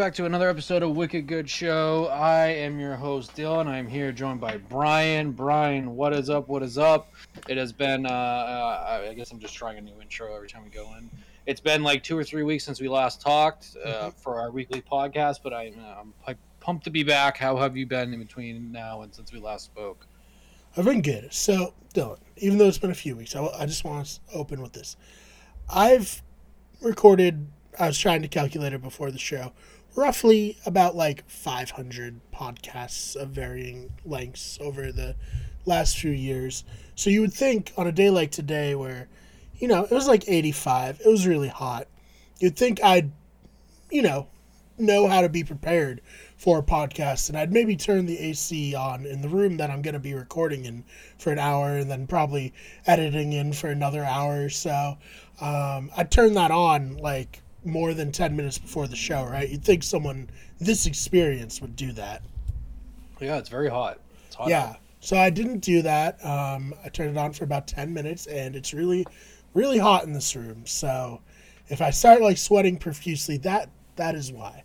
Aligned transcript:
back 0.00 0.14
to 0.14 0.24
another 0.24 0.48
episode 0.48 0.82
of 0.82 0.96
Wicked 0.96 1.26
Good 1.26 1.50
Show. 1.50 2.06
I 2.06 2.46
am 2.46 2.80
your 2.80 2.96
host 2.96 3.36
Dylan. 3.36 3.66
I'm 3.66 3.86
here 3.86 4.12
joined 4.12 4.40
by 4.40 4.56
Brian. 4.56 5.30
Brian, 5.30 5.94
what 5.94 6.14
is 6.14 6.30
up? 6.30 6.48
What 6.48 6.62
is 6.62 6.78
up? 6.78 7.12
It 7.50 7.58
has 7.58 7.70
been. 7.70 8.06
Uh, 8.06 8.08
uh, 8.08 9.08
I 9.10 9.12
guess 9.12 9.30
I'm 9.30 9.38
just 9.38 9.54
trying 9.54 9.76
a 9.76 9.82
new 9.82 10.00
intro 10.00 10.34
every 10.34 10.48
time 10.48 10.64
we 10.64 10.70
go 10.70 10.90
in. 10.96 11.10
It's 11.44 11.60
been 11.60 11.82
like 11.82 12.02
two 12.02 12.16
or 12.16 12.24
three 12.24 12.44
weeks 12.44 12.64
since 12.64 12.80
we 12.80 12.88
last 12.88 13.20
talked 13.20 13.76
uh, 13.84 13.88
mm-hmm. 13.88 14.08
for 14.16 14.40
our 14.40 14.50
weekly 14.50 14.80
podcast, 14.80 15.40
but 15.44 15.52
I, 15.52 15.70
I'm 16.00 16.14
pumped 16.60 16.84
to 16.84 16.90
be 16.90 17.02
back. 17.02 17.36
How 17.36 17.58
have 17.58 17.76
you 17.76 17.84
been 17.84 18.14
in 18.14 18.20
between 18.20 18.72
now 18.72 19.02
and 19.02 19.14
since 19.14 19.34
we 19.34 19.38
last 19.38 19.66
spoke? 19.66 20.06
I've 20.78 20.86
been 20.86 21.02
good. 21.02 21.30
So, 21.30 21.74
Dylan, 21.92 22.20
even 22.38 22.56
though 22.56 22.68
it's 22.68 22.78
been 22.78 22.90
a 22.90 22.94
few 22.94 23.16
weeks, 23.16 23.36
I, 23.36 23.44
I 23.48 23.66
just 23.66 23.84
want 23.84 24.06
to 24.06 24.20
open 24.32 24.62
with 24.62 24.72
this. 24.72 24.96
I've 25.68 26.22
recorded 26.80 27.48
I 27.78 27.86
was 27.86 27.98
trying 27.98 28.22
to 28.22 28.28
calculate 28.28 28.72
it 28.72 28.82
before 28.82 29.10
the 29.10 29.18
show. 29.18 29.52
Roughly 29.96 30.56
about 30.64 30.94
like 30.94 31.28
500 31.28 32.20
podcasts 32.32 33.16
of 33.16 33.30
varying 33.30 33.92
lengths 34.04 34.58
over 34.60 34.92
the 34.92 35.16
last 35.66 35.98
few 35.98 36.12
years. 36.12 36.64
So 36.94 37.10
you 37.10 37.20
would 37.20 37.32
think 37.32 37.72
on 37.76 37.86
a 37.86 37.92
day 37.92 38.10
like 38.10 38.30
today, 38.30 38.74
where, 38.74 39.08
you 39.58 39.68
know, 39.68 39.84
it 39.84 39.90
was 39.90 40.06
like 40.06 40.28
85, 40.28 41.00
it 41.04 41.08
was 41.08 41.26
really 41.26 41.48
hot, 41.48 41.88
you'd 42.38 42.56
think 42.56 42.82
I'd, 42.82 43.10
you 43.90 44.02
know, 44.02 44.28
know 44.78 45.06
how 45.08 45.20
to 45.20 45.28
be 45.28 45.44
prepared 45.44 46.00
for 46.36 46.58
a 46.58 46.62
podcast 46.62 47.28
and 47.28 47.36
I'd 47.36 47.52
maybe 47.52 47.76
turn 47.76 48.06
the 48.06 48.18
AC 48.18 48.74
on 48.74 49.04
in 49.04 49.20
the 49.20 49.28
room 49.28 49.58
that 49.58 49.70
I'm 49.70 49.82
going 49.82 49.94
to 49.94 50.00
be 50.00 50.14
recording 50.14 50.64
in 50.64 50.84
for 51.18 51.32
an 51.32 51.38
hour 51.38 51.76
and 51.76 51.90
then 51.90 52.06
probably 52.06 52.54
editing 52.86 53.34
in 53.34 53.52
for 53.52 53.68
another 53.68 54.04
hour 54.04 54.44
or 54.44 54.48
so. 54.48 54.96
Um, 55.40 55.90
I'd 55.96 56.10
turn 56.10 56.34
that 56.34 56.50
on 56.50 56.96
like 56.96 57.42
more 57.64 57.94
than 57.94 58.12
10 58.12 58.34
minutes 58.34 58.58
before 58.58 58.86
the 58.86 58.96
show, 58.96 59.24
right? 59.24 59.48
You'd 59.48 59.64
think 59.64 59.82
someone 59.82 60.28
this 60.60 60.86
experience 60.86 61.60
would 61.60 61.76
do 61.76 61.92
that. 61.92 62.22
Yeah, 63.20 63.38
it's 63.38 63.48
very 63.48 63.68
hot. 63.68 64.00
It's 64.26 64.36
hot 64.36 64.48
yeah. 64.48 64.64
Out. 64.64 64.76
So 65.00 65.16
I 65.16 65.30
didn't 65.30 65.60
do 65.60 65.82
that. 65.82 66.24
Um, 66.24 66.74
I 66.84 66.88
turned 66.88 67.10
it 67.10 67.16
on 67.18 67.32
for 67.32 67.44
about 67.44 67.66
10 67.66 67.92
minutes 67.92 68.26
and 68.26 68.54
it's 68.54 68.74
really, 68.74 69.06
really 69.54 69.78
hot 69.78 70.04
in 70.04 70.12
this 70.12 70.36
room. 70.36 70.64
So 70.66 71.20
if 71.68 71.80
I 71.80 71.90
start 71.90 72.20
like 72.20 72.38
sweating 72.38 72.76
profusely, 72.76 73.38
that 73.38 73.70
that 73.96 74.14
is 74.14 74.32
why. 74.32 74.64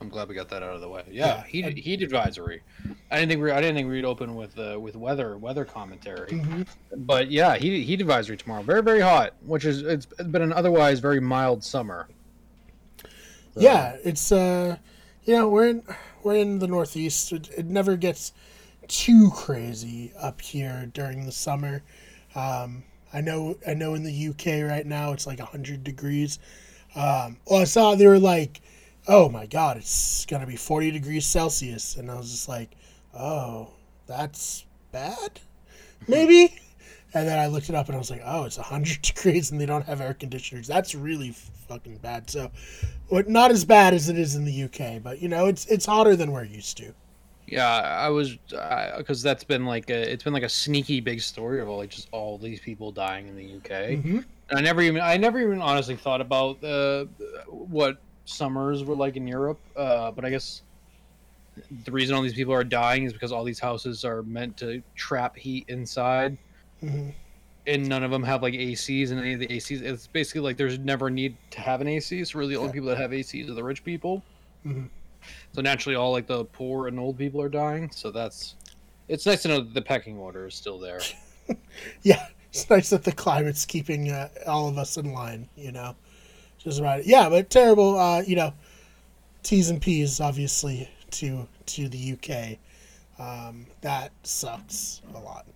I'm 0.00 0.08
glad 0.08 0.28
we 0.28 0.34
got 0.34 0.48
that 0.48 0.62
out 0.62 0.74
of 0.74 0.80
the 0.80 0.88
way. 0.88 1.04
Yeah, 1.10 1.26
yeah 1.26 1.44
heat, 1.44 1.78
heat 1.78 2.02
advisory. 2.02 2.62
I 3.10 3.16
didn't 3.16 3.30
think 3.30 3.42
we 3.42 3.50
I 3.50 3.60
didn't 3.60 3.76
think 3.76 3.90
we'd 3.90 4.04
open 4.04 4.34
with 4.34 4.58
uh, 4.58 4.78
with 4.80 4.96
weather 4.96 5.36
weather 5.36 5.64
commentary, 5.64 6.30
mm-hmm. 6.30 6.62
but 7.04 7.30
yeah, 7.30 7.56
heat 7.56 7.84
heat 7.84 8.00
advisory 8.00 8.36
tomorrow. 8.36 8.62
Very 8.62 8.82
very 8.82 9.00
hot, 9.00 9.34
which 9.44 9.64
is 9.64 9.82
it's 9.82 10.06
been 10.06 10.42
an 10.42 10.52
otherwise 10.52 11.00
very 11.00 11.20
mild 11.20 11.62
summer. 11.62 12.08
So. 13.54 13.60
Yeah, 13.60 13.96
it's 14.02 14.32
uh, 14.32 14.78
you 15.24 15.34
know 15.34 15.48
we're 15.48 15.68
in 15.68 15.82
we're 16.22 16.36
in 16.36 16.60
the 16.60 16.68
Northeast. 16.68 17.32
It, 17.32 17.50
it 17.56 17.66
never 17.66 17.96
gets 17.96 18.32
too 18.88 19.30
crazy 19.34 20.12
up 20.18 20.40
here 20.40 20.90
during 20.94 21.26
the 21.26 21.32
summer. 21.32 21.82
Um, 22.34 22.84
I 23.12 23.20
know 23.20 23.56
I 23.66 23.74
know 23.74 23.94
in 23.94 24.02
the 24.02 24.28
UK 24.28 24.68
right 24.68 24.86
now 24.86 25.12
it's 25.12 25.26
like 25.26 25.40
hundred 25.40 25.84
degrees. 25.84 26.38
Um, 26.94 27.36
well, 27.46 27.60
I 27.60 27.64
saw 27.64 27.94
they 27.94 28.06
were 28.06 28.18
like 28.18 28.62
oh 29.10 29.28
my 29.28 29.44
god, 29.44 29.76
it's 29.76 30.24
gonna 30.26 30.46
be 30.46 30.56
40 30.56 30.92
degrees 30.92 31.26
Celsius, 31.26 31.96
and 31.96 32.10
I 32.10 32.14
was 32.14 32.30
just 32.30 32.48
like, 32.48 32.70
oh, 33.12 33.68
that's 34.06 34.64
bad, 34.92 35.40
maybe. 36.08 36.56
And 37.12 37.26
then 37.26 37.40
I 37.40 37.48
looked 37.48 37.68
it 37.68 37.74
up 37.74 37.86
and 37.86 37.96
I 37.96 37.98
was 37.98 38.08
like, 38.08 38.22
oh, 38.24 38.44
it's 38.44 38.56
100 38.56 39.02
degrees 39.02 39.50
and 39.50 39.60
they 39.60 39.66
don't 39.66 39.84
have 39.84 40.00
air 40.00 40.14
conditioners. 40.14 40.68
That's 40.68 40.94
really 40.94 41.32
fucking 41.66 41.96
bad. 41.96 42.30
So, 42.30 42.52
not 43.10 43.50
as 43.50 43.64
bad 43.64 43.94
as 43.94 44.08
it 44.08 44.16
is 44.16 44.36
in 44.36 44.44
the 44.44 44.62
UK, 44.62 45.02
but 45.02 45.20
you 45.20 45.28
know, 45.28 45.46
it's 45.46 45.66
it's 45.66 45.84
hotter 45.84 46.14
than 46.14 46.30
we're 46.30 46.44
used 46.44 46.76
to. 46.76 46.94
Yeah, 47.48 47.66
I 47.66 48.10
was 48.10 48.36
because 48.36 49.24
uh, 49.24 49.28
that's 49.28 49.42
been 49.42 49.66
like 49.66 49.90
a 49.90 50.12
it's 50.12 50.22
been 50.22 50.32
like 50.32 50.44
a 50.44 50.48
sneaky 50.48 51.00
big 51.00 51.20
story 51.20 51.60
of 51.60 51.68
all 51.68 51.78
like 51.78 51.90
just 51.90 52.06
all 52.12 52.38
these 52.38 52.60
people 52.60 52.92
dying 52.92 53.26
in 53.26 53.34
the 53.34 53.56
UK. 53.56 53.70
Mm-hmm. 53.70 54.18
And 54.50 54.58
I 54.58 54.60
never 54.60 54.80
even 54.80 55.02
I 55.02 55.16
never 55.16 55.40
even 55.40 55.60
honestly 55.60 55.96
thought 55.96 56.20
about 56.20 56.62
uh, 56.62 57.06
what 57.48 57.98
summers 58.24 58.84
were 58.84 58.96
like 58.96 59.16
in 59.16 59.26
Europe. 59.26 59.58
Uh, 59.76 60.10
but 60.10 60.24
I 60.24 60.30
guess 60.30 60.62
the 61.84 61.90
reason 61.90 62.14
all 62.14 62.22
these 62.22 62.34
people 62.34 62.54
are 62.54 62.64
dying 62.64 63.04
is 63.04 63.12
because 63.12 63.32
all 63.32 63.44
these 63.44 63.58
houses 63.58 64.04
are 64.04 64.22
meant 64.22 64.56
to 64.58 64.82
trap 64.94 65.36
heat 65.36 65.64
inside. 65.68 66.36
Mm-hmm. 66.82 67.10
And 67.66 67.88
none 67.88 68.02
of 68.02 68.10
them 68.10 68.22
have 68.22 68.42
like 68.42 68.54
ACs, 68.54 69.10
and 69.10 69.20
any 69.20 69.34
of 69.34 69.40
the 69.40 69.46
ACs, 69.46 69.82
it's 69.82 70.06
basically 70.06 70.40
like 70.40 70.56
there's 70.56 70.78
never 70.78 71.08
a 71.08 71.10
need 71.10 71.36
to 71.50 71.60
have 71.60 71.80
an 71.80 71.88
AC. 71.88 72.24
So 72.24 72.38
really, 72.38 72.54
the 72.54 72.60
only 72.60 72.72
people 72.72 72.88
that 72.88 72.96
have 72.96 73.10
ACs 73.10 73.48
are 73.48 73.54
the 73.54 73.62
rich 73.62 73.84
people. 73.84 74.22
Mm-hmm. 74.64 74.86
So 75.52 75.60
naturally, 75.60 75.94
all 75.94 76.10
like 76.10 76.26
the 76.26 76.46
poor 76.46 76.88
and 76.88 76.98
old 76.98 77.18
people 77.18 77.40
are 77.42 77.50
dying. 77.50 77.90
So 77.90 78.10
that's 78.10 78.56
it's 79.08 79.26
nice 79.26 79.42
to 79.42 79.48
know 79.48 79.58
that 79.58 79.74
the 79.74 79.82
pecking 79.82 80.16
order 80.16 80.46
is 80.46 80.54
still 80.54 80.78
there. 80.78 81.00
yeah, 82.02 82.28
it's 82.48 82.68
nice 82.70 82.90
that 82.90 83.04
the 83.04 83.12
climate's 83.12 83.66
keeping 83.66 84.10
uh, 84.10 84.30
all 84.46 84.66
of 84.68 84.78
us 84.78 84.96
in 84.96 85.12
line. 85.12 85.46
You 85.54 85.72
know 85.72 85.94
just 86.62 86.78
about 86.78 87.00
it. 87.00 87.06
Yeah, 87.06 87.28
but 87.28 87.50
terrible. 87.50 87.98
Uh, 87.98 88.22
you 88.22 88.36
know, 88.36 88.52
T's 89.42 89.70
and 89.70 89.80
P's 89.80 90.20
obviously 90.20 90.88
to 91.12 91.48
to 91.66 91.88
the 91.88 92.12
UK. 92.12 92.58
Um, 93.18 93.66
that 93.82 94.12
sucks 94.22 95.02
a 95.14 95.18
lot. 95.18 95.46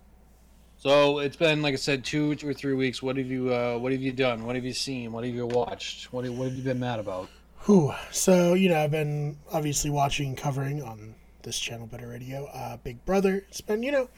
So 0.77 1.17
it's 1.19 1.35
been 1.35 1.61
like 1.61 1.73
I 1.73 1.77
said, 1.77 2.05
two, 2.05 2.35
two 2.35 2.47
or 2.47 2.53
three 2.53 2.73
weeks. 2.73 3.01
What 3.01 3.17
have 3.17 3.27
you 3.27 3.53
uh, 3.53 3.77
What 3.77 3.91
have 3.91 4.01
you 4.01 4.11
done? 4.11 4.45
What 4.45 4.55
have 4.55 4.65
you 4.65 4.73
seen? 4.73 5.11
What 5.11 5.23
have 5.23 5.33
you 5.33 5.47
watched? 5.47 6.13
What 6.13 6.27
What 6.29 6.49
have 6.49 6.55
you 6.55 6.63
been 6.63 6.79
mad 6.79 6.99
about? 6.99 7.29
Whew. 7.65 7.93
So 8.11 8.53
you 8.53 8.69
know, 8.69 8.79
I've 8.79 8.91
been 8.91 9.37
obviously 9.51 9.89
watching, 9.89 10.35
covering 10.35 10.83
on 10.83 11.15
this 11.41 11.57
channel, 11.59 11.87
Better 11.87 12.07
Radio. 12.07 12.45
Uh, 12.53 12.77
Big 12.77 13.03
Brother. 13.05 13.45
It's 13.49 13.61
been 13.61 13.81
you 13.81 13.91
know, 13.91 14.09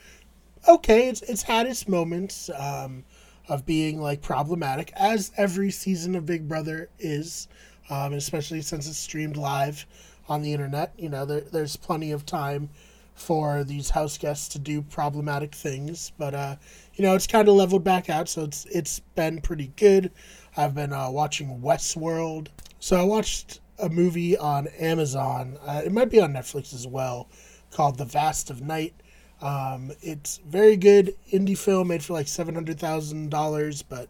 okay. 0.67 1.07
It's 1.07 1.21
it's 1.21 1.43
had 1.43 1.67
its 1.67 1.87
moments. 1.87 2.49
Um, 2.49 3.05
of 3.47 3.65
being 3.65 4.01
like 4.01 4.21
problematic, 4.21 4.91
as 4.95 5.31
every 5.37 5.71
season 5.71 6.15
of 6.15 6.25
Big 6.25 6.47
Brother 6.47 6.89
is, 6.99 7.47
um, 7.89 8.13
especially 8.13 8.61
since 8.61 8.87
it's 8.87 8.97
streamed 8.97 9.37
live 9.37 9.85
on 10.27 10.41
the 10.41 10.53
internet. 10.53 10.93
You 10.97 11.09
know, 11.09 11.25
there, 11.25 11.41
there's 11.41 11.75
plenty 11.75 12.11
of 12.11 12.25
time 12.25 12.69
for 13.15 13.63
these 13.63 13.89
house 13.89 14.17
guests 14.17 14.47
to 14.49 14.59
do 14.59 14.81
problematic 14.81 15.55
things, 15.55 16.11
but 16.17 16.33
uh, 16.33 16.55
you 16.93 17.03
know, 17.03 17.15
it's 17.15 17.27
kind 17.27 17.47
of 17.47 17.55
leveled 17.55 17.83
back 17.83 18.09
out, 18.09 18.29
so 18.29 18.43
it's 18.43 18.65
it's 18.65 18.99
been 18.99 19.41
pretty 19.41 19.71
good. 19.75 20.11
I've 20.55 20.75
been 20.75 20.93
uh, 20.93 21.09
watching 21.09 21.61
Westworld, 21.61 22.47
so 22.79 22.99
I 22.99 23.03
watched 23.03 23.59
a 23.79 23.89
movie 23.89 24.37
on 24.37 24.67
Amazon. 24.79 25.57
Uh, 25.65 25.81
it 25.85 25.91
might 25.91 26.09
be 26.09 26.19
on 26.19 26.33
Netflix 26.33 26.73
as 26.73 26.87
well, 26.87 27.29
called 27.71 27.97
The 27.97 28.05
Vast 28.05 28.49
of 28.49 28.61
Night. 28.61 28.93
Um, 29.41 29.91
it's 30.01 30.37
very 30.37 30.77
good 30.77 31.15
indie 31.31 31.57
film 31.57 31.89
made 31.89 32.03
for 32.03 32.13
like 32.13 32.27
seven 32.27 32.55
hundred 32.55 32.79
thousand 32.79 33.29
dollars, 33.29 33.83
but 33.83 34.09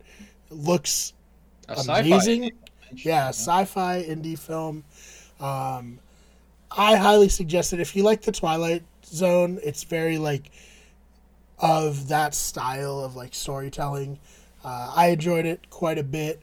it 0.50 0.54
looks 0.54 1.14
a 1.68 1.74
amazing. 1.74 2.52
Yeah, 2.94 3.30
sci-fi 3.30 4.04
indie 4.04 4.40
film. 4.40 4.86
Um, 5.40 6.00
I 6.72 6.96
highly 6.96 7.30
suggest 7.30 7.74
it 7.74 7.80
if 7.80 7.96
you 7.96 8.04
like 8.04 8.22
the 8.22 8.32
Twilight 8.32 8.84
Zone. 9.06 9.60
It's 9.64 9.84
very 9.84 10.18
like 10.18 10.50
of 11.60 12.08
that 12.08 12.34
style 12.34 13.00
of 13.00 13.16
like 13.16 13.34
storytelling. 13.34 14.20
Uh, 14.64 14.94
I 14.96 15.08
enjoyed 15.08 15.46
it 15.46 15.70
quite 15.70 15.98
a 15.98 16.04
bit. 16.04 16.42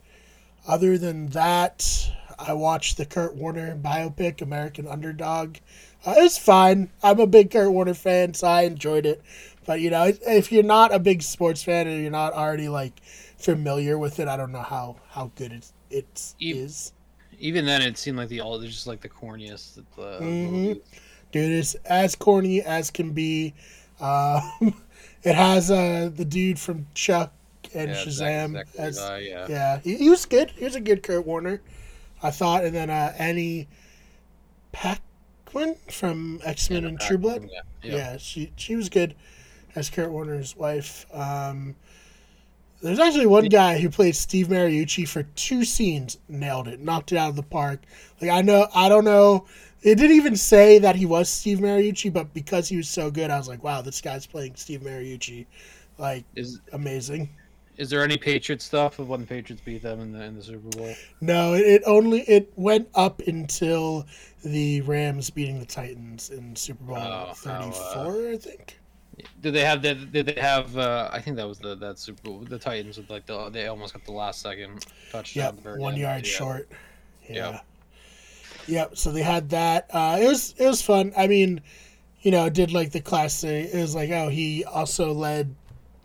Other 0.67 0.99
than 0.99 1.29
that, 1.29 2.11
I 2.39 2.53
watched 2.55 2.97
the 2.97 3.05
Kurt 3.07 3.35
Warner 3.35 3.77
biopic, 3.77 4.41
American 4.43 4.87
Underdog. 4.87 5.57
Uh, 6.07 6.15
it 6.19 6.23
was 6.23 6.39
fine. 6.39 6.91
I'm 7.03 7.19
a 7.21 7.27
big 7.27 7.51
Kurt 7.51 7.71
Warner 7.71 7.95
fan, 7.95 8.35
so 8.35 8.47
I 8.47 8.63
enjoyed 8.63 9.07
it. 9.07 9.23
But 9.67 9.81
you 9.81 9.91
know, 9.91 10.13
if 10.27 10.53
you're 10.53 10.63
not 10.63 10.95
a 10.95 10.99
big 10.99 11.23
sports 11.23 11.63
fan 11.63 11.87
and 11.87 12.03
you're 12.03 12.11
not 12.11 12.35
already 12.35 12.69
like 12.69 13.01
familiar 13.39 13.99
with 13.99 14.21
it, 14.21 14.29
I 14.29 14.37
don't 14.37 14.53
know 14.53 14.63
how 14.63 14.97
how 15.11 15.31
good 15.37 15.53
it 15.53 15.73
it 15.91 16.35
even, 16.39 16.63
is. 16.63 16.93
Even 17.39 17.65
then, 17.65 17.83
it 17.83 17.97
seemed 17.97 18.19
like 18.19 18.29
the 18.29 18.41
all 18.41 18.61
just 18.61 18.87
like 18.87 19.01
the 19.01 19.09
corniest. 19.09 19.75
The 19.75 20.03
mm-hmm. 20.03 20.73
Dude, 21.33 21.53
it's 21.53 21.75
as 21.87 22.15
corny 22.15 22.63
as 22.63 22.91
can 22.91 23.13
be. 23.13 23.55
Uh, 24.01 24.41
it 25.23 25.35
has 25.35 25.71
uh, 25.71 26.11
the 26.15 26.25
dude 26.25 26.59
from 26.59 26.87
Chuck 26.95 27.33
and 27.75 27.91
yeah, 27.91 27.97
Shazam 27.97 28.61
exactly 28.61 28.81
as 28.81 28.99
uh, 28.99 29.21
yeah, 29.21 29.47
yeah 29.49 29.79
he, 29.81 29.97
he, 29.97 30.11
was 30.11 30.27
good. 30.27 30.51
He 30.51 30.65
was 30.65 30.75
a 30.75 30.81
good 30.81 31.03
Kurt 31.03 31.27
Warner, 31.27 31.61
I 32.23 32.31
thought. 32.31 32.65
And 32.65 32.75
then 32.75 32.91
uh, 32.91 33.15
Annie 33.19 33.69
From 35.91 36.41
X 36.45 36.71
Men 36.71 36.83
yeah, 36.83 36.89
and 36.89 37.01
True 37.01 37.19
Blood. 37.19 37.49
Yeah. 37.51 37.61
yeah. 37.83 37.97
yeah, 37.97 38.17
she 38.17 38.53
she 38.57 38.77
was 38.77 38.89
good 38.89 39.15
as 39.75 39.91
Kurt 39.91 40.11
Warner's 40.11 40.57
wife. 40.57 41.07
Um, 41.13 41.75
there's 42.83 42.99
actually 42.99 43.27
one 43.27 43.47
guy 43.47 43.79
who 43.79 43.89
played 43.89 44.15
Steve 44.15 44.49
Mariucci 44.49 45.09
for 45.09 45.23
two 45.23 45.65
scenes, 45.65 46.19
nailed 46.29 46.69
it, 46.69 46.81
knocked 46.81 47.13
it 47.13 47.17
out 47.17 47.31
of 47.31 47.37
the 47.37 47.43
park. 47.43 47.81
Like 48.21 48.31
I 48.31 48.43
know, 48.43 48.69
I 48.75 48.89
don't 48.89 49.05
know. 49.05 49.47
It 49.83 49.97
didn't 49.97 50.17
even 50.17 50.37
say 50.37 50.79
that 50.79 50.97
he 50.97 51.07
was 51.07 51.29
Steve 51.29 51.59
Mariucci, 51.59 52.13
but 52.13 52.33
because 52.35 52.69
he 52.69 52.77
was 52.77 52.89
so 52.89 53.11
good, 53.11 53.31
I 53.31 53.39
was 53.39 53.49
like, 53.49 53.63
wow, 53.63 53.83
this 53.83 54.01
guy's 54.01 54.27
playing 54.27 54.57
Steve 54.57 54.81
Mariucci. 54.81 55.47
Like, 55.99 56.25
is 56.35 56.61
amazing. 56.73 57.29
Is 57.77 57.91
there 57.91 58.03
any 58.05 58.17
Patriot 58.17 58.63
stuff 58.63 58.99
of 58.99 59.09
when 59.09 59.21
the 59.21 59.27
Patriots 59.27 59.63
beat 59.65 59.83
them 59.83 60.01
in 60.01 60.13
the 60.13 60.23
in 60.23 60.37
the 60.37 60.43
Super 60.43 60.69
Bowl? 60.79 60.95
No, 61.21 61.55
it, 61.55 61.61
it 61.67 61.83
only 61.87 62.21
it 62.23 62.53
went 62.57 62.89
up 62.95 63.21
until 63.27 64.07
the 64.45 64.81
Rams 64.83 65.31
beating 65.31 65.59
the 65.59 65.67
Titans 65.67 66.31
in 66.31 66.55
Super 66.55 66.85
Bowl 66.85 66.97
Oh, 66.99 67.33
thirty 67.35 67.71
four, 67.73 68.13
oh, 68.13 68.33
I 68.33 68.37
think. 68.37 68.79
Did 69.41 69.55
they 69.55 69.65
have 69.65 69.83
the? 69.83 69.95
Did 69.95 70.27
they 70.27 70.41
have? 70.41 70.77
Uh, 70.77 71.09
I 71.13 71.21
think 71.21 71.37
that 71.37 71.47
was 71.49 71.59
the 71.59 71.75
that 71.77 71.99
Super 71.99 72.23
Bowl. 72.23 72.39
The 72.41 72.59
Titans 72.59 72.97
with 72.97 73.11
like 73.11 73.27
the 73.27 73.49
they 73.51 73.67
almost 73.67 73.95
got 73.95 74.05
the 74.05 74.13
last 74.13 74.41
second 74.41 74.87
touchdown. 75.11 75.45
Yep, 75.45 75.49
at 75.49 75.57
the 75.57 75.63
very 75.63 75.81
one 75.81 75.97
yard 75.97 76.27
Yeah. 76.27 76.33
short. 76.33 76.69
Yeah. 77.29 77.35
Yep. 77.35 77.65
Yep. 78.67 78.97
So 78.97 79.13
they 79.13 79.23
had 79.23 79.51
that. 79.51 79.87
Uh, 79.91 80.19
it 80.21 80.27
was 80.27 80.55
it 80.59 80.67
was 80.67 80.83
fun. 80.83 81.13
I 81.17 81.27
mean, 81.27 81.61
you 82.23 82.31
know, 82.31 82.49
did 82.49 82.73
like 82.73 82.93
the 82.93 83.01
classic. 83.01 83.71
It 83.73 83.81
was 83.81 83.95
like, 83.95 84.11
oh, 84.11 84.29
he 84.29 84.65
also 84.65 85.13
led, 85.13 85.55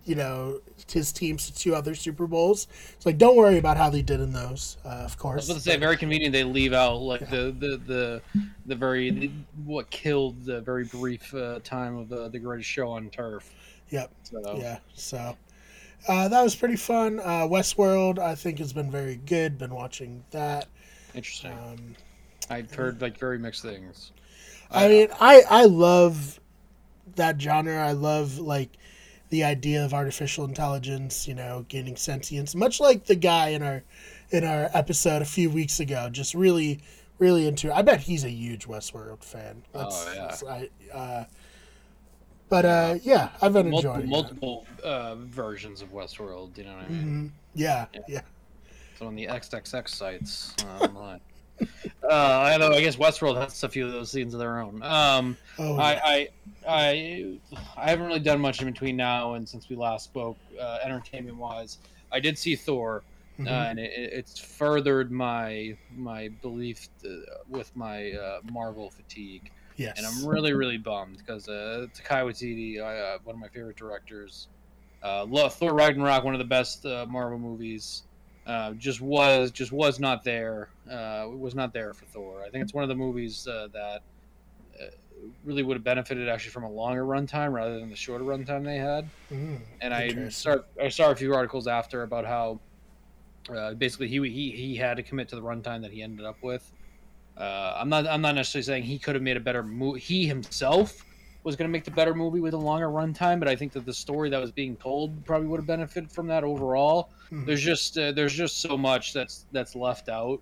you 0.10 0.16
know, 0.16 0.60
his 0.92 1.12
teams 1.12 1.46
to 1.46 1.56
two 1.56 1.76
other 1.76 1.94
Super 1.94 2.26
Bowls. 2.26 2.68
It's 2.94 3.06
like, 3.06 3.20
don't 3.20 3.36
worry 3.36 3.60
about 3.60 3.78
how 3.78 3.92
they 3.92 4.02
did 4.02 4.20
in 4.20 4.34
those. 4.34 4.78
Uh, 4.84 4.90
of 4.90 5.20
course, 5.20 5.34
I 5.34 5.36
was 5.36 5.50
about 5.50 5.58
to 5.58 5.62
say 5.62 5.78
very 5.78 5.98
convenient. 5.98 6.34
They 6.34 6.44
leave 6.44 6.74
out 6.74 6.96
like 6.96 7.30
the 7.30 7.56
the 7.58 7.80
the 7.86 8.22
the 8.66 8.76
very 8.76 9.12
the, 9.12 9.32
what 9.66 9.92
killed 9.92 10.44
the 10.44 10.62
very 10.62 10.86
brief 10.86 11.32
uh, 11.36 11.60
time 11.64 11.96
of 11.96 12.10
the 12.10 12.28
the 12.28 12.40
greatest 12.40 12.68
show 12.68 12.90
on 12.90 13.12
turf. 13.12 13.54
Yep. 13.92 14.12
So 14.24 14.58
Yeah. 14.58 14.80
So. 14.96 15.38
Uh, 16.08 16.30
that 16.30 16.42
was 16.42 16.56
pretty 16.56 16.78
fun. 16.78 17.20
Uh, 17.20 17.46
Westworld, 17.46 18.20
I 18.20 18.34
think, 18.34 18.60
has 18.60 18.72
been 18.72 18.90
very 18.90 19.18
good. 19.18 19.58
Been 19.58 19.76
watching 19.76 20.24
that. 20.32 20.70
interesting. 21.14 21.52
Um, 21.52 21.96
I've 22.50 22.74
heard 22.74 23.02
like 23.02 23.18
very 23.18 23.38
mixed 23.38 23.62
things. 23.62 24.14
I 24.72 24.88
mean, 24.88 25.10
I 25.20 25.44
I 25.50 25.66
love 25.66 26.40
that 27.16 27.40
genre. 27.40 27.78
I 27.78 27.92
love 27.92 28.40
like 28.40 28.70
the 29.30 29.44
idea 29.44 29.84
of 29.86 29.94
artificial 29.94 30.46
intelligence, 30.46 31.28
you 31.28 31.36
know, 31.36 31.66
gaining 31.70 31.96
sentience, 31.96 32.56
much 32.56 32.80
like 32.80 33.06
the 33.06 33.16
guy 33.16 33.50
in 33.50 33.62
our 33.64 33.84
in 34.32 34.44
our 34.44 34.70
episode 34.74 35.22
a 35.22 35.26
few 35.26 35.50
weeks 35.50 35.80
ago. 35.80 36.10
Just 36.10 36.34
really, 36.34 36.80
really 37.20 37.48
into. 37.48 37.68
it. 37.68 37.74
I 37.74 37.82
bet 37.82 38.00
he's 38.02 38.24
a 38.24 38.30
huge 38.30 38.68
Westworld 38.68 39.24
fan. 39.24 39.64
Oh, 39.76 39.88
yeah. 40.14 40.22
that's- 40.22 40.44
I, 40.44 40.70
uh, 40.96 41.26
but 42.50 42.66
uh, 42.66 42.96
yeah, 43.04 43.30
I've 43.42 43.54
been 43.54 43.70
multiple 43.70 43.96
enjoying. 43.98 44.10
multiple 44.10 44.68
uh, 44.84 45.16
versions 45.16 45.82
of 45.84 45.92
Westworld. 45.94 46.58
You 46.58 46.64
know 46.64 46.74
what 46.76 46.86
I 46.86 46.90
mean? 46.90 47.02
hmm 47.02 47.28
Yeah, 47.54 47.86
Yeah. 47.94 48.00
yeah. 48.08 48.22
So 48.98 49.06
on 49.08 49.16
the 49.16 49.28
XXX 49.28 49.88
sites 49.90 50.56
uh, 50.66 50.86
online. 50.86 51.22
uh, 52.10 52.40
I 52.40 52.58
know. 52.58 52.72
I 52.72 52.82
guess 52.82 52.96
Westworld 52.96 53.38
has 53.40 53.64
a 53.64 53.70
few 53.70 53.86
of 53.86 53.92
those 53.92 54.12
scenes 54.12 54.34
of 54.34 54.40
their 54.40 54.60
own. 54.60 54.82
Um, 54.84 55.38
Oh, 55.58 55.76
yeah. 55.76 55.82
I, 55.82 55.94
I, 56.06 56.30
I, 56.68 57.40
I 57.78 57.90
haven't 57.90 58.08
really 58.08 58.20
done 58.22 58.40
much 58.40 58.62
in 58.62 58.72
between 58.72 58.96
now 58.96 59.34
and 59.34 59.48
since 59.48 59.68
we 59.70 59.76
last 59.76 60.06
spoke, 60.06 60.38
uh, 60.60 60.78
entertainment 60.84 61.38
wise. 61.38 61.80
I 62.12 62.20
did 62.20 62.38
see 62.38 62.56
Thor, 62.56 63.04
Mhm. 63.40 63.48
uh, 63.48 63.70
and 63.70 63.80
it, 63.80 63.92
it's 63.96 64.38
furthered 64.40 65.12
my 65.12 65.78
my 65.96 66.30
belief 66.42 66.90
uh, 67.06 67.10
with 67.48 67.74
my 67.76 68.12
uh, 68.12 68.40
Marvel 68.52 68.90
fatigue, 68.90 69.50
yes. 69.78 69.98
and 69.98 70.06
I'm 70.06 70.26
really 70.28 70.52
really 70.54 70.78
bummed 70.78 71.18
because 71.20 71.48
uh, 71.48 71.88
Taika 71.96 72.24
Waititi, 72.26 72.80
uh, 72.82 73.20
one 73.24 73.36
of 73.36 73.40
my 73.40 73.48
favorite 73.48 73.78
directors, 73.78 74.48
uh, 75.04 75.24
love 75.26 75.54
Thor 75.54 75.74
Ragnarok, 75.74 76.24
one 76.26 76.34
of 76.34 76.40
the 76.40 76.44
best 76.46 76.86
uh, 76.86 77.06
Marvel 77.08 77.40
movies. 77.40 78.04
Uh, 78.50 78.74
just 78.74 79.00
was 79.00 79.52
just 79.52 79.72
was 79.72 80.00
not 80.00 80.24
there. 80.24 80.70
Uh, 80.90 81.28
was 81.38 81.54
not 81.54 81.72
there 81.72 81.94
for 81.94 82.06
Thor. 82.06 82.44
I 82.44 82.50
think 82.50 82.64
it's 82.64 82.74
one 82.74 82.84
of 82.84 82.90
the 82.90 82.96
movies 82.96 83.48
uh, 83.48 83.68
that 83.74 84.02
uh, 84.82 84.86
really 85.44 85.62
would 85.62 85.78
have 85.78 85.84
benefited 85.84 86.28
actually 86.28 86.50
from 86.50 86.64
a 86.64 86.72
longer 86.72 87.06
runtime 87.06 87.52
rather 87.52 87.78
than 87.80 87.92
the 87.92 87.96
shorter 87.96 88.24
runtime 88.24 88.64
they 88.64 88.78
had. 88.78 89.08
Mhm. 89.32 89.60
And 89.82 89.94
I 89.94 90.30
start 90.30 90.66
I 90.82 90.90
saw 90.90 91.12
a 91.12 91.16
few 91.16 91.36
articles 91.36 91.68
after 91.68 92.02
about 92.02 92.26
how 92.26 92.60
uh, 93.56 93.76
basically 93.76 94.08
he, 94.08 94.18
he 94.28 94.50
he 94.52 94.76
had 94.76 94.98
to 94.98 95.04
commit 95.04 95.30
to 95.30 95.36
the 95.36 95.44
runtime 95.44 95.84
that 95.84 95.92
he 95.92 96.02
ended 96.02 96.26
up 96.26 96.38
with. 96.42 96.72
Uh, 97.38 97.76
I'm 97.78 97.88
not 97.88 98.08
I'm 98.08 98.22
not 98.22 98.34
necessarily 98.34 98.64
saying 98.64 98.84
he 98.84 98.98
could 98.98 99.14
have 99.14 99.24
made 99.24 99.38
a 99.38 99.42
better 99.42 99.62
movie. 99.62 100.00
He 100.00 100.26
himself 100.26 101.06
was 101.44 101.56
going 101.56 101.68
to 101.68 101.72
make 101.72 101.86
the 101.86 101.92
better 101.92 102.14
movie 102.14 102.40
with 102.42 102.54
a 102.54 102.58
longer 102.58 102.88
runtime, 102.90 103.40
but 103.40 103.48
I 103.48 103.56
think 103.56 103.72
that 103.74 103.86
the 103.86 103.94
story 103.94 104.30
that 104.30 104.42
was 104.42 104.52
being 104.52 104.76
told 104.78 105.24
probably 105.26 105.48
would 105.48 105.60
have 105.60 105.68
benefited 105.68 106.12
from 106.12 106.28
that 106.28 106.44
overall. 106.44 107.10
Mhm. 107.32 107.46
There's 107.46 107.62
just 107.62 107.98
uh, 107.98 108.12
there's 108.12 108.34
just 108.34 108.62
so 108.62 108.78
much 108.78 109.14
that's 109.14 109.46
that's 109.52 109.76
left 109.76 110.10
out, 110.10 110.40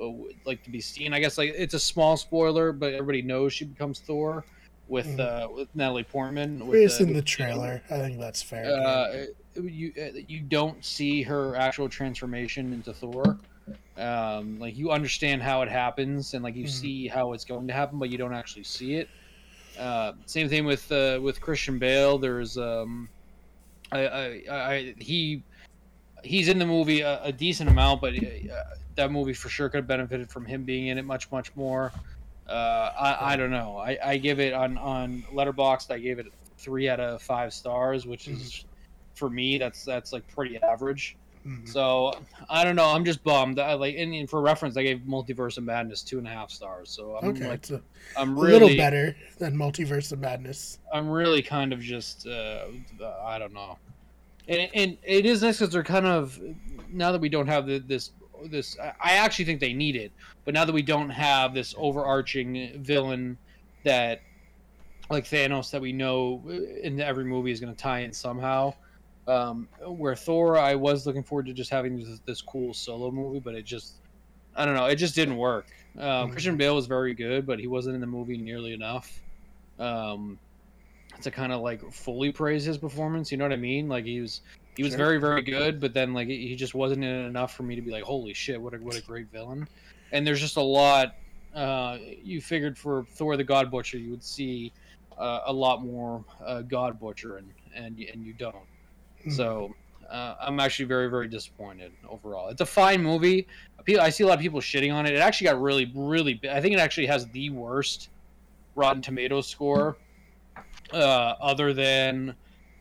uh, 0.00 0.08
like 0.44 0.62
to 0.64 0.70
be 0.70 0.80
seen. 0.80 1.12
I 1.14 1.20
guess 1.20 1.38
like 1.38 1.52
it's 1.56 1.74
a 1.74 1.78
small 1.80 2.16
spoiler, 2.16 2.72
but 2.72 2.94
everybody 2.94 3.22
knows 3.22 3.52
she 3.52 3.64
becomes 3.66 4.00
Thor 4.00 4.44
with 4.88 5.06
Mhm. 5.06 5.20
uh, 5.20 5.48
with 5.52 5.68
Natalie 5.74 6.04
Portman. 6.04 6.66
With, 6.66 6.80
It's 6.80 7.00
uh, 7.00 7.04
in 7.04 7.12
the 7.12 7.22
trailer. 7.22 7.82
I 7.90 7.98
think 7.98 8.20
that's 8.20 8.42
fair. 8.42 8.66
uh, 8.66 9.24
you 9.62 9.92
uh, 9.96 10.18
you 10.26 10.40
don't 10.40 10.84
see 10.84 11.22
her 11.22 11.54
actual 11.56 11.88
transformation 11.88 12.72
into 12.72 12.92
Thor. 12.92 13.38
Um, 13.96 14.58
like 14.58 14.74
you 14.76 14.90
understand 14.90 15.42
how 15.42 15.62
it 15.62 15.68
happens, 15.68 16.34
and 16.34 16.42
like 16.42 16.56
you 16.56 16.64
Mhm. 16.64 16.68
see 16.68 17.06
how 17.08 17.32
it's 17.34 17.44
going 17.44 17.68
to 17.68 17.74
happen, 17.74 17.98
but 17.98 18.10
you 18.10 18.18
don't 18.18 18.34
actually 18.34 18.64
see 18.64 18.94
it. 18.94 19.08
Uh, 19.78 20.12
same 20.26 20.48
thing 20.48 20.64
with 20.64 20.90
uh, 20.92 21.18
with 21.22 21.40
Christian 21.40 21.78
Bale. 21.78 22.18
There's 22.18 22.58
um, 22.58 23.08
I, 23.90 24.06
I, 24.06 24.24
I 24.50 24.94
he 24.98 25.42
he's 26.24 26.48
in 26.48 26.58
the 26.58 26.66
movie 26.66 27.00
a, 27.00 27.22
a 27.22 27.32
decent 27.32 27.70
amount, 27.70 28.00
but 28.00 28.14
uh, 28.14 28.62
that 28.96 29.10
movie 29.10 29.32
for 29.32 29.48
sure 29.48 29.68
could 29.68 29.78
have 29.78 29.86
benefited 29.86 30.30
from 30.30 30.44
him 30.44 30.64
being 30.64 30.88
in 30.88 30.98
it 30.98 31.04
much 31.04 31.30
much 31.30 31.54
more. 31.56 31.92
Uh, 32.48 32.90
I, 32.98 33.32
I 33.32 33.36
don't 33.36 33.50
know. 33.50 33.78
I, 33.78 33.98
I 34.04 34.16
give 34.18 34.40
it 34.40 34.52
on 34.52 34.76
on 34.78 35.24
Letterboxd. 35.32 35.90
I 35.90 35.98
gave 35.98 36.18
it 36.18 36.26
three 36.58 36.88
out 36.88 37.00
of 37.00 37.22
five 37.22 37.52
stars, 37.52 38.06
which 38.06 38.28
is 38.28 38.64
for 39.14 39.30
me 39.30 39.58
that's 39.58 39.84
that's 39.84 40.12
like 40.12 40.26
pretty 40.28 40.60
average. 40.62 41.16
Mhm. 41.46 41.68
So 41.68 42.14
I 42.48 42.64
don't 42.64 42.76
know. 42.76 42.86
I'm 42.86 43.04
just 43.04 43.22
bummed. 43.24 43.58
I 43.58 43.74
like 43.74 43.96
and, 43.96 44.28
for 44.30 44.40
reference, 44.40 44.76
I 44.76 44.82
gave 44.84 45.00
Multiverse 45.00 45.58
of 45.58 45.64
Madness 45.64 46.02
two 46.02 46.18
and 46.18 46.26
a 46.26 46.30
half 46.30 46.50
stars. 46.50 46.90
So 46.90 47.16
I'm 47.16 47.30
okay, 47.30 47.48
like 47.48 47.68
a, 47.70 47.82
I'm 48.16 48.38
really 48.38 48.52
little 48.52 48.76
better 48.76 49.16
than 49.38 49.56
Multiverse 49.56 50.12
of 50.12 50.20
Madness. 50.20 50.78
I'm 50.92 51.08
really 51.08 51.42
kind 51.42 51.72
of 51.72 51.80
just 51.80 52.26
uh, 52.26 52.66
I 53.24 53.38
don't 53.38 53.52
know, 53.52 53.76
and, 54.46 54.70
and 54.72 54.98
it 55.02 55.26
is 55.26 55.42
nice 55.42 55.58
because 55.58 55.72
they're 55.72 55.82
kind 55.82 56.06
of 56.06 56.40
now 56.90 57.10
that 57.10 57.20
we 57.20 57.28
don't 57.28 57.48
have 57.48 57.66
the, 57.66 57.78
this 57.78 58.12
this 58.50 58.76
I 58.80 59.12
actually 59.16 59.44
think 59.44 59.60
they 59.60 59.72
need 59.72 59.96
it, 59.96 60.12
but 60.44 60.54
now 60.54 60.64
that 60.64 60.72
we 60.72 60.82
don't 60.82 61.10
have 61.10 61.54
this 61.54 61.74
overarching 61.76 62.80
villain 62.82 63.36
that 63.84 64.20
like 65.10 65.24
Thanos 65.24 65.70
that 65.72 65.80
we 65.80 65.92
know 65.92 66.42
in 66.82 67.00
every 67.00 67.24
movie 67.24 67.50
is 67.50 67.60
going 67.60 67.74
to 67.74 67.80
tie 67.80 68.00
in 68.00 68.12
somehow. 68.12 68.74
Um, 69.28 69.68
where 69.86 70.16
Thor, 70.16 70.58
I 70.58 70.74
was 70.74 71.06
looking 71.06 71.22
forward 71.22 71.46
to 71.46 71.52
just 71.52 71.70
having 71.70 71.96
this, 71.98 72.20
this 72.26 72.40
cool 72.42 72.74
solo 72.74 73.10
movie, 73.10 73.38
but 73.40 73.54
it 73.54 73.64
just 73.64 73.94
I 74.56 74.64
don't 74.66 74.74
know, 74.74 74.86
it 74.86 74.96
just 74.96 75.14
didn't 75.14 75.36
work. 75.36 75.66
Um, 75.96 76.02
Mhm. 76.28 76.32
Christian 76.32 76.56
Bale 76.56 76.74
was 76.74 76.86
very 76.86 77.14
good, 77.14 77.46
but 77.46 77.58
he 77.58 77.66
wasn't 77.68 77.94
in 77.94 78.00
the 78.00 78.06
movie 78.06 78.36
nearly 78.36 78.72
enough. 78.74 79.20
Um, 79.78 80.38
to 81.20 81.30
kind 81.30 81.52
of 81.52 81.60
like 81.60 81.80
fully 81.92 82.32
praise 82.32 82.64
his 82.64 82.78
performance. 82.78 83.30
You 83.30 83.38
know 83.38 83.44
what 83.44 83.52
I 83.52 83.56
mean? 83.56 83.88
Like 83.88 84.04
he 84.04 84.20
was 84.20 84.40
he 84.76 84.82
was 84.82 84.92
Sure. 84.92 84.98
very 84.98 85.18
very 85.18 85.42
good, 85.42 85.78
but 85.80 85.92
then 85.94 86.14
like 86.14 86.26
he 86.28 86.56
just 86.56 86.74
wasn't 86.74 87.04
in 87.04 87.10
it 87.10 87.26
enough 87.26 87.54
for 87.54 87.62
me 87.62 87.76
to 87.76 87.82
be 87.82 87.90
like, 87.90 88.02
holy 88.04 88.32
shit, 88.34 88.60
what 88.60 88.74
a 88.74 88.78
what 88.78 88.96
a 88.96 89.02
great 89.02 89.30
villain. 89.30 89.68
And 90.12 90.26
there's 90.26 90.40
just 90.40 90.56
a 90.56 90.62
lot. 90.62 91.14
Uh, 91.54 91.98
you 92.24 92.40
figured 92.40 92.76
for 92.78 93.04
Thor 93.12 93.36
the 93.36 93.44
God 93.44 93.70
Butcher, 93.70 93.98
you 93.98 94.10
would 94.10 94.24
see 94.24 94.72
uh, 95.18 95.40
a 95.46 95.52
lot 95.52 95.82
more 95.84 96.24
uh, 96.44 96.62
God 96.62 96.98
Butcher, 96.98 97.36
and 97.36 97.96
y- 97.98 98.08
and 98.12 98.24
you 98.24 98.32
don't. 98.32 98.56
Mhm. 99.26 99.32
So 99.36 99.74
uh, 100.10 100.36
I'm 100.40 100.60
actually 100.60 100.86
very 100.86 101.08
very 101.08 101.28
disappointed 101.28 101.92
overall. 102.08 102.48
It's 102.48 102.60
a 102.60 102.66
fine 102.66 103.02
movie. 103.02 103.46
I 103.98 104.10
see 104.10 104.22
a 104.22 104.26
lot 104.28 104.34
of 104.34 104.40
people 104.40 104.60
shitting 104.60 104.94
on 104.94 105.06
it. 105.06 105.14
It 105.14 105.18
actually 105.18 105.46
got 105.46 105.60
really 105.60 105.90
really. 105.94 106.40
I 106.50 106.60
think 106.60 106.74
it 106.74 106.80
actually 106.80 107.06
has 107.06 107.26
the 107.28 107.50
worst 107.50 108.10
Rotten 108.74 109.02
Tomatoes 109.02 109.48
score, 109.48 109.96
uh, 110.92 110.96
other 110.96 111.72
than 111.72 112.34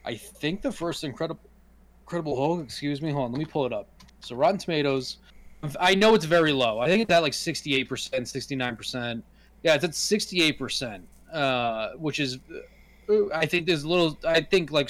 I 0.05 0.15
think 0.15 0.61
the 0.61 0.71
first 0.71 1.03
Incredible 1.03 1.41
Incredible 2.03 2.35
Hulk. 2.35 2.63
Excuse 2.63 3.01
me, 3.01 3.11
hold 3.11 3.25
on, 3.25 3.31
let 3.31 3.39
me 3.39 3.45
pull 3.45 3.65
it 3.65 3.73
up. 3.73 3.87
So 4.19 4.35
Rotten 4.35 4.57
Tomatoes, 4.57 5.17
I 5.79 5.95
know 5.95 6.13
it's 6.13 6.25
very 6.25 6.51
low. 6.51 6.79
I 6.79 6.87
think 6.87 7.01
it's 7.03 7.11
at 7.11 7.23
like 7.23 7.33
68 7.33 7.89
percent, 7.89 8.27
69 8.27 8.75
percent. 8.75 9.23
Yeah, 9.63 9.75
it's 9.75 9.83
at 9.83 9.95
68 9.95 10.57
percent, 10.59 11.07
uh, 11.31 11.91
which 11.97 12.19
is 12.19 12.39
uh, 13.09 13.13
I 13.33 13.45
think 13.45 13.67
there's 13.67 13.83
a 13.83 13.89
little. 13.89 14.17
I 14.27 14.41
think 14.41 14.71
like 14.71 14.89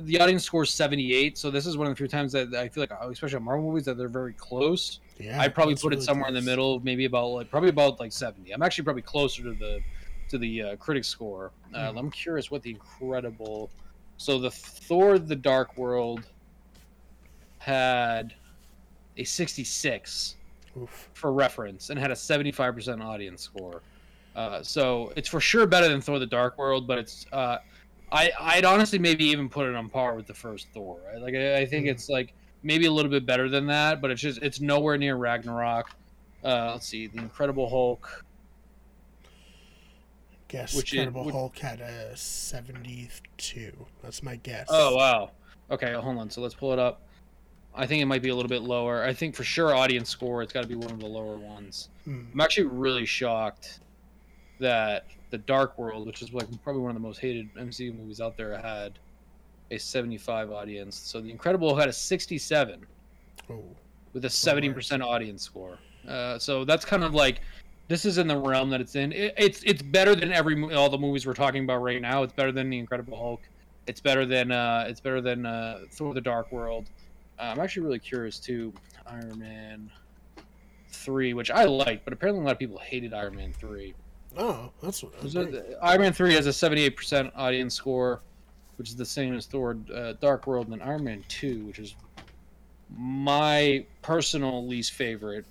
the 0.00 0.20
audience 0.20 0.44
scores 0.44 0.70
78. 0.70 1.36
So 1.38 1.50
this 1.50 1.66
is 1.66 1.76
one 1.76 1.86
of 1.86 1.92
the 1.92 1.96
few 1.96 2.08
times 2.08 2.32
that 2.32 2.54
I 2.54 2.68
feel 2.68 2.82
like, 2.82 2.92
especially 3.10 3.36
on 3.36 3.44
Marvel 3.44 3.68
movies, 3.68 3.84
that 3.86 3.96
they're 3.96 4.08
very 4.08 4.32
close. 4.34 5.00
Yeah, 5.18 5.40
I'd 5.40 5.54
probably 5.54 5.74
put 5.74 5.92
it 5.92 5.96
really 5.96 6.04
somewhere 6.06 6.28
in 6.28 6.34
the 6.34 6.42
middle, 6.42 6.80
maybe 6.80 7.04
about 7.04 7.28
like 7.28 7.50
probably 7.50 7.70
about 7.70 7.98
like 8.00 8.12
70. 8.12 8.52
I'm 8.52 8.62
actually 8.62 8.84
probably 8.84 9.02
closer 9.02 9.42
to 9.42 9.54
the 9.54 9.80
to 10.28 10.38
the 10.38 10.62
uh, 10.62 10.76
critic 10.76 11.04
score. 11.04 11.52
Uh, 11.74 11.90
Mhm. 11.92 11.98
I'm 11.98 12.10
curious 12.10 12.50
what 12.50 12.62
the 12.62 12.70
incredible. 12.70 13.70
So 14.16 14.38
the 14.38 14.50
Thor: 14.50 15.18
The 15.18 15.36
Dark 15.36 15.76
World 15.76 16.24
had 17.58 18.34
a 19.16 19.24
66 19.24 20.36
Oof. 20.76 21.08
for 21.14 21.32
reference 21.32 21.90
and 21.90 21.98
had 21.98 22.10
a 22.10 22.14
75% 22.14 23.02
audience 23.02 23.42
score. 23.42 23.82
Uh, 24.36 24.62
so 24.62 25.12
it's 25.16 25.28
for 25.28 25.40
sure 25.40 25.66
better 25.66 25.88
than 25.88 26.00
Thor: 26.00 26.18
The 26.18 26.26
Dark 26.26 26.58
World, 26.58 26.86
but 26.86 26.98
it's 26.98 27.26
uh, 27.32 27.58
I 28.10 28.30
I'd 28.40 28.64
honestly 28.64 28.98
maybe 28.98 29.24
even 29.26 29.48
put 29.48 29.68
it 29.68 29.74
on 29.74 29.88
par 29.88 30.14
with 30.14 30.26
the 30.26 30.34
first 30.34 30.68
Thor. 30.72 30.98
Right? 31.06 31.20
Like 31.20 31.34
I, 31.34 31.58
I 31.58 31.66
think 31.66 31.86
mm. 31.86 31.90
it's 31.90 32.08
like 32.08 32.32
maybe 32.62 32.86
a 32.86 32.92
little 32.92 33.10
bit 33.10 33.26
better 33.26 33.48
than 33.48 33.66
that, 33.66 34.00
but 34.00 34.10
it's 34.10 34.20
just 34.20 34.42
it's 34.42 34.60
nowhere 34.60 34.96
near 34.98 35.16
Ragnarok. 35.16 35.90
Uh, 36.44 36.72
let's 36.72 36.86
see, 36.86 37.06
the 37.06 37.18
Incredible 37.18 37.68
Hulk. 37.68 38.24
Guess 40.48 40.74
which 40.74 40.94
Incredible 40.94 41.24
which, 41.24 41.34
Hulk 41.34 41.58
had 41.58 41.80
a 41.80 42.16
seventy-two. 42.16 43.72
That's 44.02 44.22
my 44.22 44.36
guess. 44.36 44.66
Oh 44.70 44.94
wow. 44.94 45.30
Okay, 45.70 45.92
hold 45.92 46.16
on. 46.16 46.30
So 46.30 46.40
let's 46.40 46.54
pull 46.54 46.72
it 46.72 46.78
up. 46.78 47.02
I 47.74 47.86
think 47.86 48.02
it 48.02 48.06
might 48.06 48.22
be 48.22 48.30
a 48.30 48.34
little 48.34 48.48
bit 48.48 48.62
lower. 48.62 49.04
I 49.04 49.12
think 49.12 49.34
for 49.34 49.44
sure 49.44 49.74
audience 49.74 50.08
score, 50.08 50.42
it's 50.42 50.52
got 50.52 50.62
to 50.62 50.68
be 50.68 50.74
one 50.74 50.90
of 50.90 50.98
the 50.98 51.06
lower 51.06 51.36
ones. 51.36 51.90
Hmm. 52.04 52.22
I'm 52.32 52.40
actually 52.40 52.66
really 52.66 53.04
shocked 53.04 53.80
that 54.58 55.04
the 55.30 55.38
Dark 55.38 55.78
World, 55.78 56.06
which 56.06 56.22
is 56.22 56.32
like 56.32 56.46
probably 56.62 56.82
one 56.82 56.90
of 56.90 56.96
the 56.96 57.06
most 57.06 57.18
hated 57.18 57.52
MCU 57.54 57.96
movies 57.96 58.20
out 58.20 58.36
there, 58.36 58.56
had 58.58 58.98
a 59.70 59.78
75 59.78 60.50
audience. 60.50 60.96
So 60.96 61.20
The 61.20 61.30
Incredible 61.30 61.76
had 61.76 61.88
a 61.88 61.92
67 61.92 62.86
oh. 63.50 63.62
with 64.12 64.24
a 64.24 64.28
70% 64.28 65.02
audience 65.02 65.42
score. 65.42 65.78
Uh, 66.06 66.38
so 66.38 66.64
that's 66.64 66.84
kind 66.84 67.04
of 67.04 67.14
like 67.14 67.42
this 67.88 68.04
is 68.04 68.18
in 68.18 68.28
the 68.28 68.36
realm 68.36 68.70
that 68.70 68.80
it's 68.80 68.94
in. 68.94 69.12
It, 69.12 69.34
it's 69.36 69.62
it's 69.64 69.82
better 69.82 70.14
than 70.14 70.32
every 70.32 70.74
all 70.74 70.88
the 70.88 70.98
movies 70.98 71.26
we're 71.26 71.34
talking 71.34 71.64
about 71.64 71.82
right 71.82 72.00
now. 72.00 72.22
It's 72.22 72.32
better 72.32 72.52
than 72.52 72.70
The 72.70 72.78
Incredible 72.78 73.16
Hulk. 73.16 73.40
It's 73.86 74.00
better 74.00 74.24
than 74.24 74.52
uh, 74.52 74.86
it's 74.88 75.00
better 75.00 75.20
than 75.20 75.44
uh, 75.44 75.80
Thor: 75.90 76.14
The 76.14 76.20
Dark 76.20 76.52
World. 76.52 76.88
Uh, 77.38 77.42
I'm 77.42 77.60
actually 77.60 77.84
really 77.84 77.98
curious 77.98 78.38
too. 78.38 78.72
Iron 79.06 79.38
Man 79.38 79.90
three, 80.90 81.34
which 81.34 81.50
I 81.50 81.64
like, 81.64 82.04
but 82.04 82.12
apparently 82.12 82.42
a 82.42 82.44
lot 82.44 82.52
of 82.52 82.58
people 82.58 82.78
hated 82.78 83.14
Iron 83.14 83.36
Man 83.36 83.52
three. 83.52 83.94
Oh, 84.36 84.70
that's 84.82 85.02
what. 85.02 85.14
Iron 85.82 86.00
Man 86.00 86.12
three 86.12 86.34
has 86.34 86.46
a 86.46 86.50
78% 86.50 87.32
audience 87.34 87.74
score, 87.74 88.20
which 88.76 88.88
is 88.88 88.96
the 88.96 89.04
same 89.04 89.34
as 89.34 89.46
Thor: 89.46 89.76
uh, 89.94 90.14
Dark 90.20 90.46
World, 90.46 90.68
and 90.68 90.82
Iron 90.82 91.04
Man 91.04 91.24
two, 91.28 91.64
which 91.64 91.78
is 91.78 91.96
my 92.96 93.84
personal 94.02 94.66
least 94.66 94.92
favorite 94.92 95.44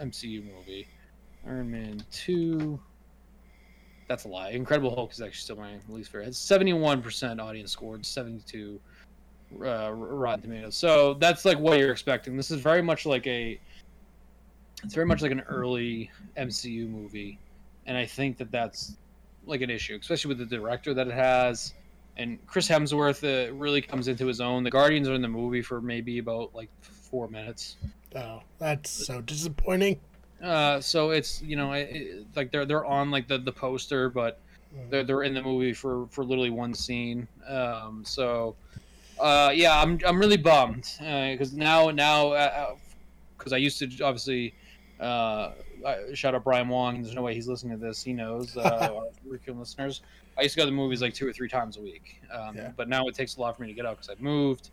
MCU 0.00 0.44
movie. 0.44 0.86
Iron 1.46 1.70
Man 1.70 2.02
two. 2.10 2.80
That's 4.08 4.24
a 4.24 4.28
lie. 4.28 4.50
Incredible 4.50 4.94
Hulk 4.94 5.12
is 5.12 5.20
actually 5.20 5.40
still 5.40 5.56
my 5.56 5.74
least 5.88 6.10
favorite. 6.10 6.28
It's 6.28 6.44
71% 6.44 7.40
audience 7.40 7.70
score, 7.70 7.98
72 8.02 8.78
uh, 9.64 9.92
Rotten 9.92 10.42
Tomatoes. 10.42 10.74
So 10.74 11.14
that's 11.14 11.44
like 11.44 11.58
what 11.58 11.78
you're 11.78 11.92
expecting. 11.92 12.36
This 12.36 12.50
is 12.50 12.60
very 12.60 12.82
much 12.82 13.06
like 13.06 13.26
a. 13.26 13.58
It's 14.84 14.94
very 14.94 15.06
much 15.06 15.22
like 15.22 15.30
an 15.30 15.40
early 15.42 16.10
MCU 16.36 16.88
movie 16.88 17.38
and 17.86 17.96
I 17.96 18.06
think 18.06 18.38
that 18.38 18.50
that's 18.50 18.96
like 19.44 19.60
an 19.60 19.70
issue, 19.70 19.98
especially 20.00 20.30
with 20.30 20.38
the 20.38 20.56
director 20.56 20.94
that 20.94 21.08
it 21.08 21.14
has. 21.14 21.74
And 22.16 22.44
Chris 22.46 22.68
Hemsworth 22.68 23.24
uh, 23.24 23.52
really 23.54 23.80
comes 23.80 24.06
into 24.06 24.26
his 24.26 24.40
own. 24.40 24.64
The 24.64 24.70
Guardians 24.70 25.08
are 25.08 25.14
in 25.14 25.22
the 25.22 25.28
movie 25.28 25.62
for 25.62 25.80
maybe 25.80 26.18
about 26.18 26.54
like 26.54 26.68
four 26.80 27.28
minutes. 27.28 27.76
Oh, 28.14 28.42
that's 28.58 28.90
so 28.90 29.20
disappointing. 29.20 29.98
Uh, 30.42 30.80
so 30.80 31.10
it's 31.10 31.40
you 31.42 31.56
know 31.56 31.72
it, 31.72 32.26
like 32.34 32.50
they're 32.50 32.66
they're 32.66 32.84
on 32.84 33.10
like 33.10 33.28
the, 33.28 33.38
the 33.38 33.52
poster, 33.52 34.10
but 34.10 34.40
mm. 34.76 34.90
they're 34.90 35.04
they're 35.04 35.22
in 35.22 35.34
the 35.34 35.42
movie 35.42 35.72
for 35.72 36.06
for 36.10 36.24
literally 36.24 36.50
one 36.50 36.74
scene. 36.74 37.26
Um, 37.48 38.02
so 38.04 38.56
uh, 39.20 39.52
yeah, 39.54 39.80
I'm 39.80 39.98
I'm 40.04 40.18
really 40.18 40.36
bummed 40.36 40.88
because 40.98 41.54
uh, 41.54 41.56
now 41.56 41.90
now 41.90 42.76
because 43.38 43.52
uh, 43.52 43.56
I 43.56 43.58
used 43.58 43.78
to 43.78 43.86
obviously 44.04 44.54
uh, 45.00 45.52
shout 46.14 46.34
out 46.34 46.44
Brian 46.44 46.68
Wong. 46.68 47.02
There's 47.02 47.14
no 47.14 47.22
way 47.22 47.34
he's 47.34 47.48
listening 47.48 47.78
to 47.78 47.84
this. 47.84 48.02
He 48.02 48.12
knows. 48.12 48.56
Uh, 48.56 48.90
our 49.48 49.54
listeners. 49.54 50.02
I 50.38 50.42
used 50.42 50.54
to 50.54 50.58
go 50.58 50.64
to 50.64 50.70
the 50.70 50.76
movies 50.76 51.02
like 51.02 51.14
two 51.14 51.28
or 51.28 51.32
three 51.32 51.48
times 51.48 51.76
a 51.76 51.80
week, 51.80 52.20
um, 52.32 52.56
yeah. 52.56 52.70
but 52.76 52.88
now 52.88 53.06
it 53.06 53.14
takes 53.14 53.36
a 53.36 53.40
lot 53.40 53.56
for 53.56 53.62
me 53.62 53.68
to 53.68 53.74
get 53.74 53.84
out 53.84 53.96
because 53.96 54.08
I've 54.08 54.20
moved, 54.20 54.70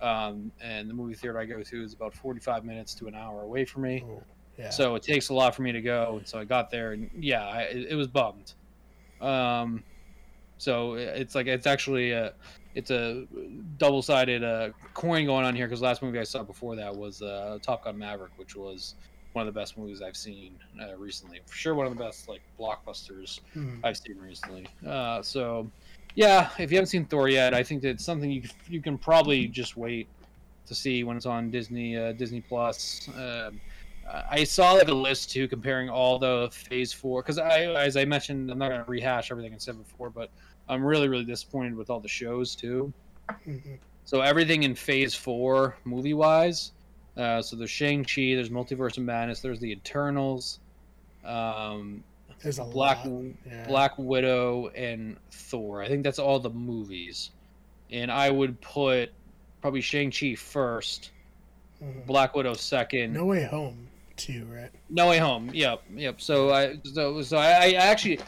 um, 0.00 0.50
and 0.60 0.88
the 0.88 0.94
movie 0.94 1.14
theater 1.14 1.38
I 1.38 1.44
go 1.44 1.62
to 1.62 1.82
is 1.82 1.92
about 1.92 2.14
45 2.14 2.64
minutes 2.64 2.94
to 2.94 3.08
an 3.08 3.14
hour 3.14 3.42
away 3.42 3.64
from 3.64 3.82
me. 3.82 4.04
Ooh, 4.06 4.22
yeah. 4.58 4.70
So 4.70 4.94
it 4.94 5.02
takes 5.02 5.28
a 5.28 5.34
lot 5.34 5.54
for 5.54 5.62
me 5.62 5.72
to 5.72 5.82
go, 5.82 6.16
and 6.18 6.26
so 6.26 6.38
I 6.38 6.44
got 6.44 6.70
there, 6.70 6.92
and 6.92 7.10
yeah, 7.18 7.46
I, 7.46 7.62
it, 7.62 7.88
it, 7.90 7.94
was 7.94 8.08
bummed. 8.08 8.54
Um, 9.20 9.84
so 10.56 10.94
it's 10.94 11.34
like 11.34 11.46
it's 11.46 11.66
actually 11.66 12.12
a 12.12 12.32
it's 12.74 12.90
a 12.90 13.26
double-sided 13.76 14.42
uh, 14.42 14.70
coin 14.94 15.26
going 15.26 15.44
on 15.44 15.54
here 15.54 15.66
because 15.66 15.82
last 15.82 16.02
movie 16.02 16.18
I 16.18 16.24
saw 16.24 16.42
before 16.42 16.74
that 16.76 16.94
was 16.94 17.20
uh, 17.20 17.58
Top 17.60 17.84
Gun 17.84 17.98
Maverick, 17.98 18.32
which 18.36 18.56
was 18.56 18.94
one 19.32 19.46
of 19.46 19.52
the 19.52 19.58
best 19.58 19.78
movies 19.78 20.02
I've 20.02 20.16
seen 20.16 20.58
uh, 20.80 20.96
recently. 20.96 21.40
For 21.46 21.54
sure, 21.54 21.74
one 21.74 21.86
of 21.86 21.96
the 21.96 22.02
best 22.02 22.28
like 22.28 22.42
blockbusters 22.58 23.40
mm. 23.56 23.78
I've 23.82 23.96
seen 23.96 24.18
recently. 24.18 24.66
Uh, 24.86 25.22
so, 25.22 25.70
yeah, 26.14 26.50
if 26.58 26.70
you 26.70 26.76
haven't 26.76 26.88
seen 26.88 27.04
Thor 27.06 27.28
yet, 27.28 27.54
I 27.54 27.62
think 27.62 27.82
that 27.82 27.90
it's 27.90 28.04
something 28.04 28.30
you 28.30 28.42
you 28.68 28.80
can 28.80 28.98
probably 28.98 29.48
just 29.48 29.76
wait 29.76 30.06
to 30.66 30.74
see 30.74 31.04
when 31.04 31.16
it's 31.16 31.26
on 31.26 31.50
Disney 31.50 31.96
uh, 31.96 32.12
Disney 32.12 32.40
Plus. 32.40 33.08
Um, 33.16 33.60
I 34.30 34.44
saw 34.44 34.72
like 34.72 34.88
a 34.88 34.94
list 34.94 35.30
too 35.30 35.48
comparing 35.48 35.88
all 35.88 36.18
the 36.18 36.48
Phase 36.52 36.92
Four 36.92 37.22
because 37.22 37.38
I, 37.38 37.62
as 37.62 37.96
I 37.96 38.04
mentioned, 38.04 38.50
I'm 38.50 38.58
not 38.58 38.68
going 38.68 38.84
to 38.84 38.90
rehash 38.90 39.30
everything 39.30 39.54
I 39.54 39.58
said 39.58 39.78
before, 39.78 40.10
but 40.10 40.30
I'm 40.68 40.84
really 40.84 41.08
really 41.08 41.24
disappointed 41.24 41.74
with 41.74 41.88
all 41.88 42.00
the 42.00 42.08
shows 42.08 42.54
too. 42.54 42.92
Mm-hmm. 43.46 43.74
So 44.04 44.20
everything 44.20 44.64
in 44.64 44.74
Phase 44.74 45.14
Four 45.14 45.76
movie 45.84 46.14
wise 46.14 46.72
uh, 47.16 47.42
so 47.42 47.56
there's 47.56 47.70
Shang 47.70 48.04
Chi, 48.04 48.34
there's 48.34 48.50
Multiverse 48.50 48.96
of 48.96 49.04
Madness, 49.04 49.40
there's 49.40 49.60
the 49.60 49.70
Eternals, 49.70 50.60
um, 51.24 52.02
there's 52.42 52.58
a 52.58 52.64
Black 52.64 53.04
yeah. 53.04 53.66
Black 53.68 53.92
Widow 53.98 54.68
and 54.74 55.16
Thor. 55.30 55.82
I 55.82 55.88
think 55.88 56.02
that's 56.02 56.18
all 56.18 56.40
the 56.40 56.50
movies, 56.50 57.30
and 57.90 58.10
I 58.10 58.30
would 58.30 58.60
put 58.60 59.12
probably 59.60 59.80
Shang 59.80 60.10
Chi 60.10 60.34
1st 60.34 61.10
mm-hmm. 61.82 62.00
Black 62.06 62.34
Widow 62.34 62.54
second. 62.54 63.12
No 63.12 63.26
Way 63.26 63.44
Home 63.44 63.86
too, 64.16 64.46
right? 64.50 64.70
No 64.90 65.08
Way 65.08 65.18
Home. 65.18 65.50
Yep, 65.52 65.82
yep. 65.94 66.20
So 66.20 66.52
I 66.52 66.78
so, 66.84 67.22
so 67.22 67.36
I, 67.36 67.50
I 67.50 67.72
actually 67.74 68.18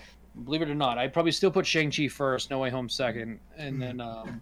believe 0.45 0.63
it 0.63 0.69
or 0.69 0.75
not, 0.75 0.99
I'd 0.99 1.13
probably 1.13 1.33
still 1.33 1.51
put 1.51 1.67
Shang 1.67 1.91
Chi 1.91 2.09
first, 2.09 2.51
No 2.51 2.59
Way 2.59 2.71
Home 2.71 2.89
second, 2.89 3.41
and 3.57 3.75
mm-hmm. 3.75 3.81
then 3.81 4.01
um, 4.01 4.41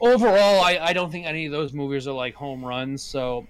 overall, 0.00 0.62
I, 0.62 0.78
I 0.80 0.92
don't 0.92 1.10
think 1.10 1.26
any 1.26 1.46
of 1.46 1.52
those 1.52 1.72
movies 1.72 2.06
are 2.06 2.12
like 2.12 2.34
home 2.34 2.64
runs. 2.64 3.02
So 3.02 3.46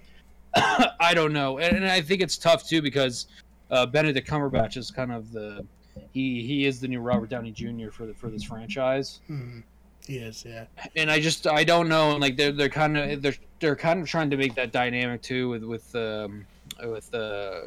I 0.99 1.13
don't 1.13 1.33
know, 1.33 1.57
and, 1.57 1.77
and, 1.77 1.87
I 1.87 2.01
think 2.01 2.21
it's 2.21 2.37
tough 2.37 2.67
too 2.67 2.81
because 2.81 3.27
uh, 3.71 3.85
Benedict 3.85 4.27
Cumberbatch 4.27 4.77
is 4.77 4.91
kind 4.91 5.11
of 5.11 5.31
the 5.31 5.65
he 6.11 6.43
he 6.43 6.65
is 6.65 6.79
the 6.79 6.87
new 6.87 6.99
Robert 6.99 7.29
Downey 7.29 7.51
Jr. 7.51 7.89
for 7.89 8.05
the 8.05 8.13
for 8.13 8.29
this 8.29 8.43
franchise. 8.43 9.19
Mm-hmm. 9.29 9.61
He 10.05 10.17
is, 10.17 10.45
yeah. 10.45 10.65
And 10.95 11.09
I 11.09 11.19
just 11.19 11.47
I 11.47 11.63
don't 11.63 11.87
know, 11.87 12.11
and 12.11 12.21
like 12.21 12.37
they're 12.37 12.51
they're 12.51 12.69
kind 12.69 12.97
of 12.97 13.21
they're 13.21 13.35
they're 13.59 13.75
kind 13.75 14.01
of 14.01 14.07
trying 14.07 14.29
to 14.29 14.37
make 14.37 14.53
that 14.55 14.71
dynamic 14.71 15.21
too 15.21 15.49
with 15.49 15.63
with 15.63 15.95
um, 15.95 16.45
with 16.83 17.13
uh, 17.13 17.61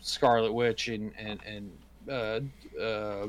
Scarlet 0.00 0.52
Witch 0.52 0.88
and 0.88 1.12
and 1.18 1.40
and 1.44 1.70
uh, 2.08 2.80
uh, 2.80 3.28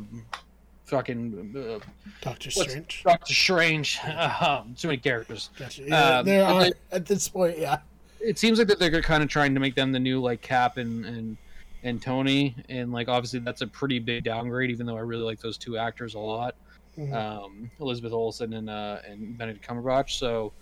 fucking 0.85 1.53
uh, 1.57 1.83
Doctor 2.21 2.51
Strange. 2.51 3.03
Doctor 3.03 3.33
Strange. 3.33 3.99
Uh, 4.05 4.63
too 4.77 4.87
many 4.87 4.99
characters. 4.99 5.49
Gotcha. 5.57 5.83
Yeah, 5.83 6.19
um, 6.19 6.25
there 6.25 6.45
are 6.45 6.67
at 6.91 7.05
this 7.05 7.27
point, 7.27 7.57
yeah 7.57 7.79
it 8.23 8.37
seems 8.37 8.59
like 8.59 8.67
that 8.67 8.79
they're 8.79 9.01
kind 9.01 9.23
of 9.23 9.29
trying 9.29 9.53
to 9.53 9.59
make 9.59 9.75
them 9.75 9.91
the 9.91 9.99
new 9.99 10.21
like 10.21 10.41
Cap 10.41 10.77
and 10.77 11.05
and 11.05 11.37
and 11.83 12.01
Tony, 12.01 12.55
and 12.69 12.91
like 12.91 13.07
obviously 13.07 13.39
that's 13.39 13.61
a 13.61 13.67
pretty 13.67 13.99
big 13.99 14.23
downgrade. 14.23 14.69
Even 14.69 14.85
though 14.85 14.97
I 14.97 15.01
really 15.01 15.23
like 15.23 15.39
those 15.39 15.57
two 15.57 15.77
actors 15.77 16.13
a 16.13 16.19
lot, 16.19 16.55
mm-hmm. 16.97 17.13
um, 17.13 17.71
Elizabeth 17.79 18.13
Olsen 18.13 18.53
and 18.53 18.69
uh, 18.69 18.97
and 19.07 19.37
Benedict 19.37 19.67
Cumberbatch. 19.67 20.17
So 20.17 20.53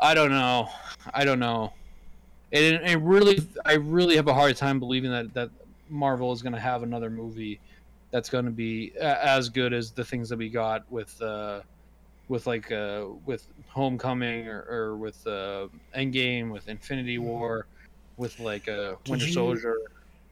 I 0.00 0.14
don't 0.14 0.30
know, 0.30 0.68
I 1.12 1.24
don't 1.24 1.38
know. 1.38 1.72
It, 2.50 2.74
it 2.82 3.00
really, 3.00 3.40
I 3.64 3.74
really 3.74 4.16
have 4.16 4.28
a 4.28 4.34
hard 4.34 4.56
time 4.56 4.78
believing 4.78 5.10
that 5.10 5.34
that 5.34 5.50
Marvel 5.88 6.32
is 6.32 6.42
going 6.42 6.52
to 6.52 6.60
have 6.60 6.82
another 6.82 7.10
movie 7.10 7.60
that's 8.10 8.28
going 8.28 8.44
to 8.44 8.50
be 8.50 8.92
as 8.98 9.48
good 9.48 9.72
as 9.72 9.90
the 9.90 10.04
things 10.04 10.28
that 10.28 10.38
we 10.38 10.48
got 10.48 10.90
with. 10.90 11.20
Uh, 11.20 11.60
with 12.28 12.46
like 12.46 12.70
uh 12.72 13.06
with 13.26 13.46
Homecoming 13.68 14.48
or, 14.48 14.66
or 14.68 14.96
with 14.96 15.26
uh 15.26 15.68
Endgame, 15.96 16.50
with 16.50 16.68
Infinity 16.68 17.16
mm-hmm. 17.16 17.26
War, 17.26 17.66
with 18.16 18.38
like 18.40 18.68
uh 18.68 18.94
Winter 19.08 19.26
you, 19.26 19.32
Soldier. 19.32 19.78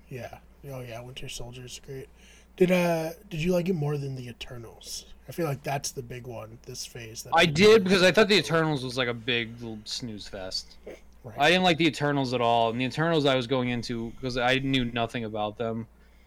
Yeah. 0.08 0.38
Oh 0.70 0.80
yeah, 0.80 1.00
Winter 1.00 1.28
Soldier 1.28 1.64
is 1.64 1.80
great. 1.84 2.08
Did 2.56 2.70
uh 2.70 3.10
did 3.30 3.40
you 3.40 3.52
like 3.52 3.68
it 3.68 3.74
more 3.74 3.98
than 3.98 4.14
the 4.14 4.28
Eternals? 4.28 5.06
I 5.28 5.32
feel 5.32 5.46
like 5.46 5.62
that's 5.62 5.92
the 5.92 6.02
big 6.02 6.26
one 6.26 6.58
this 6.66 6.84
phase. 6.84 7.26
I 7.32 7.46
did 7.46 7.84
because 7.84 8.02
I 8.02 8.10
thought 8.10 8.28
the 8.28 8.36
Eternals 8.36 8.84
was 8.84 8.98
like 8.98 9.08
a 9.08 9.14
big 9.14 9.54
little 9.60 9.78
snooze 9.84 10.28
fest. 10.28 10.76
Right. 11.24 11.36
I 11.38 11.50
didn't 11.50 11.62
like 11.62 11.78
the 11.78 11.86
Eternals 11.86 12.34
at 12.34 12.40
all, 12.40 12.70
and 12.70 12.80
the 12.80 12.84
Eternals 12.84 13.26
I 13.26 13.36
was 13.36 13.46
going 13.46 13.68
into 13.68 14.10
because 14.10 14.36
I 14.36 14.56
knew 14.56 14.84
nothing 14.86 15.24
about 15.24 15.56
them. 15.56 15.86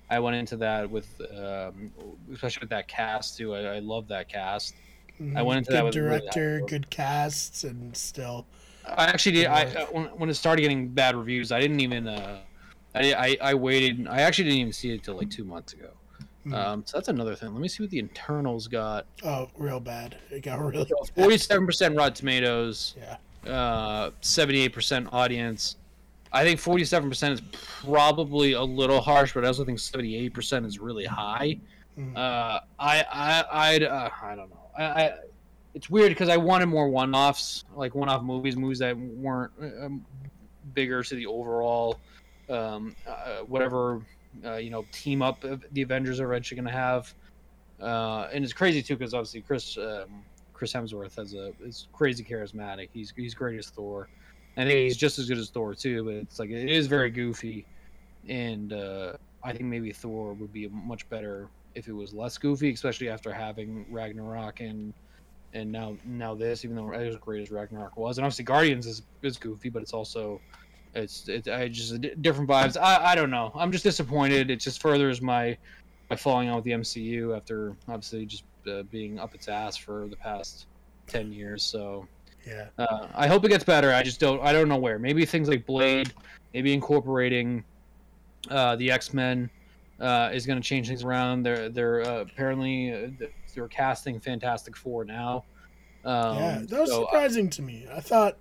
I 0.09 0.19
went 0.19 0.37
into 0.37 0.55
that 0.57 0.89
with, 0.89 1.09
um, 1.35 1.91
especially 2.31 2.61
with 2.61 2.69
that 2.69 2.87
cast 2.87 3.37
too. 3.37 3.55
I, 3.55 3.75
I 3.75 3.79
love 3.79 4.07
that 4.07 4.29
cast. 4.29 4.75
Mm-hmm. 5.21 5.37
I 5.37 5.41
went 5.41 5.57
into 5.59 5.69
good 5.71 5.77
that 5.77 5.85
with 5.85 5.93
director, 5.93 6.55
really 6.57 6.67
good 6.67 6.89
casts, 6.89 7.63
and 7.63 7.95
still. 7.95 8.45
I 8.85 9.05
actually 9.05 9.31
did. 9.33 9.45
I 9.47 9.85
when, 9.85 10.05
when 10.17 10.29
it 10.29 10.33
started 10.35 10.61
getting 10.61 10.89
bad 10.89 11.15
reviews, 11.15 11.51
I 11.51 11.59
didn't 11.59 11.79
even. 11.79 12.07
Uh, 12.07 12.39
I, 12.93 13.13
I 13.13 13.37
I 13.41 13.53
waited. 13.53 14.07
I 14.07 14.21
actually 14.21 14.45
didn't 14.45 14.59
even 14.59 14.73
see 14.73 14.91
it 14.91 14.95
until 14.95 15.15
like 15.17 15.29
two 15.29 15.43
months 15.43 15.73
ago. 15.73 15.89
Hmm. 16.43 16.53
Um, 16.53 16.83
so 16.85 16.97
that's 16.97 17.07
another 17.07 17.33
thing. 17.35 17.51
Let 17.53 17.61
me 17.61 17.67
see 17.67 17.81
what 17.81 17.89
the 17.89 17.97
Eternals 17.99 18.67
got. 18.67 19.05
Oh, 19.23 19.49
real 19.57 19.79
bad. 19.79 20.17
It 20.29 20.43
got 20.43 20.59
really. 20.63 20.89
Forty-seven 21.15 21.65
percent 21.65 21.95
Rotten 21.95 22.13
Tomatoes, 22.13 22.95
Yeah. 23.45 23.51
uh, 23.51 24.11
seventy-eight 24.21 24.73
percent 24.73 25.07
audience. 25.11 25.77
I 26.31 26.43
think 26.43 26.59
forty-seven 26.59 27.09
percent 27.09 27.33
is 27.33 27.41
probably 27.51 28.53
a 28.53 28.61
little 28.63 29.01
harsh, 29.01 29.33
but 29.33 29.43
I 29.43 29.47
also 29.47 29.65
think 29.65 29.79
seventy-eight 29.79 30.33
percent 30.33 30.65
is 30.65 30.77
really 30.77 31.05
high. 31.05 31.57
Mhm. 31.97 32.15
Uh, 32.15 32.59
I 32.77 33.05
I 33.11 33.45
I'd, 33.51 33.83
uh, 33.83 34.09
I 34.21 34.35
don't 34.35 34.49
know. 34.49 34.59
I, 34.77 35.13
it's 35.73 35.89
weird 35.89 36.09
because 36.09 36.29
I 36.29 36.37
wanted 36.37 36.67
more 36.67 36.87
one-offs, 36.89 37.65
like 37.75 37.95
one-off 37.95 38.23
movies, 38.23 38.55
movies 38.55 38.79
that 38.79 38.97
weren't 38.97 39.51
um, 39.59 40.05
bigger 40.73 41.03
to 41.03 41.15
the 41.15 41.25
overall, 41.25 41.99
um, 42.49 42.95
uh, 43.07 43.39
whatever 43.47 44.01
uh, 44.43 44.55
you 44.55 44.69
know, 44.69 44.85
team 44.91 45.21
up 45.21 45.43
the 45.71 45.81
Avengers 45.81 46.19
are 46.19 46.25
eventually 46.25 46.59
going 46.59 46.67
to 46.67 46.77
have. 46.77 47.13
Uh, 47.79 48.27
and 48.33 48.43
it's 48.43 48.53
crazy 48.53 48.81
too 48.81 48.95
because 48.95 49.13
obviously 49.13 49.41
Chris 49.41 49.77
um, 49.77 50.23
Chris 50.53 50.73
Hemsworth 50.73 51.15
has 51.15 51.33
a 51.33 51.51
is 51.61 51.87
crazy 51.93 52.23
charismatic. 52.23 52.89
He's 52.93 53.13
he's 53.15 53.33
great 53.33 53.59
as 53.59 53.69
Thor. 53.69 54.07
Think 54.55 54.69
he's 54.71 54.95
just 54.95 55.19
as 55.19 55.27
good 55.27 55.37
as 55.37 55.49
Thor 55.49 55.75
too, 55.75 56.05
but 56.05 56.13
it's 56.13 56.39
like 56.39 56.49
it 56.49 56.69
is 56.69 56.87
very 56.87 57.09
goofy, 57.09 57.65
and 58.29 58.71
uh, 58.71 59.13
I 59.43 59.51
think 59.51 59.65
maybe 59.65 59.91
Thor 59.91 60.33
would 60.33 60.53
be 60.53 60.65
a 60.65 60.69
much 60.69 61.07
better 61.09 61.49
if 61.75 61.87
it 61.87 61.93
was 61.93 62.13
less 62.13 62.37
goofy, 62.37 62.71
especially 62.71 63.09
after 63.09 63.31
having 63.33 63.85
Ragnarok 63.89 64.61
and 64.61 64.93
and 65.53 65.71
now 65.71 65.95
now 66.05 66.33
this, 66.35 66.65
even 66.65 66.75
though 66.75 66.91
as 66.91 67.15
great 67.17 67.41
as 67.41 67.51
Ragnarok 67.51 67.95
was, 67.97 68.17
and 68.17 68.25
obviously 68.25 68.45
Guardians 68.45 68.87
is 68.87 69.03
is 69.21 69.37
goofy, 69.37 69.69
but 69.69 69.81
it's 69.81 69.93
also 69.93 70.41
it's 70.93 71.27
it 71.27 71.47
I 71.47 71.67
just 71.67 72.01
different 72.21 72.49
vibes. 72.49 72.77
I 72.79 73.11
I 73.11 73.15
don't 73.15 73.29
know. 73.29 73.51
I'm 73.55 73.71
just 73.71 73.83
disappointed. 73.83 74.49
It 74.49 74.59
just 74.59 74.81
furthers 74.81 75.21
my 75.21 75.57
my 76.09 76.15
falling 76.15 76.49
out 76.49 76.57
with 76.57 76.65
the 76.65 76.71
MCU 76.71 77.35
after 77.35 77.75
obviously 77.87 78.25
just 78.25 78.43
uh, 78.69 78.83
being 78.83 79.19
up 79.19 79.33
its 79.35 79.47
ass 79.47 79.75
for 79.77 80.07
the 80.07 80.15
past 80.17 80.67
ten 81.07 81.31
years. 81.31 81.63
So 81.63 82.07
Yeah. 82.45 82.67
uh, 82.77 83.07
I 83.15 83.27
hope 83.27 83.43
it 83.45 83.49
gets 83.49 83.63
better. 83.63 83.91
I 83.93 84.03
just 84.03 84.19
don't. 84.19 84.41
I 84.41 84.51
don't 84.53 84.69
know 84.69 84.77
where. 84.77 84.99
Maybe 84.99 85.25
things 85.25 85.49
like 85.49 85.65
Blade, 85.65 86.13
maybe 86.53 86.73
incorporating 86.73 87.63
uh, 88.49 88.75
the 88.75 88.91
X 88.91 89.13
Men 89.13 89.49
uh, 89.99 90.29
is 90.33 90.45
going 90.45 90.61
to 90.61 90.67
change 90.67 90.87
things 90.87 91.03
around. 91.03 91.43
They're 91.43 91.69
they're 91.69 92.01
uh, 92.01 92.21
apparently 92.21 92.91
uh, 92.93 93.27
they're 93.53 93.67
casting 93.67 94.19
Fantastic 94.19 94.75
Four 94.75 95.05
now. 95.05 95.45
Um, 96.03 96.37
yeah. 96.37 96.61
That 96.69 96.81
was 96.81 96.89
so, 96.89 97.03
uh, 97.03 97.05
surprising 97.07 97.49
to 97.51 97.61
me. 97.61 97.87
I 97.91 97.99
thought 97.99 98.37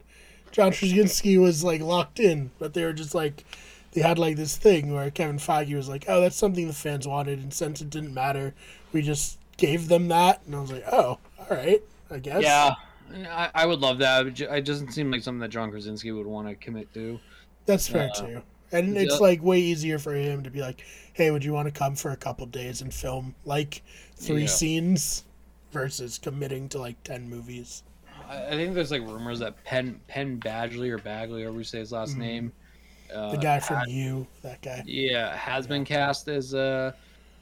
John 0.51 0.73
Krasinski 0.73 1.39
was 1.39 1.65
like 1.65 1.81
locked 1.81 2.21
in, 2.21 2.51
but 2.59 2.75
they 2.75 2.85
were 2.85 2.93
just 2.93 3.15
like 3.15 3.45
they 3.93 4.01
had 4.01 4.19
like 4.19 4.37
this 4.37 4.57
thing 4.57 4.93
where 4.93 5.11
Kevin 5.11 5.39
Feige 5.39 5.75
was 5.75 5.89
like, 5.89 6.05
"Oh, 6.09 6.21
that's 6.21 6.37
something 6.37 6.67
the 6.67 6.73
fans 6.73 7.07
wanted," 7.07 7.39
and 7.39 7.53
since 7.55 7.81
it 7.81 7.91
didn't 7.91 8.13
matter, 8.13 8.55
we 8.93 9.03
just 9.03 9.39
gave 9.57 9.89
them 9.89 10.09
that. 10.09 10.43
And 10.47 10.55
I 10.55 10.61
was 10.61 10.73
like, 10.73 10.85
"Oh, 10.91 11.19
all 11.39 11.47
right, 11.51 11.83
I 12.11 12.19
guess." 12.19 12.43
yeah, 12.43 12.75
I, 13.31 13.51
I 13.55 13.67
would 13.67 13.81
love 13.81 13.99
that. 13.99 14.27
It 14.27 14.41
It 14.41 14.65
doesn't 14.65 14.93
seem 14.93 15.11
like 15.11 15.23
something 15.23 15.41
that 15.41 15.51
John 15.51 15.71
Krasinski 15.71 16.11
would 16.13 16.27
want 16.27 16.49
to 16.49 16.57
commit 16.57 16.93
to. 16.95 17.21
That's 17.67 17.89
fair 17.89 18.11
Uh, 18.17 18.21
too. 18.21 18.43
And 18.75 18.97
it's 18.97 19.15
yeah. 19.15 19.19
like 19.21 19.43
way 19.43 19.61
easier 19.61 19.99
for 19.99 20.15
him 20.15 20.43
to 20.43 20.51
be 20.51 20.61
like, 20.61 20.85
"Hey, 21.13 21.31
would 21.31 21.45
you 21.45 21.53
want 21.53 21.67
to 21.67 21.73
come 21.73 21.95
for 21.95 22.11
a 22.11 22.17
couple 22.17 22.45
days 22.47 22.83
and 22.83 22.93
film 22.93 23.35
like 23.45 23.83
three 24.17 24.43
Yeah. 24.43 24.47
scenes?" 24.49 25.25
Versus 25.73 26.19
committing 26.19 26.69
to 26.71 26.79
like 26.79 27.03
ten 27.03 27.29
movies. 27.29 27.83
I, 28.29 28.47
I 28.47 28.51
think 28.51 28.75
there's 28.75 28.91
like 28.93 29.03
rumors 29.03 29.39
that 29.41 29.63
Penn 29.65 30.01
Penn 30.09 30.39
Badgley 30.41 30.91
or 30.91 30.99
Bagley, 30.99 31.43
however 31.43 31.59
you 31.59 31.65
say 31.65 31.79
his 31.81 31.91
last 31.93 32.15
Mhm. 32.15 32.19
name, 32.19 32.53
uh, 33.13 33.31
The 33.33 33.39
guy 33.39 33.59
from 33.61 33.77
had- 33.79 33.89
You, 33.89 34.27
that 34.43 34.63
guy. 34.63 34.83
yeah 34.87 35.37
has 35.37 35.67
been 35.67 35.85
cast 35.85 36.29
as 36.29 36.55
uh 36.55 36.93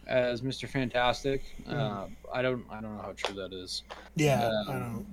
as 0.07 0.41
Mr. 0.43 0.67
Fantastic. 0.69 1.43
Uh, 1.67 1.73
Mhm. 1.75 2.11
I 2.33 2.43
don't 2.43 2.65
I 2.71 2.81
don't 2.81 2.97
know 2.97 3.03
how 3.03 3.13
true 3.17 3.35
that 3.37 3.53
is. 3.53 3.83
Yeah, 4.17 4.47
Um, 4.49 4.69
I 4.69 4.73
don't. 4.79 5.07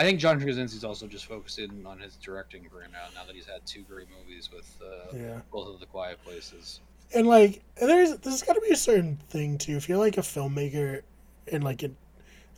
I 0.00 0.04
think 0.04 0.18
John 0.18 0.40
Krasinski's 0.40 0.82
also 0.82 1.06
just 1.06 1.26
focusing 1.26 1.84
on 1.84 1.98
his 1.98 2.16
directing 2.16 2.64
career 2.64 2.86
now. 2.90 3.06
Now 3.14 3.26
that 3.26 3.34
he's 3.34 3.44
had 3.44 3.66
two 3.66 3.82
great 3.82 4.06
movies 4.18 4.48
with 4.50 4.66
uh, 4.82 5.14
Yeah. 5.14 5.40
both 5.52 5.68
of 5.74 5.78
the 5.80 5.84
Quiet 5.86 6.18
Places. 6.24 6.80
and 7.12 7.26
like 7.26 7.60
there's 7.76 8.16
there's 8.18 8.42
got 8.42 8.54
to 8.54 8.60
be 8.62 8.70
a 8.70 8.76
certain 8.76 9.18
thing 9.28 9.58
too 9.58 9.76
if 9.76 9.88
you're 9.88 9.98
like 9.98 10.16
a 10.16 10.22
filmmaker 10.22 11.02
and 11.52 11.62
like 11.64 11.82
it 11.82 11.92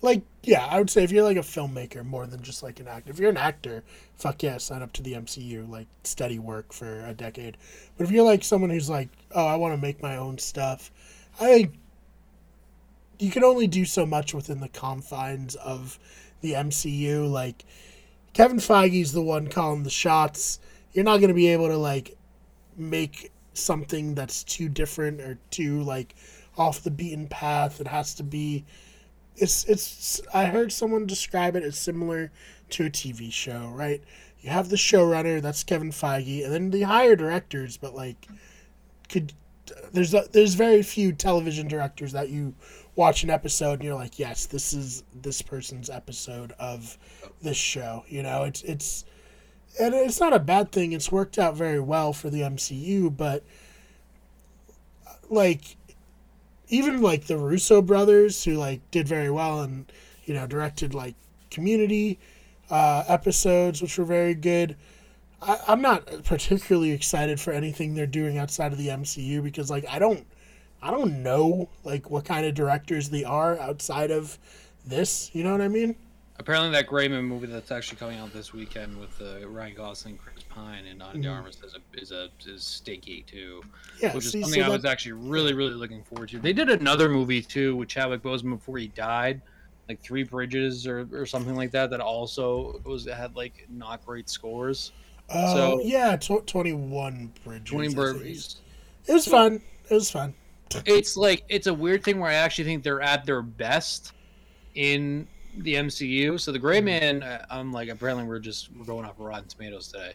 like 0.03 0.21
yeah 0.43 0.67
i 0.67 0.77
would 0.79 0.91
say 0.91 1.03
if 1.03 1.11
you're 1.11 1.25
like 1.25 1.39
a 1.39 1.41
filmmaker 1.41 2.05
more 2.05 2.27
than 2.27 2.43
just 2.43 2.63
like 2.63 2.79
an 2.79 2.87
actor 2.87 3.11
if 3.11 3.19
you're 3.19 3.31
an 3.31 3.37
actor 3.39 3.83
fuck 4.15 4.43
yeah 4.43 4.59
sign 4.59 4.83
up 4.83 4.93
to 4.93 5.03
the 5.03 5.15
mcu 5.15 5.67
like 5.71 5.87
steady 6.05 6.39
work 6.39 6.71
for 6.73 7.05
a 7.07 7.15
decade 7.15 7.57
but 7.97 8.05
if 8.05 8.11
you're 8.11 8.25
like 8.27 8.45
someone 8.45 8.69
who's 8.69 8.91
like 8.91 9.09
oh 9.35 9.47
i 9.47 9.57
want 9.57 9.73
to 9.73 9.81
make 9.81 10.03
my 10.03 10.17
own 10.17 10.37
stuff 10.37 10.91
i 11.41 11.71
you 13.19 13.31
can 13.31 13.45
only 13.45 13.67
do 13.67 13.85
so 13.87 14.05
much 14.05 14.35
within 14.35 14.61
the 14.61 14.69
confines 14.69 15.55
of 15.55 15.99
the 16.43 16.53
mcu 16.53 17.31
like 17.31 17.65
kevin 18.33 18.59
feige's 18.59 19.13
the 19.13 19.23
one 19.23 19.49
calling 19.49 19.83
the 19.83 19.91
shots 19.91 20.61
you're 20.93 21.05
not 21.05 21.19
going 21.19 21.29
to 21.29 21.35
be 21.35 21.49
able 21.49 21.69
to 21.69 21.77
like 21.77 22.17
make 22.77 23.33
something 23.55 24.15
that's 24.15 24.45
too 24.45 24.69
different 24.69 25.21
or 25.21 25.39
too 25.51 25.83
like 25.83 26.15
off 26.57 26.83
the 26.83 26.91
beaten 26.91 27.29
path. 27.29 27.81
It 27.81 27.87
has 27.89 28.15
to 28.15 28.23
be. 28.23 28.65
It's 29.37 29.65
it's. 29.65 30.21
I 30.35 30.47
heard 30.47 30.73
someone 30.73 31.07
describe 31.07 31.57
it 31.57 31.63
as 31.63 31.79
similar 31.79 32.31
to 32.71 32.87
a 32.87 32.91
TV 32.91 33.33
show, 33.33 33.69
right? 33.75 34.03
You 34.41 34.51
have 34.51 34.69
the 34.69 34.77
showrunner, 34.77 35.41
that's 35.41 35.63
Kevin 35.63 35.91
Feige, 35.91 36.45
and 36.45 36.53
then 36.53 36.71
the 36.71 36.83
hire 36.83 37.17
directors. 37.17 37.77
But 37.77 37.95
like, 37.95 38.27
could 39.09 39.33
there's 39.93 40.13
a, 40.13 40.27
there's 40.33 40.55
very 40.55 40.83
few 40.83 41.13
television 41.13 41.69
directors 41.69 42.13
that 42.13 42.29
you 42.29 42.55
watch 42.95 43.23
an 43.25 43.31
episode 43.31 43.75
and 43.75 43.85
you're 43.85 43.95
like, 43.95 44.19
yes, 44.19 44.47
this 44.47 44.73
is 44.73 45.03
this 45.15 45.43
person's 45.43 45.89
episode 45.89 46.53
of 46.59 46.99
this 47.41 47.57
show. 47.57 48.05
You 48.09 48.23
know, 48.23 48.45
it's 48.45 48.63
it's 48.63 49.05
and 49.81 49.95
it's 49.95 50.21
not 50.21 50.33
a 50.33 50.39
bad 50.39 50.73
thing. 50.73 50.93
It's 50.93 51.11
worked 51.11 51.39
out 51.39 51.57
very 51.57 51.81
well 51.81 52.13
for 52.13 52.31
the 52.31 52.41
MCU, 52.41 53.15
but 53.17 53.43
like 55.31 55.77
even 56.69 57.01
like 57.01 57.27
the 57.27 57.39
Russo 57.39 57.81
brothers 57.83 58.45
who 58.45 58.55
like 58.55 58.81
did 58.91 59.09
very 59.09 59.31
well 59.31 59.61
and 59.61 59.91
you 60.25 60.35
know 60.35 60.47
directed 60.47 60.95
like 60.95 61.15
community 61.51 62.19
uh, 62.71 63.05
episodes 63.09 63.81
which 63.83 63.99
were 63.99 64.05
very 64.05 64.35
good. 64.35 64.77
I, 65.41 65.59
I'm 65.69 65.81
not 65.81 66.25
particularly 66.25 66.93
excited 66.93 67.41
for 67.41 67.53
anything 67.53 67.95
they're 67.95 68.07
doing 68.07 68.39
outside 68.39 68.73
of 68.73 68.79
the 68.79 68.89
MCU 68.89 69.43
because 69.43 69.71
like 69.71 69.87
I 69.89 69.99
don't 69.99 70.27
I 70.83 70.91
don't 70.91 71.23
know 71.23 71.69
like 71.85 72.11
what 72.11 72.25
kind 72.25 72.45
of 72.47 72.55
directors 72.55 73.09
they 73.11 73.25
are 73.25 73.59
outside 73.59 74.11
of 74.11 74.39
this. 74.87 75.31
You 75.35 75.45
know 75.45 75.53
what 75.53 75.61
I 75.61 75.69
mean? 75.69 75.95
Apparently, 76.39 76.71
that 76.73 76.87
Gray 76.89 77.07
Man 77.07 77.25
movie 77.25 77.47
that's 77.47 77.71
actually 77.71 77.99
coming 77.99 78.19
out 78.19 78.33
this 78.33 78.53
weekend 78.53 78.99
with 78.99 79.21
uh, 79.23 79.47
Ryan 79.49 79.77
Gosling, 79.77 80.19
Chris 80.19 80.43
Pine, 80.49 80.87
and 80.87 81.01
Ana 81.01 81.13
de 81.21 81.29
Mhm. 81.29 81.33
Armas 81.37 81.59
is 81.65 81.75
a 81.77 82.01
is 82.01 82.11
a 82.11 82.29
is 82.47 82.65
stinky 82.65 83.23
too. 83.29 83.63
Yeah. 84.01 84.13
which 84.15 84.25
is 84.27 84.33
see, 84.33 84.41
something 84.43 84.61
so 84.61 84.67
I 84.67 84.69
that- 84.71 84.77
was 84.77 84.85
actually 84.85 85.13
really, 85.13 85.53
really 85.55 85.75
looking 85.75 86.03
forward 86.03 86.31
to. 86.31 86.41
They 86.41 86.53
did 86.53 86.69
another 86.69 87.09
movie 87.09 87.43
too 87.43 87.77
with 87.77 87.89
Chadwick 87.89 88.23
Boseman 88.23 88.57
before 88.57 88.79
he 88.79 88.89
died, 88.89 89.41
like 89.89 90.01
Three 90.03 90.25
Bridges 90.25 90.85
or, 90.87 91.07
or 91.13 91.27
something 91.27 91.55
like 91.55 91.71
that. 91.73 91.91
That 91.91 92.01
also 92.01 92.81
was 92.85 93.07
had 93.07 93.37
like 93.37 93.67
not 93.71 94.05
great 94.05 94.29
scores. 94.29 94.91
Oh 95.31 95.55
so- 95.55 95.81
yeah, 95.85 96.17
tw- 96.17 96.45
twenty 96.47 96.73
one 96.73 97.33
bridges. 97.45 97.71
Twenty. 97.71 97.95
Burpees. 97.95 98.57
It 99.07 99.13
was 99.13 99.29
fun. 99.29 99.61
It 99.89 99.95
was 99.95 100.11
fun. 100.11 100.35
It's 100.87 101.17
like 101.17 101.45
it's 101.49 101.67
a 101.67 101.75
weird 101.75 102.03
thing 102.05 102.19
where 102.19 102.31
I 102.31 102.35
actually 102.35 102.65
think 102.65 102.83
they're 102.83 103.01
at 103.03 103.25
their 103.27 103.43
best 103.43 104.13
in 104.75 105.27
the 105.59 105.75
MCU. 105.75 106.41
So 106.41 106.53
the 106.53 106.59
Gray 106.59 106.81
Man, 106.81 107.23
uh, 107.23 107.45
I'm 107.51 107.73
like 107.73 107.89
apparently 107.89 108.25
we're 108.25 108.39
just 108.39 108.71
we're 108.77 108.85
going 108.85 109.05
off 109.05 109.19
of 109.19 109.27
Rotten 109.27 109.49
Tomatoes 109.49 109.89
today. 109.89 110.13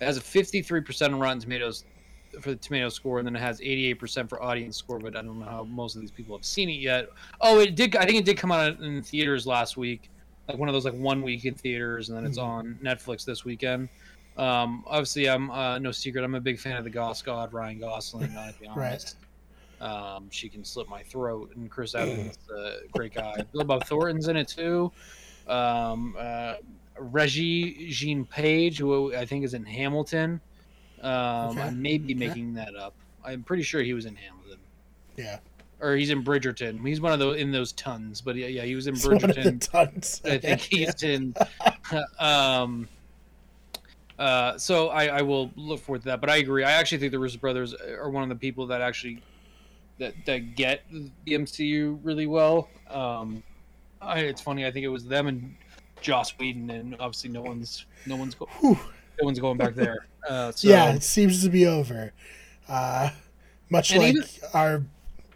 It 0.00 0.04
has 0.04 0.16
a 0.16 0.20
53% 0.20 1.06
on 1.12 1.18
Rotten 1.20 1.38
Tomatoes 1.40 1.84
for 2.40 2.50
the 2.50 2.56
tomato 2.56 2.88
score, 2.88 3.18
and 3.18 3.26
then 3.26 3.36
it 3.36 3.40
has 3.40 3.60
88% 3.60 4.28
for 4.28 4.42
audience 4.42 4.76
score. 4.76 4.98
But 4.98 5.14
I 5.16 5.22
don't 5.22 5.38
know 5.38 5.44
how 5.46 5.64
most 5.64 5.94
of 5.94 6.00
these 6.00 6.10
people 6.10 6.36
have 6.36 6.44
seen 6.44 6.68
it 6.70 6.80
yet. 6.80 7.08
Oh, 7.40 7.60
it 7.60 7.76
did. 7.76 7.94
I 7.94 8.04
think 8.06 8.18
it 8.18 8.24
did 8.24 8.36
come 8.38 8.50
out 8.50 8.80
in 8.80 9.02
theaters 9.02 9.46
last 9.46 9.76
week, 9.76 10.10
like 10.48 10.58
one 10.58 10.68
of 10.68 10.72
those 10.72 10.84
like 10.84 10.94
one 10.94 11.22
week 11.22 11.44
in 11.44 11.54
theaters, 11.54 12.08
and 12.08 12.16
then 12.18 12.24
it's 12.26 12.38
Mhm. 12.38 12.42
on 12.44 12.78
Netflix 12.82 13.24
this 13.24 13.44
weekend. 13.44 13.88
Um, 14.38 14.82
obviously, 14.86 15.28
I'm 15.28 15.50
uh, 15.50 15.78
no 15.78 15.92
secret. 15.92 16.24
I'm 16.24 16.34
a 16.34 16.40
big 16.40 16.58
fan 16.58 16.76
of 16.76 16.84
the 16.84 16.90
Goss 16.90 17.20
God, 17.22 17.52
Ryan 17.52 17.78
Gosling. 17.80 18.32
Not 18.34 18.54
to 18.54 18.60
be 18.60 18.66
Right. 18.74 18.92
honest. 18.92 19.16
Um, 19.82 20.28
she 20.30 20.48
can 20.48 20.64
slit 20.64 20.88
my 20.88 21.02
throat, 21.02 21.50
and 21.56 21.68
Chris 21.68 21.94
Evans, 21.96 22.38
uh, 22.56 22.70
great 22.92 23.12
guy. 23.14 23.34
Billy 23.52 23.64
Bob 23.64 23.84
Thornton's 23.84 24.28
in 24.28 24.36
it 24.36 24.46
too. 24.48 24.92
Um, 25.48 26.14
uh, 26.18 26.54
Reggie 26.98 27.88
Jean 27.90 28.24
Page, 28.24 28.78
who 28.78 29.14
I 29.14 29.26
think 29.26 29.44
is 29.44 29.54
in 29.54 29.64
Hamilton. 29.64 30.40
Um, 31.00 31.58
I 31.58 31.70
may 31.70 31.98
be 31.98 32.14
Okay. 32.14 32.26
making 32.28 32.54
that 32.54 32.76
up. 32.76 32.94
I'm 33.24 33.42
pretty 33.42 33.64
sure 33.64 33.82
he 33.82 33.92
was 33.92 34.06
in 34.06 34.14
Hamilton, 34.14 34.58
Yeah. 35.16 35.38
or 35.80 35.96
he's 35.96 36.10
in 36.10 36.22
Bridgerton. 36.22 36.86
He's 36.86 37.00
one 37.00 37.12
of 37.12 37.18
those 37.18 37.38
in 37.40 37.50
those 37.50 37.72
tons, 37.72 38.20
but 38.20 38.36
yeah, 38.36 38.46
yeah 38.46 38.62
he 38.62 38.76
was 38.76 38.86
in 38.86 38.94
It's 38.94 39.04
one 39.04 39.14
of 39.16 39.20
the 39.22 39.26
Bridgerton. 39.28 39.60
tons. 39.70 40.22
I 40.24 40.38
think 40.38 40.60
he's 40.60 41.02
in. 41.02 41.34
um, 42.20 42.88
uh, 44.18 44.56
so 44.58 44.90
I, 44.90 45.06
I 45.18 45.22
will 45.22 45.50
look 45.56 45.80
forward 45.80 46.02
to 46.02 46.08
that. 46.08 46.20
But 46.20 46.30
I 46.30 46.36
agree. 46.36 46.62
I 46.62 46.70
actually 46.72 46.98
think 46.98 47.10
the 47.10 47.18
Russo 47.18 47.38
brothers 47.38 47.74
are 47.74 48.10
one 48.10 48.22
of 48.22 48.28
the 48.28 48.36
people 48.36 48.66
that 48.68 48.80
actually 48.80 49.20
that 49.98 50.14
that 50.26 50.56
get 50.56 50.82
the 50.90 51.10
MCU 51.32 51.98
really 52.02 52.26
well. 52.26 52.68
Um, 52.90 53.42
I, 54.00 54.20
it's 54.20 54.40
funny. 54.40 54.66
I 54.66 54.70
think 54.70 54.84
it 54.84 54.88
was 54.88 55.04
them 55.04 55.28
and 55.28 55.54
Joss 56.00 56.36
Whedon, 56.38 56.70
and 56.70 56.94
obviously 56.94 57.30
no 57.30 57.42
one's 57.42 57.86
no 58.06 58.16
one's 58.16 58.34
go, 58.34 58.48
no 58.62 58.76
one's 59.22 59.38
going 59.38 59.58
back 59.58 59.74
there. 59.74 60.06
Uh, 60.22 60.52
so, 60.52 60.68
yeah, 60.68 60.92
it 60.92 61.02
seems 61.02 61.42
to 61.42 61.50
be 61.50 61.66
over. 61.66 62.12
Uh, 62.68 63.10
much 63.70 63.92
like 63.92 64.14
even, 64.14 64.24
our 64.54 64.84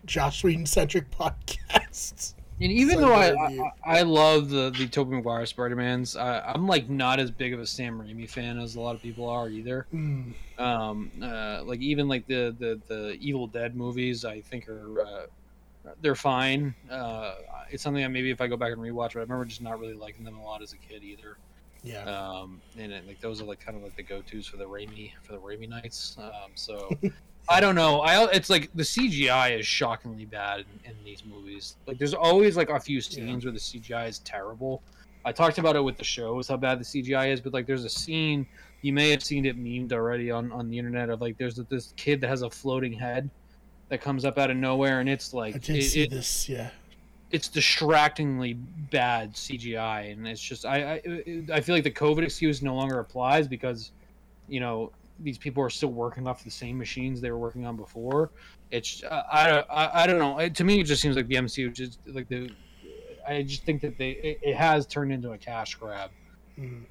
Joss 0.05 0.45
Whedon 0.45 0.64
centric 0.64 1.11
podcasts. 1.19 2.35
And 2.61 2.73
even 2.73 3.01
though 3.01 3.12
I, 3.12 3.35
I, 3.35 3.73
I 3.85 4.03
love 4.03 4.49
the 4.49 4.71
the 4.71 4.87
Tobey 4.87 5.14
Maguire 5.14 5.45
Spider 5.45 5.77
Mans, 5.77 6.16
I'm 6.16 6.66
like 6.66 6.88
not 6.88 7.21
as 7.21 7.31
big 7.31 7.53
of 7.53 7.61
a 7.61 7.66
Sam 7.66 8.01
Raimi 8.01 8.29
fan 8.29 8.59
as 8.59 8.77
a 8.77 8.81
lot 8.81 8.95
of 8.95 9.03
people 9.03 9.29
are 9.29 9.49
either. 9.49 9.87
Mm. 9.92 10.33
Um, 10.59 11.11
uh, 11.23 11.62
like 11.64 11.81
even 11.81 12.09
like 12.09 12.27
the, 12.27 12.57
the 12.59 12.81
the 12.88 13.16
Evil 13.21 13.47
Dead 13.47 13.77
movies, 13.77 14.25
I 14.25 14.40
think 14.40 14.69
are 14.69 15.01
uh, 15.03 15.27
they're 16.01 16.14
fine. 16.14 16.75
Uh, 16.90 17.35
it's 17.71 17.83
something 17.83 18.03
that 18.03 18.09
maybe 18.09 18.31
if 18.31 18.40
I 18.40 18.47
go 18.47 18.57
back 18.57 18.73
and 18.73 18.81
rewatch, 18.81 19.12
but 19.12 19.16
I 19.16 19.23
remember 19.23 19.45
just 19.45 19.62
not 19.62 19.79
really 19.79 19.95
liking 19.95 20.25
them 20.25 20.38
a 20.38 20.45
lot 20.45 20.62
as 20.62 20.73
a 20.73 20.79
kid 20.79 21.03
either. 21.03 21.37
Yeah. 21.83 22.05
Um, 22.05 22.61
and 22.79 22.90
it, 22.92 23.07
like 23.07 23.21
those 23.21 23.40
are 23.40 23.45
like 23.45 23.61
kind 23.61 23.77
of 23.77 23.83
like 23.83 23.97
the 23.97 24.03
go 24.03 24.23
tos 24.23 24.47
for 24.47 24.57
the 24.57 24.64
Raimi 24.64 25.12
for 25.23 25.33
the 25.33 25.38
Raimi 25.38 25.69
nights. 25.69 26.16
Um, 26.19 26.53
so 26.55 26.90
I 27.48 27.61
don't 27.61 27.74
know. 27.74 28.00
I 28.00 28.28
it's 28.30 28.50
like 28.50 28.70
the 28.74 28.82
CGI 28.82 29.59
is 29.59 29.66
shockingly 29.66 30.24
bad 30.24 30.61
in, 30.85 30.90
in 30.90 30.96
these 31.04 31.24
movies. 31.24 31.76
Like 31.87 31.98
there's 31.98 32.14
always 32.14 32.56
like 32.56 32.70
a 32.70 32.80
few 32.80 33.00
scenes 33.00 33.44
yeah. 33.44 33.48
where 33.48 33.52
the 33.52 33.61
CGI 33.61 34.09
is 34.09 34.18
terrible. 34.20 34.82
I 35.24 35.32
talked 35.32 35.59
about 35.59 35.76
it 35.76 35.82
with 35.82 35.96
the 35.96 36.04
shows 36.04 36.48
how 36.48 36.56
bad 36.56 36.80
the 36.80 36.85
CGI 36.85 37.32
is, 37.32 37.40
but 37.40 37.52
like 37.52 37.66
there's 37.66 37.85
a 37.85 37.90
scene 37.90 38.46
you 38.82 38.92
may 38.92 39.11
have 39.11 39.22
seen 39.22 39.44
it 39.44 39.59
memed 39.59 39.92
already 39.92 40.30
on 40.30 40.52
on 40.52 40.68
the 40.70 40.78
internet 40.78 41.09
of 41.09 41.20
like 41.20 41.38
there's 41.38 41.56
this 41.56 41.92
kid 41.96 42.20
that 42.20 42.28
has 42.28 42.42
a 42.42 42.50
floating 42.50 42.92
head 42.92 43.30
that 43.88 44.00
comes 44.00 44.24
up 44.24 44.38
out 44.38 44.50
of 44.50 44.56
nowhere, 44.56 45.00
and 45.00 45.09
it's 45.09 45.32
like 45.32 45.54
I 45.54 45.59
did 45.59 45.76
it, 45.76 45.82
see 45.82 46.02
it, 46.02 46.11
this. 46.11 46.48
Yeah, 46.48 46.70
it's 47.30 47.48
distractingly 47.48 48.54
bad 48.54 49.35
CGI, 49.35 50.12
and 50.12 50.26
it's 50.26 50.40
just 50.40 50.64
I 50.64 51.00
I, 51.04 51.42
I 51.52 51.61
feel 51.61 51.74
like 51.74 51.85
the 51.85 51.90
COVID 51.90 52.22
excuse 52.22 52.62
no 52.62 52.74
longer 52.74 52.98
applies 52.98 53.48
because 53.48 53.92
you 54.48 54.61
know 54.61 54.92
these 55.20 55.38
people 55.38 55.62
are 55.62 55.70
still 55.70 55.92
working 55.92 56.26
off 56.26 56.44
the 56.44 56.50
same 56.50 56.76
machines 56.76 57.20
they 57.20 57.31
were 57.31 57.38
working 57.38 57.66
on 57.66 57.76
before. 57.76 58.31
It's 58.70 59.02
uh, 59.05 59.22
I, 59.33 59.61
I 59.61 60.02
I 60.02 60.07
don't 60.07 60.18
know. 60.18 60.38
It, 60.38 60.55
to 60.57 60.64
me, 60.64 60.81
it 60.81 60.85
just 60.85 61.02
seems 61.02 61.16
like 61.16 61.29
the 61.29 61.37
MCU 61.37 61.72
just 61.72 61.98
like 62.09 62.29
the. 62.29 62.50
I 63.26 63.42
just 63.42 63.64
think 63.64 63.81
that 63.83 63.98
they 63.98 64.11
it, 64.11 64.38
it 64.42 64.57
has 64.57 64.87
turned 64.87 65.12
into 65.12 65.33
a 65.33 65.38
cash 65.38 65.74
grab. 65.74 66.11
Mm. 66.59 66.85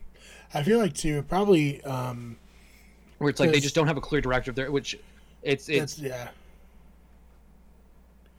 I 0.54 0.64
feel 0.64 0.80
like 0.80 0.94
too 0.94 1.22
probably 1.24 1.84
um, 1.84 2.38
where 3.18 3.30
it's 3.30 3.40
like 3.40 3.52
they 3.52 3.60
just 3.60 3.76
don't 3.76 3.88
have 3.88 3.98
a 3.98 4.02
clear 4.02 4.22
directive 4.22 4.56
there, 4.56 4.72
which 4.72 4.98
it's 5.44 5.70
it's 5.70 6.00
yeah. 6.00 6.30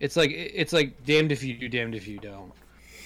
It's 0.01 0.17
like 0.17 0.31
it's 0.31 0.73
like 0.73 1.05
damned 1.05 1.33
if 1.33 1.43
you 1.43 1.57
do, 1.57 1.69
damned 1.69 1.95
if 1.95 2.07
you 2.07 2.19
don't. 2.19 2.53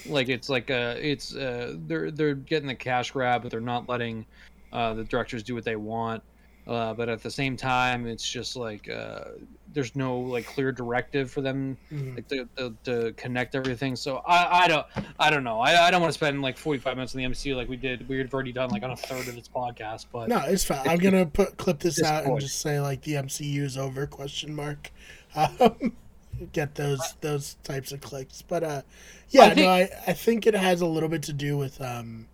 Like 0.07 0.29
it's 0.29 0.49
like 0.49 0.69
uh 0.71 0.95
it's 0.97 1.35
uh 1.35 1.75
they're 1.87 2.11
they're 2.11 2.35
getting 2.35 2.67
the 2.67 2.75
cash 2.75 3.11
grab, 3.11 3.43
but 3.43 3.51
they're 3.51 3.61
not 3.61 3.87
letting 3.87 4.25
uh 4.73 4.93
the 4.93 5.03
directors 5.03 5.43
do 5.43 5.55
what 5.55 5.63
they 5.63 5.75
want. 5.75 6.23
Uh, 6.71 6.93
but 6.93 7.09
at 7.09 7.21
the 7.21 7.29
same 7.29 7.57
time, 7.57 8.07
it's 8.07 8.27
just 8.27 8.55
like 8.55 8.89
uh, 8.89 9.25
there's 9.73 9.93
no 9.93 10.17
like 10.17 10.45
clear 10.45 10.71
directive 10.71 11.29
for 11.29 11.41
them 11.41 11.77
mm-hmm. 11.91 12.15
like, 12.15 12.27
to, 12.29 12.47
to, 12.55 12.73
to, 12.85 13.13
connect 13.13 13.55
everything. 13.55 13.93
So 13.93 14.21
I, 14.25 14.63
I 14.63 14.67
don't 14.69 14.87
I 15.19 15.29
don't 15.29 15.43
know. 15.43 15.59
I, 15.59 15.87
I 15.87 15.91
don't 15.91 15.99
want 15.99 16.13
to 16.13 16.17
spend 16.17 16.41
like 16.41 16.57
45 16.57 16.95
minutes 16.95 17.13
in 17.13 17.17
the 17.19 17.25
MCU 17.25 17.57
like 17.57 17.67
we 17.67 17.75
did. 17.75 18.07
We've 18.07 18.33
already 18.33 18.53
done 18.53 18.69
like 18.69 18.83
on 18.83 18.91
a 18.91 18.95
third 18.95 19.27
of 19.27 19.35
this 19.35 19.49
podcast. 19.53 20.05
But 20.13 20.29
no, 20.29 20.39
it's 20.45 20.63
fine. 20.63 20.87
I'm 20.87 20.99
gonna 20.99 21.25
put 21.25 21.57
clip 21.57 21.79
this 21.79 22.01
out 22.01 22.23
point. 22.23 22.35
and 22.35 22.41
just 22.41 22.61
say 22.61 22.79
like 22.79 23.01
the 23.01 23.15
MCU 23.15 23.63
is 23.63 23.77
over? 23.77 24.07
Question 24.07 24.55
mark. 24.55 24.91
Um, 25.35 25.91
get 26.53 26.75
those 26.75 27.15
those 27.19 27.55
types 27.63 27.91
of 27.91 27.99
clicks. 27.99 28.41
But 28.41 28.63
uh, 28.63 28.81
yeah, 29.29 29.43
I 29.43 29.49
think, 29.49 29.57
no, 29.57 29.69
I 29.69 29.89
I 30.07 30.13
think 30.13 30.47
it 30.47 30.53
has 30.53 30.79
a 30.79 30.87
little 30.87 31.09
bit 31.09 31.23
to 31.23 31.33
do 31.33 31.57
with 31.57 31.81
um. 31.81 32.27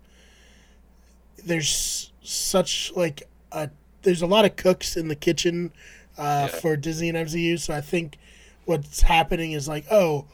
There's 1.44 2.12
such 2.20 2.92
like 2.94 3.22
a 3.50 3.70
there's 4.02 4.22
a 4.22 4.26
lot 4.26 4.44
of 4.44 4.56
cooks 4.56 4.96
in 4.96 5.08
the 5.08 5.16
kitchen 5.16 5.72
uh, 6.16 6.48
yeah. 6.50 6.60
for 6.60 6.76
Disney 6.76 7.08
and 7.08 7.18
MCU. 7.18 7.58
So 7.58 7.74
I 7.74 7.80
think 7.80 8.18
what's 8.64 9.02
happening 9.02 9.52
is 9.52 9.68
like, 9.68 9.86
oh, 9.90 10.26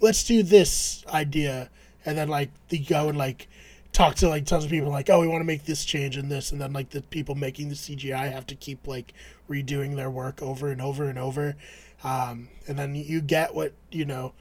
let's 0.00 0.24
do 0.24 0.42
this 0.42 1.04
idea, 1.08 1.70
and 2.04 2.18
then 2.18 2.28
like 2.28 2.50
they 2.68 2.78
go 2.78 3.08
and 3.08 3.16
like 3.16 3.48
talk 3.92 4.14
to 4.16 4.28
like 4.28 4.44
tons 4.46 4.64
of 4.64 4.70
people 4.70 4.90
like, 4.90 5.08
oh, 5.10 5.20
we 5.20 5.28
want 5.28 5.40
to 5.40 5.46
make 5.46 5.64
this 5.64 5.84
change 5.84 6.16
and 6.16 6.30
this, 6.30 6.52
and 6.52 6.60
then 6.60 6.72
like 6.72 6.90
the 6.90 7.02
people 7.02 7.34
making 7.34 7.68
the 7.68 7.74
CGI 7.74 8.30
have 8.32 8.46
to 8.48 8.54
keep 8.54 8.86
like 8.86 9.14
redoing 9.48 9.96
their 9.96 10.10
work 10.10 10.42
over 10.42 10.68
and 10.68 10.82
over 10.82 11.08
and 11.08 11.18
over, 11.18 11.56
um, 12.04 12.48
and 12.66 12.78
then 12.78 12.94
you 12.94 13.20
get 13.20 13.54
what 13.54 13.72
you 13.90 14.04
know, 14.04 14.32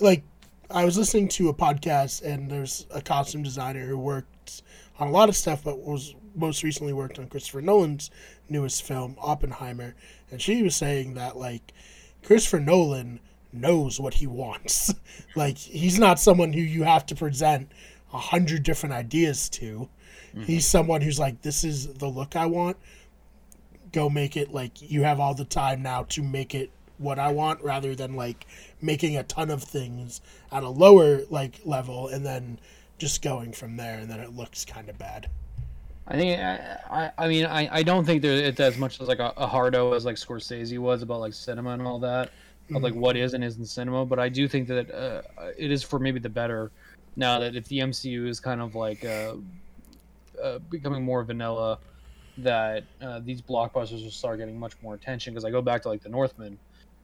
like 0.00 0.22
I 0.70 0.84
was 0.84 0.98
listening 0.98 1.28
to 1.28 1.48
a 1.48 1.54
podcast 1.54 2.22
and 2.22 2.50
there's 2.50 2.86
a 2.90 3.00
costume 3.00 3.42
designer 3.42 3.86
who 3.86 3.98
worked 3.98 4.62
on 4.98 5.08
a 5.08 5.10
lot 5.10 5.28
of 5.28 5.36
stuff, 5.36 5.62
but 5.62 5.78
was 5.78 6.14
most 6.34 6.62
recently 6.62 6.92
worked 6.92 7.18
on 7.18 7.28
Christopher 7.28 7.62
Nolan's 7.62 8.10
newest 8.48 8.82
film, 8.82 9.16
Oppenheimer, 9.20 9.94
and 10.30 10.40
she 10.40 10.62
was 10.62 10.74
saying 10.74 11.14
that 11.14 11.36
like 11.36 11.72
Christopher 12.22 12.60
Nolan 12.60 13.20
knows 13.52 14.00
what 14.00 14.14
he 14.14 14.26
wants. 14.26 14.92
like 15.36 15.56
he's 15.56 15.98
not 15.98 16.18
someone 16.18 16.52
who 16.52 16.60
you 16.60 16.82
have 16.82 17.06
to 17.06 17.14
present 17.14 17.70
a 18.12 18.18
hundred 18.18 18.62
different 18.62 18.94
ideas 18.94 19.48
to. 19.50 19.88
Mm-hmm. 20.34 20.42
He's 20.44 20.66
someone 20.66 21.00
who's 21.00 21.18
like, 21.18 21.42
this 21.42 21.64
is 21.64 21.94
the 21.94 22.08
look 22.08 22.36
I 22.36 22.46
want. 22.46 22.76
Go 23.92 24.08
make 24.08 24.36
it 24.36 24.52
like 24.52 24.82
you 24.82 25.02
have 25.02 25.20
all 25.20 25.34
the 25.34 25.44
time 25.44 25.82
now 25.82 26.04
to 26.10 26.22
make 26.22 26.54
it 26.54 26.70
what 26.98 27.18
I 27.18 27.32
want 27.32 27.62
rather 27.62 27.94
than 27.94 28.14
like 28.14 28.46
making 28.80 29.16
a 29.16 29.22
ton 29.24 29.50
of 29.50 29.62
things 29.62 30.20
at 30.52 30.62
a 30.62 30.68
lower 30.68 31.22
like 31.30 31.60
level 31.64 32.08
and 32.08 32.24
then 32.24 32.58
just 32.98 33.22
going 33.22 33.52
from 33.52 33.76
there 33.76 33.98
and 33.98 34.10
then 34.10 34.20
it 34.20 34.34
looks 34.34 34.64
kind 34.64 34.88
of 34.88 34.98
bad. 34.98 35.28
I 36.06 36.16
think 36.16 36.38
I, 36.38 37.12
I 37.16 37.28
mean 37.28 37.46
I, 37.46 37.78
I 37.78 37.82
don't 37.82 38.04
think 38.04 38.20
there 38.22 38.36
it's 38.36 38.60
as 38.60 38.76
much 38.76 39.00
as 39.00 39.08
like 39.08 39.20
a, 39.20 39.32
a 39.36 39.46
hardo 39.46 39.94
as 39.94 40.04
like 40.04 40.16
Scorsese 40.16 40.78
was 40.78 41.02
about 41.02 41.20
like 41.20 41.32
cinema 41.32 41.70
and 41.70 41.82
all 41.82 41.98
that 42.00 42.30
of 42.74 42.82
like 42.82 42.94
what 42.94 43.16
is 43.16 43.34
and 43.34 43.42
isn't 43.42 43.66
cinema 43.66 44.04
but 44.04 44.18
I 44.18 44.28
do 44.28 44.46
think 44.48 44.68
that 44.68 44.90
uh, 44.90 45.22
it 45.56 45.70
is 45.70 45.82
for 45.82 45.98
maybe 45.98 46.18
the 46.18 46.28
better 46.28 46.70
now 47.16 47.38
that 47.38 47.56
if 47.56 47.68
the 47.68 47.78
MCU 47.78 48.26
is 48.28 48.40
kind 48.40 48.60
of 48.60 48.74
like 48.74 49.04
uh, 49.04 49.34
uh, 50.42 50.58
becoming 50.70 51.02
more 51.02 51.22
vanilla 51.24 51.78
that 52.38 52.84
uh, 53.00 53.20
these 53.20 53.40
blockbusters 53.40 54.02
will 54.02 54.10
start 54.10 54.38
getting 54.38 54.58
much 54.58 54.74
more 54.82 54.94
attention 54.94 55.32
because 55.32 55.44
I 55.44 55.50
go 55.50 55.62
back 55.62 55.82
to 55.82 55.88
like 55.88 56.02
the 56.02 56.08
Northman 56.08 56.58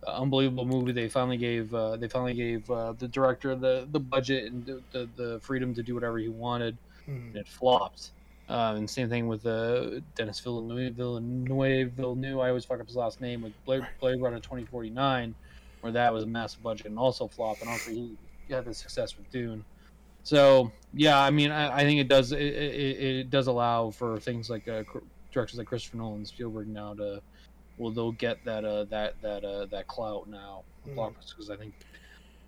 uh, 0.07 0.13
unbelievable 0.13 0.65
movie 0.67 0.93
they 0.93 1.09
finally 1.09 1.37
gave 1.39 1.73
uh, 1.73 1.97
they 1.97 2.09
finally 2.09 2.35
gave 2.35 2.67
the 2.67 3.09
director 3.11 3.55
the 3.55 3.89
the 3.93 4.01
budget 4.01 4.53
and 4.53 4.67
the, 4.67 4.83
the, 4.93 5.09
the 5.17 5.41
freedom 5.41 5.75
to 5.75 5.83
do 5.83 5.95
whatever 5.95 6.19
he 6.19 6.29
wanted 6.29 6.77
mm. 7.09 7.29
and 7.29 7.37
it 7.37 7.49
flopped 7.49 8.11
um, 8.51 8.77
and 8.79 8.91
same 8.91 9.09
thing 9.09 9.29
with 9.29 9.47
uh, 9.47 10.01
Denis 10.17 10.41
Villeneuve, 10.41 10.95
Villeneuve, 10.95 11.93
Villeneuve. 11.93 12.41
I 12.41 12.49
always 12.49 12.65
fuck 12.65 12.81
up 12.81 12.87
his 12.87 12.97
last 12.97 13.21
name 13.21 13.43
with 13.43 13.53
Blade, 13.65 13.87
Blade 14.01 14.21
Runner 14.21 14.39
2049, 14.41 15.37
where 15.83 15.93
that 15.93 16.13
was 16.13 16.25
a 16.25 16.27
massive 16.27 16.61
budget 16.61 16.87
and 16.87 16.99
also 16.99 17.29
flopped. 17.29 17.61
And 17.61 17.71
also 17.71 17.93
he 17.93 18.17
had 18.51 18.65
the 18.65 18.75
success 18.75 19.17
with 19.17 19.31
Dune. 19.31 19.65
So 20.25 20.73
yeah, 20.93 21.21
I 21.21 21.31
mean, 21.31 21.53
I, 21.53 21.79
I 21.79 21.85
think 21.85 22.01
it 22.01 22.09
does 22.09 22.33
it, 22.33 22.41
it, 22.41 23.03
it, 23.03 23.31
does 23.31 23.47
allow 23.47 23.91
for 23.91 24.19
things 24.19 24.51
like 24.51 24.67
uh, 24.67 24.83
directors 25.33 25.57
like 25.57 25.69
Christopher 25.69 25.99
Nolan, 25.99 26.27
Spielberg 26.27 26.67
now 26.67 26.95
to 26.95 27.23
well 27.79 27.93
they'll 27.93 28.13
get 28.13 28.45
that 28.45 28.65
uh, 28.65 28.85
that 28.87 29.15
that 29.23 29.45
uh, 29.45 29.67
that 29.67 29.87
clout 29.87 30.29
now 30.29 30.65
mm. 30.87 31.15
because 31.31 31.51
I 31.51 31.57
think 31.57 31.73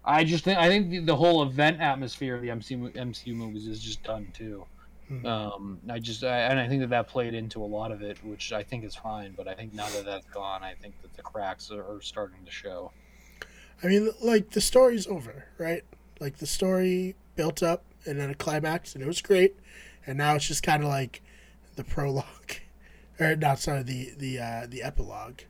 I 0.05 0.25
just 0.25 0.43
think 0.43 0.59
I 0.59 0.69
think 0.69 0.91
the, 0.91 0.99
the, 0.99 1.17
whole 1.17 1.45
event 1.45 1.81
atmosphere 1.81 2.35
of 2.35 2.43
the 2.43 2.49
MCU 2.49 2.93
MCU 2.95 3.35
movies 3.35 3.69
is 3.69 3.81
just 3.81 4.03
done 4.03 4.27
too. 4.35 4.67
Mm-hmm. 5.13 5.27
Um, 5.27 5.79
I 5.91 5.99
just 5.99 6.25
I, 6.25 6.39
and 6.41 6.59
I 6.59 6.69
think 6.69 6.81
that 6.81 6.91
that 6.91 7.09
played 7.09 7.35
into 7.35 7.63
a 7.63 7.67
lot 7.67 7.93
of 7.93 8.03
it, 8.03 8.23
which 8.25 8.53
I 8.53 8.63
think 8.63 8.85
is 8.85 8.95
fine. 8.95 9.35
But 9.37 9.47
I 9.47 9.55
think 9.55 9.75
now 9.75 9.89
that 9.91 10.07
that's 10.07 10.27
gone, 10.27 10.63
I 10.63 10.75
think 10.75 11.01
that 11.03 11.15
the 11.15 11.23
cracks 11.23 11.71
are, 11.71 11.85
are 11.85 12.01
starting 12.01 12.45
to 12.45 12.51
show. 12.51 12.93
I 13.83 13.89
mean, 13.89 14.11
like 14.23 14.51
the 14.51 14.61
story's 14.61 15.07
over, 15.07 15.49
right? 15.59 15.83
Like 16.19 16.39
the 16.39 16.47
story 16.47 17.15
built 17.37 17.63
up 17.63 17.85
and 18.07 18.19
then 18.19 18.31
a 18.31 18.35
climax, 18.35 18.95
and 18.95 19.05
it 19.05 19.07
was 19.07 19.21
great. 19.21 19.57
And 20.07 20.17
now 20.19 20.35
it's 20.35 20.49
just 20.49 20.63
kind 20.63 20.83
of 20.83 20.89
like 20.89 21.23
the 21.77 21.85
prologue, 21.85 22.53
or 23.21 23.37
not 23.37 23.59
sorry, 23.59 23.83
the 23.83 24.13
the 24.17 24.39
uh, 24.39 24.67
the 24.69 24.83
epilogue. 24.83 25.41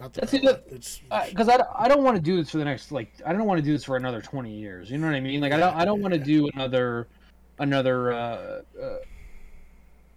Not 0.00 0.14
the. 0.14 0.62
It's 0.70 1.02
because 1.28 1.48
uh, 1.48 1.62
I, 1.76 1.84
I 1.84 1.88
don't 1.88 2.02
want 2.02 2.16
to 2.16 2.22
do 2.22 2.36
this 2.36 2.50
for 2.50 2.58
the 2.58 2.64
next 2.64 2.90
like 2.90 3.12
I 3.26 3.34
don't 3.34 3.44
want 3.44 3.58
to 3.58 3.64
do 3.64 3.72
this 3.72 3.84
for 3.84 3.96
another 3.96 4.22
twenty 4.22 4.54
years. 4.54 4.90
You 4.90 4.96
know 4.96 5.08
what 5.08 5.16
I 5.16 5.20
mean? 5.20 5.42
Like 5.42 5.52
I 5.52 5.58
don't 5.58 5.76
I 5.76 5.84
don't 5.84 6.00
want 6.00 6.14
to 6.14 6.20
do 6.20 6.48
another 6.54 7.06
another 7.60 8.12
uh, 8.12 8.62
uh, 8.80 8.96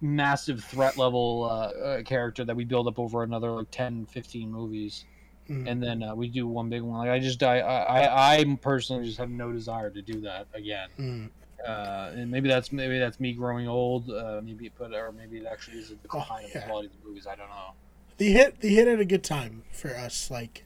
massive 0.04 0.62
threat 0.62 0.96
level 0.96 1.48
uh, 1.50 1.78
uh, 1.78 2.02
character 2.02 2.44
that 2.44 2.54
we 2.54 2.64
build 2.64 2.86
up 2.86 2.98
over 2.98 3.22
another 3.22 3.50
like 3.50 3.70
10 3.70 4.06
15 4.06 4.50
movies 4.50 5.04
mm. 5.48 5.68
and 5.68 5.82
then 5.82 6.02
uh, 6.02 6.14
we 6.14 6.28
do 6.28 6.46
one 6.46 6.68
big 6.68 6.82
one 6.82 6.98
like 6.98 7.10
i 7.10 7.18
just 7.18 7.42
I, 7.42 7.60
I 7.60 8.38
i 8.38 8.58
personally 8.60 9.04
just 9.04 9.18
have 9.18 9.30
no 9.30 9.52
desire 9.52 9.90
to 9.90 10.02
do 10.02 10.20
that 10.22 10.46
again 10.54 10.88
mm. 10.98 11.30
and 11.66 12.30
maybe 12.30 12.48
that's 12.48 12.70
maybe 12.70 12.98
that's 12.98 13.18
me 13.18 13.32
growing 13.32 13.66
old 13.66 14.08
maybe 14.44 14.70
but 14.78 14.92
or 14.92 15.12
maybe 15.12 15.38
it 15.38 15.46
actually 15.50 15.78
is 15.78 15.90
a 15.90 15.94
decline 15.96 16.24
oh, 16.32 16.38
yeah. 16.40 16.46
of 16.46 16.52
the 16.52 16.60
quality 16.60 16.86
of 16.88 16.92
the 17.02 17.08
movies 17.08 17.26
i 17.26 17.34
don't 17.34 17.48
know 17.48 17.72
the 18.18 18.32
hit 18.32 18.60
the 18.60 18.74
hit 18.74 18.86
at 18.86 19.00
a 19.00 19.04
good 19.04 19.24
time 19.24 19.62
for 19.72 19.96
us 19.96 20.30
like 20.30 20.64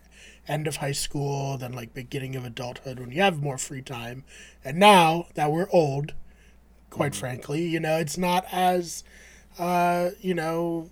end 0.49 0.67
of 0.67 0.77
high 0.77 0.93
school, 0.93 1.59
then 1.59 1.73
like 1.73 1.95
beginning 1.95 2.35
of 2.35 2.45
adulthood 2.45 2.99
when 2.99 3.13
you 3.13 3.21
have 3.21 3.43
more 3.43 3.59
free 3.59 3.83
time. 3.83 4.25
And 4.65 4.79
now 4.79 5.27
that 5.35 5.53
we're 5.53 5.69
old, 5.71 6.15
quite 6.91 7.13
mm-hmm. 7.13 7.21
frankly, 7.21 7.63
you 7.67 7.79
know, 7.79 7.99
it's 7.99 8.19
not 8.19 8.47
as, 8.51 9.05
uh, 9.59 10.11
you 10.21 10.35
know, 10.35 10.89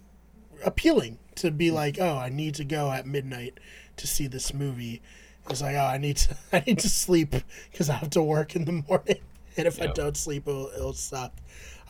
appealing 0.64 1.18
to 1.37 1.50
be 1.50 1.66
mm-hmm. 1.66 1.76
like, 1.76 1.98
oh, 2.00 2.16
I 2.16 2.29
need 2.29 2.55
to 2.57 2.64
go 2.64 2.90
at 2.90 3.07
midnight 3.07 3.59
to 3.96 4.07
see 4.07 4.26
this 4.26 4.52
movie. 4.52 5.02
It's 5.48 5.62
like, 5.62 5.76
oh, 5.76 5.85
I 5.85 5.98
need 5.98 6.16
to, 6.18 6.37
I 6.52 6.64
need 6.66 6.79
to 6.81 6.88
sleep 6.88 7.35
because 7.70 7.88
I 7.88 7.94
have 7.94 8.11
to 8.11 8.22
work 8.22 8.57
in 8.57 8.64
the 8.64 8.72
morning, 8.88 9.20
and 9.57 9.66
if 9.66 9.79
yep. 9.79 9.90
I 9.90 9.92
don't 9.92 10.16
sleep, 10.16 10.48
it'll, 10.48 10.70
it'll 10.74 10.92
suck. 10.92 11.33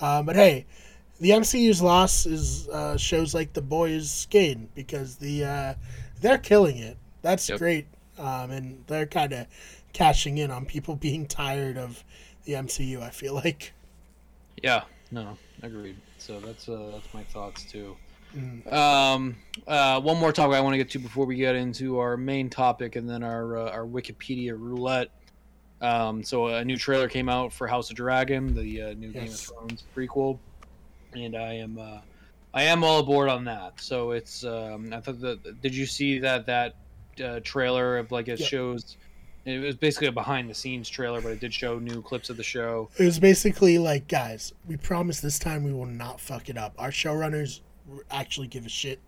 Um, 0.00 0.26
but 0.26 0.36
hey, 0.36 0.66
the 1.20 1.30
MCU's 1.30 1.80
loss 1.80 2.26
is 2.26 2.68
uh, 2.68 2.96
shows 2.96 3.34
like 3.34 3.52
the 3.54 3.62
boys' 3.62 4.26
gain 4.28 4.68
because 4.74 5.16
the 5.16 5.44
uh, 5.44 5.74
they're 6.20 6.38
killing 6.38 6.76
it. 6.76 6.98
That's 7.22 7.48
yep. 7.48 7.58
great, 7.58 7.86
um, 8.18 8.50
and 8.50 8.84
they're 8.86 9.06
kind 9.06 9.32
of 9.32 9.46
cashing 9.92 10.38
in 10.38 10.50
on 10.50 10.66
people 10.66 10.96
being 10.96 11.26
tired 11.26 11.78
of 11.78 12.04
the 12.44 12.52
MCU. 12.52 13.00
I 13.00 13.10
feel 13.10 13.34
like. 13.34 13.72
Yeah. 14.62 14.84
No. 15.10 15.36
Agreed. 15.62 15.96
So 16.18 16.40
that's 16.40 16.68
uh, 16.68 16.90
that's 16.92 17.12
my 17.14 17.22
thoughts 17.24 17.64
too. 17.64 17.96
Mm. 18.36 18.70
Um, 18.72 19.36
uh, 19.66 20.00
one 20.00 20.18
more 20.18 20.32
topic 20.32 20.56
I 20.56 20.60
want 20.60 20.74
to 20.74 20.78
get 20.78 20.90
to 20.90 20.98
before 20.98 21.26
we 21.26 21.36
get 21.36 21.54
into 21.54 21.98
our 21.98 22.16
main 22.16 22.50
topic 22.50 22.96
and 22.96 23.08
then 23.08 23.22
our 23.22 23.56
uh, 23.56 23.70
our 23.70 23.86
Wikipedia 23.86 24.52
roulette. 24.58 25.10
Um, 25.80 26.22
so 26.22 26.48
a 26.48 26.64
new 26.64 26.76
trailer 26.76 27.08
came 27.08 27.28
out 27.28 27.52
for 27.52 27.66
House 27.66 27.90
of 27.90 27.96
Dragon, 27.96 28.54
the 28.54 28.82
uh, 28.82 28.94
new 28.94 29.08
yes. 29.08 29.14
Game 29.14 29.32
of 29.32 29.38
Thrones 29.38 29.84
prequel, 29.94 30.38
and 31.14 31.36
I 31.36 31.54
am 31.54 31.78
uh, 31.78 31.98
I 32.52 32.64
am 32.64 32.82
all 32.84 33.00
aboard 33.00 33.28
on 33.28 33.44
that. 33.44 33.80
So 33.80 34.10
it's 34.10 34.44
um, 34.44 34.92
I 34.92 35.00
thought 35.00 35.20
that 35.20 35.60
did 35.62 35.74
you 35.74 35.86
see 35.86 36.18
that 36.20 36.46
that 36.46 36.76
uh, 37.22 37.40
trailer 37.42 37.98
of 37.98 38.12
like 38.12 38.28
it 38.28 38.40
yep. 38.40 38.48
shows 38.48 38.96
it 39.46 39.60
was 39.60 39.76
basically 39.76 40.08
a 40.08 40.12
behind 40.12 40.50
the 40.50 40.54
scenes 40.54 40.88
trailer, 40.88 41.20
but 41.20 41.30
it 41.30 41.40
did 41.40 41.54
show 41.54 41.78
new 41.78 42.02
clips 42.02 42.30
of 42.30 42.36
the 42.36 42.42
show. 42.42 42.88
It 42.98 43.04
was 43.04 43.20
basically 43.20 43.78
like, 43.78 44.08
guys, 44.08 44.52
we 44.66 44.76
promise 44.76 45.20
this 45.20 45.38
time 45.38 45.62
we 45.62 45.72
will 45.72 45.86
not 45.86 46.20
fuck 46.20 46.48
it 46.48 46.58
up. 46.58 46.74
Our 46.78 46.90
showrunners 46.90 47.60
actually 48.10 48.48
give 48.48 48.66
a 48.66 48.68
shit. 48.68 48.98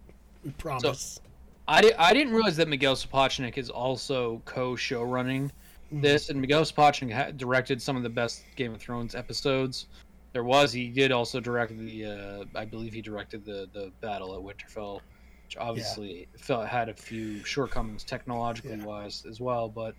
We 0.45 0.53
promise. 0.53 1.15
So, 1.15 1.21
I, 1.67 1.83
di- 1.83 1.95
I 1.95 2.13
didn't 2.13 2.33
realize 2.33 2.57
that 2.57 2.69
Miguel 2.69 2.95
Sapochnik 2.95 3.59
is 3.59 3.69
also 3.69 4.41
co 4.45 4.75
showrunning 4.75 5.45
mm-hmm. 5.47 6.01
this, 6.01 6.31
and 6.31 6.41
Miguel 6.41 6.63
Sapochnik 6.63 7.13
ha- 7.13 7.33
directed 7.33 7.83
some 7.83 7.97
of 7.97 8.05
the 8.05 8.09
best 8.09 8.45
Game 8.55 8.73
of 8.73 8.81
Thrones 8.81 9.17
episodes. 9.17 9.87
There 10.33 10.45
was 10.45 10.73
he 10.73 10.89
did 10.89 11.11
also 11.11 11.41
direct 11.41 11.77
the 11.77 12.05
uh, 12.05 12.59
I 12.59 12.65
believe 12.65 12.93
he 12.93 13.03
directed 13.03 13.45
the 13.45 13.69
the 13.73 13.91
battle 14.01 14.35
at 14.35 14.41
Winterfell, 14.41 15.01
which 15.45 15.57
obviously 15.59 16.29
yeah. 16.33 16.41
felt 16.41 16.69
had 16.69 16.89
a 16.89 16.95
few 16.95 17.43
shortcomings 17.45 18.05
technologically 18.05 18.77
yeah. 18.77 18.85
wise 18.85 19.25
as 19.29 19.41
well. 19.41 19.69
But 19.69 19.95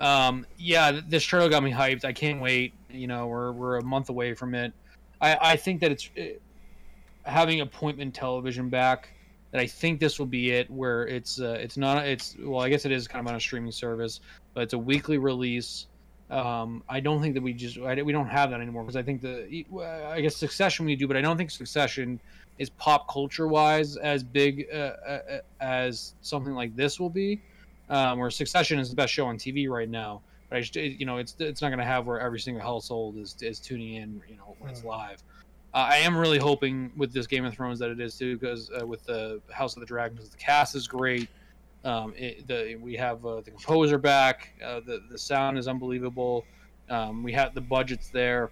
um, 0.00 0.46
yeah, 0.56 1.00
this 1.08 1.22
trailer 1.24 1.48
got 1.48 1.62
me 1.62 1.70
hyped. 1.70 2.04
I 2.04 2.12
can't 2.12 2.40
wait. 2.40 2.72
You 2.90 3.06
know, 3.06 3.26
we're 3.26 3.52
we're 3.52 3.76
a 3.78 3.84
month 3.84 4.08
away 4.08 4.34
from 4.34 4.54
it. 4.54 4.72
I 5.20 5.52
I 5.52 5.56
think 5.56 5.80
that 5.80 5.92
it's 5.92 6.10
it, 6.16 6.42
having 7.24 7.60
appointment 7.60 8.14
television 8.14 8.68
back 8.68 9.10
that 9.50 9.60
I 9.60 9.66
think 9.66 10.00
this 10.00 10.18
will 10.18 10.26
be 10.26 10.50
it 10.52 10.70
where 10.70 11.06
it's 11.06 11.40
uh, 11.40 11.58
it's 11.60 11.76
not 11.76 12.06
it's 12.06 12.36
well 12.40 12.60
I 12.60 12.68
guess 12.68 12.84
it 12.84 12.92
is 12.92 13.06
kind 13.06 13.24
of 13.24 13.30
on 13.30 13.36
a 13.36 13.40
streaming 13.40 13.72
service 13.72 14.20
but 14.54 14.62
it's 14.62 14.72
a 14.72 14.78
weekly 14.78 15.18
release. 15.18 15.86
Um, 16.30 16.84
I 16.88 17.00
don't 17.00 17.20
think 17.20 17.34
that 17.34 17.42
we 17.42 17.52
just 17.52 17.78
I, 17.78 18.00
we 18.02 18.12
don't 18.12 18.28
have 18.28 18.50
that 18.50 18.60
anymore 18.60 18.84
because 18.84 18.96
I 18.96 19.02
think 19.02 19.20
the 19.20 19.64
I 20.12 20.20
guess 20.20 20.36
Succession 20.36 20.86
we 20.86 20.96
do 20.96 21.06
but 21.06 21.16
I 21.16 21.20
don't 21.20 21.36
think 21.36 21.50
Succession 21.50 22.20
is 22.58 22.70
pop 22.70 23.10
culture 23.10 23.48
wise 23.48 23.96
as 23.96 24.22
big 24.22 24.66
uh, 24.72 24.76
uh, 24.76 25.20
as 25.60 26.14
something 26.20 26.54
like 26.54 26.76
this 26.76 27.00
will 27.00 27.10
be. 27.10 27.40
Um, 27.90 28.20
where 28.20 28.30
Succession 28.30 28.78
is 28.78 28.88
the 28.88 28.96
best 28.96 29.12
show 29.12 29.26
on 29.26 29.36
TV 29.36 29.68
right 29.68 29.88
now, 29.88 30.22
but 30.48 30.58
I 30.58 30.60
just, 30.60 30.76
you 30.76 31.04
know 31.04 31.18
it's 31.18 31.34
it's 31.40 31.60
not 31.60 31.68
going 31.68 31.80
to 31.80 31.84
have 31.84 32.06
where 32.06 32.20
every 32.20 32.38
single 32.38 32.62
household 32.62 33.16
is 33.18 33.36
is 33.42 33.58
tuning 33.58 33.94
in 33.94 34.22
you 34.28 34.36
know 34.36 34.54
when 34.60 34.70
it's 34.70 34.82
mm. 34.82 34.86
live. 34.86 35.22
Uh, 35.72 35.88
I 35.90 35.96
am 35.98 36.16
really 36.16 36.38
hoping 36.38 36.90
with 36.96 37.12
this 37.12 37.26
Game 37.26 37.44
of 37.44 37.54
Thrones 37.54 37.78
that 37.78 37.90
it 37.90 38.00
is 38.00 38.18
too, 38.18 38.36
because 38.36 38.70
uh, 38.80 38.84
with 38.84 39.04
the 39.04 39.40
House 39.50 39.76
of 39.76 39.80
the 39.80 39.86
Dragons, 39.86 40.28
the 40.28 40.36
cast 40.36 40.74
is 40.74 40.88
great. 40.88 41.28
Um, 41.84 42.12
it, 42.16 42.46
the, 42.46 42.76
we 42.76 42.96
have 42.96 43.24
uh, 43.24 43.40
the 43.40 43.52
composer 43.52 43.96
back. 43.96 44.50
Uh, 44.64 44.80
the 44.80 45.02
the 45.10 45.18
sound 45.18 45.58
is 45.58 45.68
unbelievable. 45.68 46.44
Um, 46.88 47.22
we 47.22 47.32
have 47.32 47.54
the 47.54 47.60
budgets 47.60 48.08
there. 48.08 48.50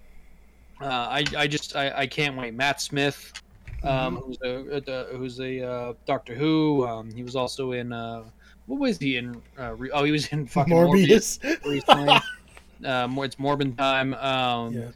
Uh, 0.80 0.86
I, 0.86 1.24
I 1.36 1.46
just 1.48 1.74
I, 1.74 1.92
I 1.94 2.06
can't 2.06 2.36
wait. 2.36 2.54
Matt 2.54 2.80
Smith, 2.80 3.32
um, 3.82 4.16
mm-hmm. 4.16 4.24
who's 4.24 4.86
a, 4.88 5.06
who's 5.16 5.40
a 5.40 5.68
uh, 5.68 5.92
Doctor 6.06 6.34
Who. 6.34 6.86
Um, 6.86 7.12
he 7.12 7.24
was 7.24 7.34
also 7.34 7.72
in 7.72 7.92
what 8.68 8.78
was 8.78 8.98
he 8.98 9.16
in? 9.16 9.42
oh, 9.58 10.04
he 10.04 10.12
was 10.12 10.28
in 10.28 10.46
fucking 10.54 10.72
Morbius. 10.72 11.40
Morbius 11.40 11.64
recently. 11.64 12.20
it's 13.24 13.36
Morbin 13.36 13.76
time. 13.76 14.14
Um, 14.14 14.72
yeah 14.72 14.88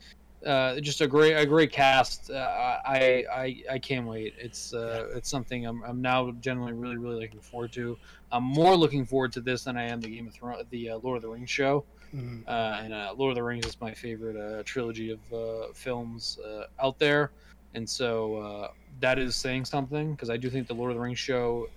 uh, 0.47 0.81
just 0.81 1.01
a 1.01 1.07
great 1.07 1.35
a 1.35 1.47
great 1.47 1.73
cast. 1.73 2.31
Uh, 2.31 2.79
I, 2.85 3.25
I 3.33 3.63
I 3.73 3.79
can't 3.79 4.07
wait. 4.07 4.35
It's 4.39 4.75
uh, 4.75 5.09
it's 5.15 5.29
something 5.29 5.67
I'm, 5.67 5.83
I'm 5.85 6.01
now 6.01 6.31
generally 6.41 6.73
really 6.73 6.97
really 6.97 7.21
looking 7.21 7.41
forward 7.41 7.73
to. 7.73 7.97
I'm 8.31 8.45
more 8.45 8.77
looking 8.77 9.05
forward 9.05 9.33
to 9.33 9.41
this 9.41 9.65
than 9.65 9.77
I 9.77 9.85
am 9.85 10.01
the 10.01 10.09
Game 10.09 10.27
of 10.27 10.35
Thrones, 10.35 10.65
the 10.71 10.91
uh, 10.91 10.99
Lord 11.03 11.17
of 11.17 11.23
the 11.23 11.29
Rings 11.29 11.51
show. 11.51 11.85
Mm-hmm. 12.15 12.41
Uh, 12.47 12.81
and 12.83 12.93
uh, 12.93 13.15
Lord 13.17 13.31
of 13.31 13.37
the 13.37 13.43
Rings 13.43 13.67
is 13.67 13.81
my 13.81 13.93
favorite 13.93 14.37
uh, 14.37 14.63
trilogy 14.65 15.11
of 15.11 15.33
uh, 15.33 15.73
films 15.75 16.39
uh, 16.45 16.65
out 16.83 16.99
there, 16.99 17.31
and 17.75 17.89
so 17.89 18.37
uh, 18.37 18.69
that 19.01 19.19
is 19.19 19.37
saying 19.37 19.65
something 19.65 20.13
because 20.13 20.31
I 20.31 20.37
do 20.37 20.51
think 20.51 20.67
the 20.67 20.75
Lord 20.75 20.91
of 20.91 20.97
the 20.97 21.03
Rings 21.03 21.19
show. 21.19 21.69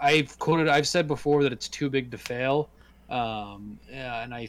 I've 0.00 0.38
quoted, 0.38 0.68
I've 0.68 0.88
said 0.88 1.08
before 1.08 1.42
that 1.42 1.52
it's 1.52 1.68
too 1.68 1.90
big 1.90 2.10
to 2.10 2.18
fail, 2.18 2.70
um, 3.10 3.78
and 3.90 4.34
I 4.34 4.48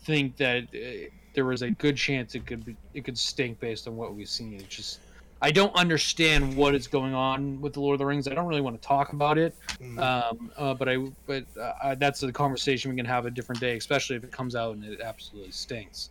think 0.00 0.36
that 0.36 0.64
uh, 0.74 1.08
there 1.34 1.44
was 1.44 1.62
a 1.62 1.70
good 1.70 1.96
chance 1.96 2.34
it 2.34 2.46
could 2.46 2.64
be, 2.64 2.76
it 2.92 3.04
could 3.04 3.18
stink 3.18 3.60
based 3.60 3.86
on 3.88 3.96
what 3.96 4.14
we've 4.14 4.28
seen. 4.28 4.54
It's 4.54 4.74
just 4.74 5.00
I 5.42 5.50
don't 5.50 5.74
understand 5.74 6.56
what 6.56 6.74
is 6.74 6.86
going 6.86 7.14
on 7.14 7.60
with 7.60 7.74
the 7.74 7.80
Lord 7.80 7.94
of 7.94 7.98
the 7.98 8.06
Rings. 8.06 8.26
I 8.28 8.34
don't 8.34 8.46
really 8.46 8.60
want 8.60 8.80
to 8.80 8.88
talk 8.88 9.12
about 9.12 9.36
it, 9.36 9.54
mm. 9.78 9.98
um, 9.98 10.50
uh, 10.56 10.74
but 10.74 10.88
I 10.88 10.96
but 11.26 11.44
uh, 11.60 11.94
that's 11.96 12.22
a 12.22 12.32
conversation 12.32 12.90
we 12.90 12.96
can 12.96 13.04
have 13.04 13.26
a 13.26 13.30
different 13.30 13.60
day, 13.60 13.76
especially 13.76 14.16
if 14.16 14.24
it 14.24 14.32
comes 14.32 14.56
out 14.56 14.74
and 14.74 14.84
it 14.84 15.00
absolutely 15.00 15.50
stinks. 15.50 16.10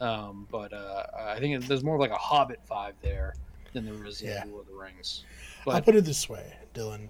Um, 0.00 0.48
but 0.50 0.72
uh, 0.72 1.04
I 1.16 1.38
think 1.38 1.64
there's 1.66 1.84
more 1.84 1.96
like 1.96 2.10
a 2.10 2.16
Hobbit 2.16 2.58
vibe 2.68 2.94
there 3.02 3.34
than 3.72 3.84
there 3.84 4.04
is 4.04 4.20
yeah. 4.20 4.42
in 4.42 4.50
Lord 4.50 4.66
of 4.66 4.72
the 4.72 4.78
Rings. 4.78 5.24
But, 5.64 5.76
I'll 5.76 5.82
put 5.82 5.94
it 5.94 6.04
this 6.04 6.28
way, 6.28 6.52
Dylan. 6.74 7.08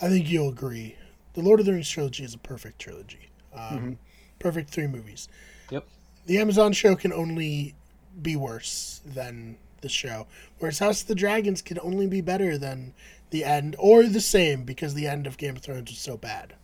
I 0.00 0.08
think 0.08 0.30
you'll 0.30 0.50
agree. 0.50 0.96
The 1.34 1.42
Lord 1.42 1.60
of 1.60 1.66
the 1.66 1.72
Rings 1.72 1.88
trilogy 1.88 2.24
is 2.24 2.34
a 2.34 2.38
perfect 2.38 2.78
trilogy. 2.78 3.30
Um, 3.54 3.60
mm-hmm. 3.60 3.92
Perfect 4.38 4.70
three 4.70 4.86
movies. 4.86 5.28
Yep 5.70 5.86
the 6.26 6.38
Amazon 6.38 6.72
show 6.72 6.94
can 6.94 7.12
only 7.12 7.74
be 8.20 8.36
worse 8.36 9.00
than 9.04 9.56
the 9.80 9.88
show, 9.88 10.26
whereas 10.58 10.78
House 10.78 11.02
of 11.02 11.08
the 11.08 11.14
Dragons 11.14 11.62
can 11.62 11.78
only 11.80 12.06
be 12.06 12.20
better 12.20 12.58
than 12.58 12.92
the 13.30 13.44
end, 13.44 13.76
or 13.78 14.04
the 14.04 14.20
same 14.20 14.64
because 14.64 14.94
the 14.94 15.06
end 15.06 15.26
of 15.26 15.36
Game 15.36 15.56
of 15.56 15.62
Thrones 15.62 15.90
was 15.90 15.98
so 15.98 16.16
bad. 16.16 16.54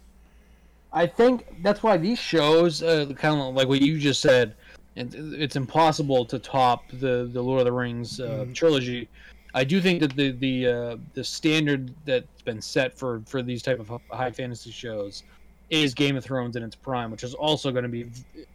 I 0.93 1.07
think 1.07 1.47
that's 1.63 1.83
why 1.83 1.97
these 1.97 2.19
shows, 2.19 2.83
uh, 2.83 3.07
kind 3.17 3.41
of 3.41 3.55
like 3.55 3.69
what 3.69 3.81
you 3.81 3.99
just 3.99 4.21
said, 4.21 4.55
it's 4.95 5.57
impossible 5.57 6.27
to 6.27 6.39
top 6.39 6.91
the 6.93 7.29
the 7.33 7.43
Lord 7.43 7.61
of 7.61 7.65
the 7.65 7.73
Rings 7.73 8.21
uh, 8.21 8.45
mm. 8.47 8.55
trilogy. 8.55 9.09
I 9.55 9.65
do 9.65 9.81
think 9.81 10.01
that 10.01 10.17
the 10.17 10.33
the 10.33 10.67
uh, 10.67 10.97
the 11.15 11.25
standard 11.25 11.95
that's 12.05 12.43
been 12.43 12.61
set 12.61 12.97
for 12.97 13.23
for 13.27 13.43
these 13.43 13.63
type 13.63 13.81
of 13.81 14.01
high 14.11 14.31
fantasy 14.31 14.71
shows 14.71 15.25
is 15.71 15.95
Game 15.95 16.17
of 16.17 16.25
Thrones 16.25 16.57
in 16.57 16.63
its 16.63 16.77
prime, 16.77 17.11
which 17.11 17.25
is 17.25 17.35
also 17.35 17.71
going 17.71 17.85
to 17.85 17.89
be 17.89 18.07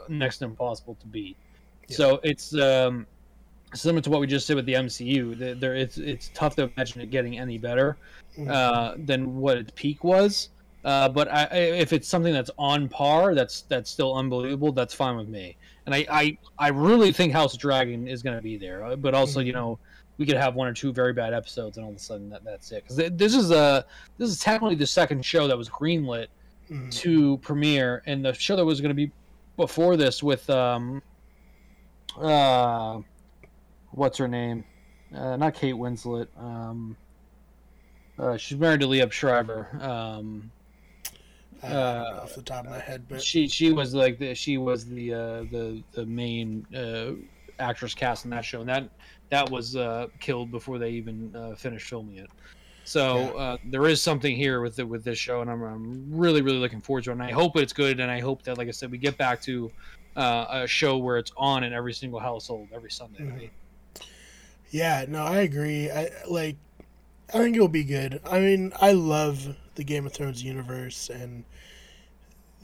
next 0.07 0.39
to 0.39 0.45
impossible 0.45 0.95
to 0.99 1.07
beat. 1.07 1.35
Yeah. 1.87 1.97
So 1.97 2.19
it's 2.23 2.55
um, 2.55 3.07
similar 3.73 4.01
to 4.01 4.09
what 4.09 4.21
we 4.21 4.27
just 4.27 4.47
said 4.47 4.55
with 4.55 4.65
the 4.65 4.73
MCU. 4.73 5.59
There, 5.59 5.75
it's 5.75 5.97
it's 5.97 6.31
tough 6.33 6.55
to 6.55 6.71
imagine 6.75 7.01
it 7.01 7.11
getting 7.11 7.37
any 7.37 7.57
better 7.57 7.97
mm-hmm. 8.37 8.49
uh, 8.49 8.93
than 8.97 9.37
what 9.37 9.57
its 9.57 9.71
peak 9.75 10.03
was. 10.03 10.49
Uh, 10.85 11.09
but 11.09 11.27
I, 11.31 11.43
if 11.53 11.91
it's 11.91 12.07
something 12.07 12.31
that's 12.31 12.51
on 12.57 12.87
par, 12.87 13.35
that's 13.35 13.61
that's 13.61 13.89
still 13.89 14.15
unbelievable. 14.15 14.71
That's 14.71 14.93
fine 14.93 15.17
with 15.17 15.27
me. 15.27 15.57
And 15.85 15.95
I, 15.95 16.05
I, 16.09 16.37
I 16.59 16.67
really 16.69 17.11
think 17.11 17.33
House 17.33 17.53
of 17.53 17.59
Dragon 17.59 18.07
is 18.07 18.21
going 18.21 18.35
to 18.35 18.41
be 18.41 18.57
there. 18.57 18.95
But 18.97 19.13
also, 19.13 19.39
mm-hmm. 19.39 19.47
you 19.47 19.53
know, 19.53 19.79
we 20.17 20.25
could 20.25 20.37
have 20.37 20.55
one 20.55 20.67
or 20.67 20.73
two 20.73 20.91
very 20.91 21.13
bad 21.13 21.33
episodes, 21.33 21.77
and 21.77 21.85
all 21.85 21.91
of 21.91 21.97
a 21.97 21.99
sudden 21.99 22.29
that, 22.29 22.43
that's 22.43 22.71
it. 22.71 22.83
Because 22.83 23.11
this 23.15 23.35
is 23.35 23.51
a 23.51 23.85
this 24.17 24.29
is 24.29 24.39
technically 24.39 24.75
the 24.75 24.87
second 24.87 25.25
show 25.25 25.47
that 25.47 25.57
was 25.57 25.69
greenlit 25.69 26.27
mm. 26.69 26.91
to 26.91 27.37
premiere, 27.37 28.03
and 28.05 28.25
the 28.25 28.33
show 28.33 28.55
that 28.55 28.65
was 28.65 28.81
going 28.81 28.89
to 28.89 28.95
be 28.95 29.11
before 29.55 29.97
this 29.97 30.21
with 30.21 30.49
um, 30.49 31.01
uh, 32.19 32.99
what's 33.91 34.17
her 34.17 34.27
name? 34.27 34.63
Uh, 35.15 35.37
not 35.37 35.53
Kate 35.53 35.75
Winslet. 35.75 36.27
Um, 36.37 36.97
uh, 38.19 38.37
she's 38.37 38.57
married 38.57 38.81
to 38.81 38.87
Liev 38.87 39.11
Schreiber. 39.11 39.69
Um, 39.81 40.51
uh, 41.63 42.21
off 42.21 42.35
the 42.35 42.41
top 42.41 42.65
of 42.65 42.71
my 42.71 42.79
head, 42.79 43.05
but 43.09 43.21
she 43.21 43.47
she 43.47 43.71
was 43.71 43.93
like 43.93 44.19
the, 44.19 44.35
she 44.35 44.57
was 44.57 44.85
the 44.85 45.13
uh, 45.13 45.17
the 45.51 45.83
the 45.93 46.05
main 46.05 46.65
uh, 46.75 47.13
actress 47.59 47.93
cast 47.93 48.25
in 48.25 48.31
that 48.31 48.45
show, 48.45 48.61
and 48.61 48.69
that 48.69 48.89
that 49.29 49.49
was 49.49 49.75
uh, 49.75 50.07
killed 50.19 50.51
before 50.51 50.77
they 50.77 50.91
even 50.91 51.35
uh, 51.35 51.55
finished 51.55 51.87
filming 51.87 52.17
it. 52.17 52.29
So 52.83 53.33
Yeah. 53.35 53.41
uh, 53.41 53.57
there 53.65 53.85
is 53.87 54.01
something 54.01 54.35
here 54.35 54.61
with 54.61 54.77
the, 54.77 54.85
with 54.87 55.03
this 55.03 55.17
show, 55.17 55.41
and 55.41 55.49
I'm, 55.49 55.61
I'm 55.61 56.05
really 56.09 56.41
really 56.41 56.59
looking 56.59 56.81
forward 56.81 57.03
to 57.05 57.09
it. 57.11 57.13
And 57.13 57.23
I 57.23 57.31
hope 57.31 57.57
it's 57.57 57.73
good, 57.73 57.99
and 57.99 58.09
I 58.09 58.19
hope 58.19 58.43
that, 58.43 58.57
like 58.57 58.67
I 58.67 58.71
said, 58.71 58.91
we 58.91 58.97
get 58.97 59.17
back 59.17 59.41
to 59.43 59.71
uh, 60.15 60.45
a 60.49 60.67
show 60.67 60.97
where 60.97 61.17
it's 61.17 61.31
on 61.37 61.63
in 61.63 61.73
every 61.73 61.93
single 61.93 62.19
household 62.19 62.69
every 62.73 62.91
Sunday 62.91 63.23
Mhm. 63.23 63.29
night. 63.29 63.51
Yeah, 64.69 65.05
no, 65.07 65.23
I 65.23 65.37
agree. 65.37 65.89
I 65.89 66.09
like. 66.27 66.57
I 67.33 67.39
think 67.39 67.55
it'll 67.57 67.67
be 67.67 67.83
good. 67.83 68.21
I 68.25 68.39
mean, 68.39 68.71
I 68.79 68.93
love 68.93 69.55
the 69.75 69.83
Game 69.83 70.05
of 70.05 70.13
Thrones 70.13 70.41
universe, 70.43 71.09
and 71.09 71.43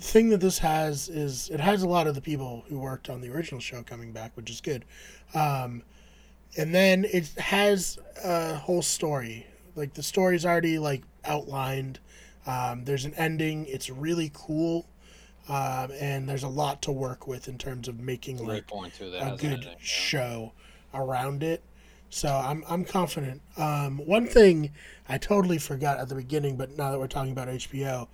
the 0.04 0.10
thing 0.10 0.30
that 0.30 0.42
this 0.42 0.60
has 0.60 1.08
is 1.08 1.50
it 1.50 1.62
has 1.62 1.82
a 1.82 1.88
lot 1.88 2.08
of 2.08 2.16
the 2.16 2.22
people 2.22 2.66
who 2.68 2.78
worked 2.78 3.10
on 3.10 3.22
the 3.22 3.30
original 3.30 3.62
show 3.62 3.82
coming 3.84 4.12
back, 4.12 4.36
which 4.36 4.50
is 4.50 4.60
good. 4.60 4.84
Um, 5.34 5.82
and 6.58 6.76
then 6.76 7.06
it 7.06 7.30
has 7.38 7.98
a 8.24 8.56
whole 8.56 8.82
story. 8.82 9.48
Like 9.76 9.94
the 9.94 10.04
story's 10.04 10.46
already 10.46 10.78
like 10.78 11.04
outlined. 11.24 12.00
Um, 12.46 12.84
there's 12.84 13.06
an 13.06 13.14
ending. 13.14 13.66
It's 13.68 13.90
really 13.90 14.30
cool, 14.34 14.90
um, 15.48 15.92
and 15.98 16.28
there's 16.28 16.44
a 16.44 16.50
lot 16.50 16.82
to 16.82 16.92
work 16.92 17.26
with 17.26 17.48
in 17.48 17.58
terms 17.58 17.88
of 17.88 18.02
making 18.02 18.46
like 18.46 18.68
Great. 18.68 19.12
That 19.12 19.34
a 19.34 19.38
good 19.38 19.54
editing, 19.54 19.70
yeah. 19.70 19.76
show 19.80 20.52
around 20.94 21.44
it. 21.44 21.64
So 22.10 22.28
I'm 22.28 22.64
I'm 22.68 22.84
confident. 22.84 23.42
Um, 23.56 24.00
one 24.00 24.28
thing 24.28 24.72
I 25.08 25.18
totally 25.18 25.60
forgot 25.60 25.98
at 25.98 26.10
the 26.10 26.16
beginning, 26.16 26.58
but 26.58 26.78
now 26.78 26.92
that 26.92 27.00
we're 27.00 27.08
talking 27.08 27.32
about 27.32 27.48
HBO, 27.48 28.10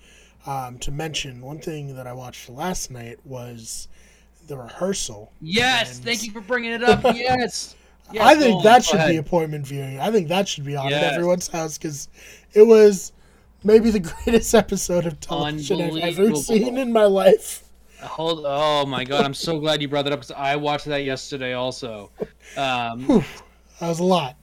um, 0.45 0.77
to 0.79 0.91
mention 0.91 1.41
one 1.41 1.59
thing 1.59 1.95
that 1.95 2.07
I 2.07 2.13
watched 2.13 2.49
last 2.49 2.91
night 2.91 3.19
was 3.25 3.87
the 4.47 4.57
rehearsal. 4.57 5.31
Yes, 5.41 5.95
And- 5.97 6.05
thank 6.05 6.23
you 6.23 6.31
for 6.31 6.41
bringing 6.41 6.71
it 6.71 6.83
up. 6.83 7.03
Yes. 7.15 7.75
Yes, 8.11 8.25
I 8.25 8.33
think 8.33 8.57
on, 8.57 8.63
that 8.63 8.83
should 8.83 9.07
be 9.07 9.17
appointment 9.17 9.67
viewing. 9.67 9.99
I 9.99 10.09
think 10.09 10.29
that 10.29 10.47
should 10.47 10.65
be 10.65 10.75
on 10.75 10.91
at 10.91 11.13
everyone's 11.13 11.47
house 11.47 11.77
because 11.77 12.07
it 12.53 12.63
was 12.63 13.11
maybe 13.63 13.91
the 13.91 13.99
greatest 14.25 14.55
episode 14.55 15.05
of 15.05 15.19
television 15.19 15.79
I've 16.01 16.17
ever 16.17 16.35
seen 16.35 16.77
in 16.77 16.91
my 16.91 17.03
life. 17.03 17.63
Hold. 18.01 18.45
Oh 18.47 18.85
my 18.87 19.03
god, 19.03 19.25
I'm 19.25 19.33
so 19.35 19.59
glad 19.59 19.81
you 19.81 19.87
brought 19.87 20.05
that 20.05 20.13
up 20.13 20.21
because 20.21 20.35
I 20.35 20.55
watched 20.55 20.85
that 20.85 21.03
yesterday 21.03 21.53
also. 21.53 22.11
Um, 22.57 23.03
Whew, 23.03 23.23
that 23.79 23.89
was 23.89 23.99
a 23.99 24.03
lot. 24.03 24.35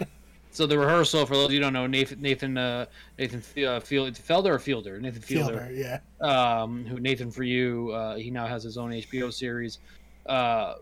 So 0.56 0.66
the 0.66 0.78
rehearsal 0.78 1.26
for 1.26 1.34
those 1.34 1.52
you 1.52 1.60
don't 1.60 1.74
know, 1.74 1.86
Nathan 1.86 2.22
Nathan 2.22 2.56
uh, 2.56 2.86
Nathan 3.18 3.42
uh, 3.62 3.78
Field, 3.78 4.14
Felder 4.14 4.46
or 4.46 4.58
Fielder, 4.58 4.98
Nathan 4.98 5.20
Fielder, 5.20 5.66
Fielder, 5.66 6.00
yeah. 6.22 6.62
um, 6.62 6.86
who 6.86 6.98
Nathan 6.98 7.30
for 7.30 7.42
you, 7.42 7.90
uh, 7.90 8.16
he 8.16 8.30
now 8.30 8.46
has 8.46 8.62
his 8.62 8.78
own 8.78 8.90
HBO 8.90 9.30
series. 9.30 9.80
Uh, 10.24 10.76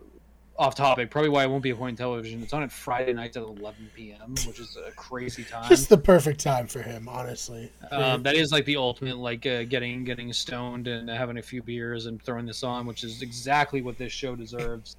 off 0.57 0.73
topic, 0.73 1.11
probably 1.11 1.29
why 1.29 1.43
it 1.43 1.49
won't 1.49 1.61
be 1.61 1.71
a 1.71 1.75
point 1.75 1.89
in 1.89 1.97
television. 1.97 2.41
It's 2.41 2.53
on 2.53 2.63
at 2.63 2.71
Friday 2.71 3.11
nights 3.11 3.35
at 3.35 3.43
11 3.43 3.91
p.m., 3.93 4.35
which 4.47 4.61
is 4.61 4.77
a 4.77 4.91
crazy 4.91 5.43
time. 5.43 5.67
Just 5.67 5.89
the 5.89 5.97
perfect 5.97 6.39
time 6.39 6.67
for 6.67 6.81
him, 6.81 7.09
honestly. 7.09 7.69
Um, 7.91 8.23
that 8.23 8.35
is 8.35 8.53
like 8.53 8.63
the 8.63 8.77
ultimate, 8.77 9.17
like 9.17 9.45
uh, 9.45 9.63
getting 9.63 10.05
getting 10.05 10.31
stoned 10.31 10.87
and 10.87 11.09
having 11.09 11.37
a 11.37 11.41
few 11.41 11.61
beers 11.61 12.05
and 12.05 12.23
throwing 12.23 12.45
this 12.45 12.63
on, 12.63 12.85
which 12.85 13.03
is 13.03 13.21
exactly 13.21 13.81
what 13.81 13.97
this 13.97 14.13
show 14.13 14.37
deserves. 14.37 14.95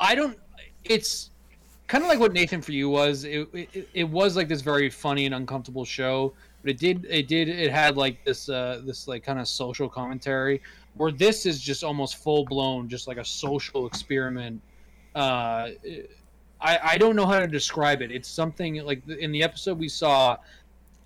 I 0.00 0.16
don't. 0.16 0.36
It's 0.82 1.30
kind 1.88 2.04
of 2.04 2.08
like 2.08 2.20
what 2.20 2.32
Nathan 2.32 2.60
for 2.60 2.72
you 2.72 2.88
was. 2.88 3.24
It, 3.24 3.48
it, 3.52 3.88
it 3.94 4.04
was 4.04 4.36
like 4.36 4.46
this 4.46 4.60
very 4.60 4.90
funny 4.90 5.26
and 5.26 5.34
uncomfortable 5.34 5.84
show, 5.84 6.34
but 6.62 6.70
it 6.70 6.78
did 6.78 7.06
it 7.08 7.26
did 7.26 7.48
it 7.48 7.72
had 7.72 7.96
like 7.96 8.24
this 8.24 8.48
uh, 8.48 8.82
this 8.84 9.08
like 9.08 9.24
kind 9.24 9.40
of 9.40 9.48
social 9.48 9.88
commentary. 9.88 10.62
Where 10.94 11.12
this 11.12 11.46
is 11.46 11.60
just 11.60 11.82
almost 11.84 12.16
full 12.16 12.44
blown, 12.44 12.88
just 12.88 13.08
like 13.08 13.16
a 13.16 13.24
social 13.24 13.86
experiment. 13.86 14.60
Uh, 15.14 15.70
I 16.60 16.78
I 16.82 16.98
don't 16.98 17.16
know 17.16 17.26
how 17.26 17.40
to 17.40 17.46
describe 17.46 18.02
it. 18.02 18.12
It's 18.12 18.28
something 18.28 18.76
like 18.84 19.06
in 19.08 19.32
the 19.32 19.42
episode 19.42 19.78
we 19.78 19.88
saw 19.88 20.36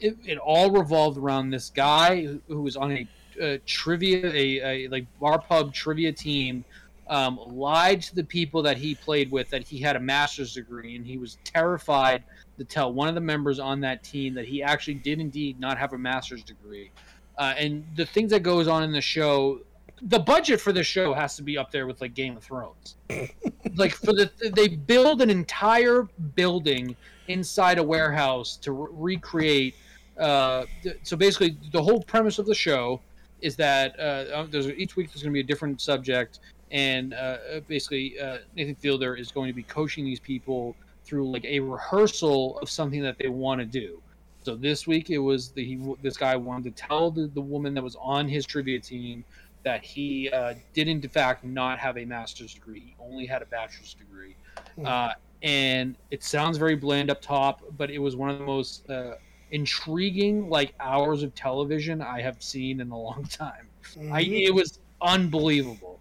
it, 0.01 0.17
it 0.25 0.39
all 0.39 0.71
revolved 0.71 1.17
around 1.17 1.51
this 1.51 1.71
guy 1.71 2.23
who, 2.25 2.41
who 2.49 2.63
was 2.63 2.77
on 2.77 2.93
a, 2.93 3.09
uh 3.41 3.59
trivia, 3.67 4.27
a, 4.33 4.61
a 4.61 4.89
like 4.89 5.07
bar 5.21 5.39
pub 5.39 5.73
trivia 5.73 6.13
team, 6.13 6.65
um, 7.13 7.39
lied 7.47 8.01
to 8.01 8.15
the 8.15 8.25
people 8.25 8.63
that 8.63 8.79
he 8.79 8.95
played 8.95 9.31
with 9.31 9.51
that 9.51 9.63
he 9.63 9.79
had 9.79 9.97
a 9.97 10.01
master's 10.01 10.55
degree, 10.55 10.97
and 10.97 11.07
he 11.07 11.19
was 11.19 11.37
terrified 11.45 12.25
to 12.57 12.65
tell 12.65 12.91
one 12.91 13.07
of 13.07 13.15
the 13.15 13.21
members 13.21 13.59
on 13.59 13.81
that 13.81 14.03
team 14.03 14.33
that 14.33 14.47
he 14.47 14.63
actually 14.63 14.95
did 14.95 15.21
indeed 15.21 15.61
not 15.61 15.77
have 15.77 15.93
a 15.93 15.99
master's 15.99 16.43
degree. 16.43 16.91
Uh, 17.37 17.53
and 17.59 17.85
the 17.97 18.07
things 18.07 18.31
that 18.31 18.43
goes 18.43 18.67
on 18.67 18.83
in 18.83 18.93
the 18.93 19.01
show, 19.01 19.61
the 20.01 20.19
budget 20.19 20.59
for 20.59 20.73
the 20.73 20.83
show 20.83 21.13
has 21.13 21.37
to 21.37 21.43
be 21.43 21.59
up 21.59 21.71
there 21.71 21.87
with 21.87 22.01
like 22.01 22.15
Game 22.15 22.35
of 22.35 22.43
Thrones. 22.43 22.97
like 23.77 23.93
for 23.93 24.15
the 24.15 24.31
they 24.57 24.69
build 24.69 25.21
an 25.21 25.29
entire 25.29 26.09
building 26.35 26.97
inside 27.29 27.77
a 27.77 27.83
warehouse 27.83 28.57
to 28.57 28.73
re- 28.73 28.89
recreate 28.91 29.75
uh, 30.17 30.65
th- 30.83 30.97
so 31.03 31.17
basically 31.17 31.59
the 31.73 31.83
whole 31.83 32.03
premise 32.03 32.39
of 32.39 32.47
the 32.47 32.55
show 32.55 33.01
is 33.43 33.57
that 33.57 33.99
uh, 33.99 34.47
there's 34.51 34.69
each 34.69 34.97
week 34.97 35.09
there's 35.09 35.23
going 35.23 35.33
to 35.33 35.35
be 35.35 35.41
a 35.41 35.45
different 35.45 35.81
subject 35.81 36.41
and 36.73 37.15
uh, 37.15 37.39
basically 37.69 38.19
uh, 38.21 38.39
nathan 38.57 38.77
fielder 38.77 39.17
is 39.17 39.33
going 39.33 39.49
to 39.49 39.55
be 39.55 39.65
coaching 39.65 40.05
these 40.05 40.21
people 40.21 40.77
through 41.05 41.31
like 41.31 41.45
a 41.47 41.61
rehearsal 41.61 42.59
of 42.61 42.71
something 42.71 43.03
that 43.03 43.19
they 43.19 43.29
want 43.29 43.61
to 43.61 43.67
do 43.67 44.03
so 44.45 44.57
this 44.57 44.87
week 44.87 45.11
it 45.11 45.19
was 45.19 45.53
the 45.53 45.65
he, 45.65 45.95
this 46.03 46.17
guy 46.17 46.37
wanted 46.37 46.77
to 46.77 46.83
tell 46.89 47.11
the, 47.11 47.29
the 47.35 47.41
woman 47.41 47.75
that 47.75 47.83
was 47.83 47.97
on 48.01 48.29
his 48.29 48.47
trivia 48.47 48.81
team 48.81 49.25
that 49.65 49.85
he 49.85 50.31
uh, 50.31 50.55
did 50.75 50.89
in 50.89 51.01
fact 51.09 51.45
not 51.45 51.79
have 51.79 51.99
a 51.99 52.05
master's 52.05 52.55
degree 52.55 52.81
he 52.81 52.97
only 53.01 53.27
had 53.27 53.43
a 53.43 53.47
bachelor's 53.47 53.95
degree 53.95 54.37
Hmm. 54.77 54.87
uh, 54.87 55.13
and 55.43 55.97
it 56.11 56.23
sounds 56.23 56.57
very 56.57 56.77
bland 56.77 57.11
up 57.11 57.21
top 57.21 57.63
but 57.77 57.91
it 57.91 57.99
was 57.99 58.17
one 58.17 58.31
of 58.31 58.39
the 58.39 58.45
most 58.45 58.89
uh, 58.91 59.15
intriguing 59.51 60.49
like 60.49 60.75
hours 60.81 61.23
of 61.23 61.35
television 61.35 62.01
I 62.01 62.21
have 62.23 62.43
seen 62.43 62.81
in 62.81 62.91
a 62.91 62.99
long 62.99 63.25
time. 63.31 63.69
I 64.11 64.23
Mhm. 64.25 64.47
it 64.47 64.55
was 64.55 64.79
unbelievable. 65.03 65.92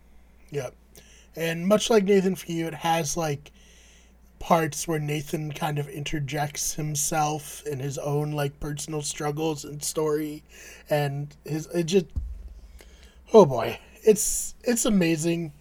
Yep. 0.52 0.76
And 1.36 1.68
much 1.68 1.90
like 1.90 2.04
Nathan 2.04 2.36
for 2.36 2.52
you, 2.52 2.68
it 2.68 2.74
has 2.74 3.18
like 3.18 3.52
parts 4.40 4.88
where 4.88 5.00
Nathan 5.00 5.52
kind 5.52 5.80
of 5.80 5.88
interjects 5.88 6.74
himself 6.74 7.66
in 7.66 7.80
his 7.80 7.98
own 7.98 8.32
like 8.32 8.60
personal 8.60 9.02
struggles 9.02 9.64
and 9.64 9.84
story 9.84 10.44
and 10.90 11.36
his 11.46 11.68
it 11.68 11.84
just 11.84 12.08
oh 13.34 13.46
boy. 13.46 13.80
It's 14.04 14.56
it's 14.64 14.86
amazing. 14.86 15.54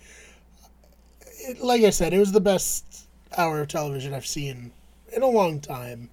It, 1.42 1.60
like 1.60 1.82
I 1.82 1.90
said, 1.90 2.12
it 2.12 2.18
was 2.18 2.32
the 2.32 2.40
best 2.40 3.06
hour 3.36 3.60
of 3.60 3.68
television 3.68 4.12
I've 4.12 4.26
seen 4.26 4.72
in 5.12 5.22
a 5.22 5.28
long 5.28 5.60
time. 5.60 6.10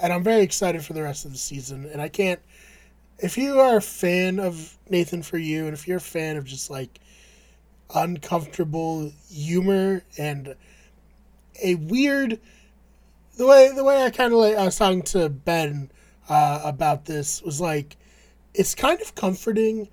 And 0.00 0.12
I'm 0.12 0.22
very 0.22 0.42
excited 0.42 0.84
for 0.84 0.92
the 0.92 1.02
rest 1.02 1.24
of 1.24 1.32
the 1.32 1.38
season. 1.38 1.86
And 1.86 2.02
I 2.02 2.08
can't 2.08 2.40
if 3.20 3.38
you 3.38 3.58
are 3.58 3.78
a 3.78 3.82
fan 3.82 4.38
of 4.38 4.76
Nathan 4.88 5.22
for 5.22 5.38
you 5.38 5.64
and 5.64 5.74
if 5.74 5.88
you're 5.88 5.96
a 5.96 6.00
fan 6.00 6.36
of 6.36 6.44
just 6.44 6.68
like 6.68 7.00
uncomfortable 7.94 9.12
humor 9.30 10.02
and 10.18 10.54
a 11.62 11.74
weird 11.74 12.38
the 13.36 13.46
way 13.46 13.72
the 13.74 13.84
way 13.84 14.04
I 14.04 14.10
kind 14.10 14.32
of 14.32 14.38
like 14.40 14.56
I 14.56 14.64
was 14.64 14.76
talking 14.76 15.02
to 15.02 15.28
Ben 15.28 15.90
uh, 16.28 16.60
about 16.64 17.06
this 17.06 17.42
was 17.42 17.60
like 17.60 17.96
it's 18.54 18.74
kind 18.74 19.00
of 19.00 19.14
comforting 19.14 19.88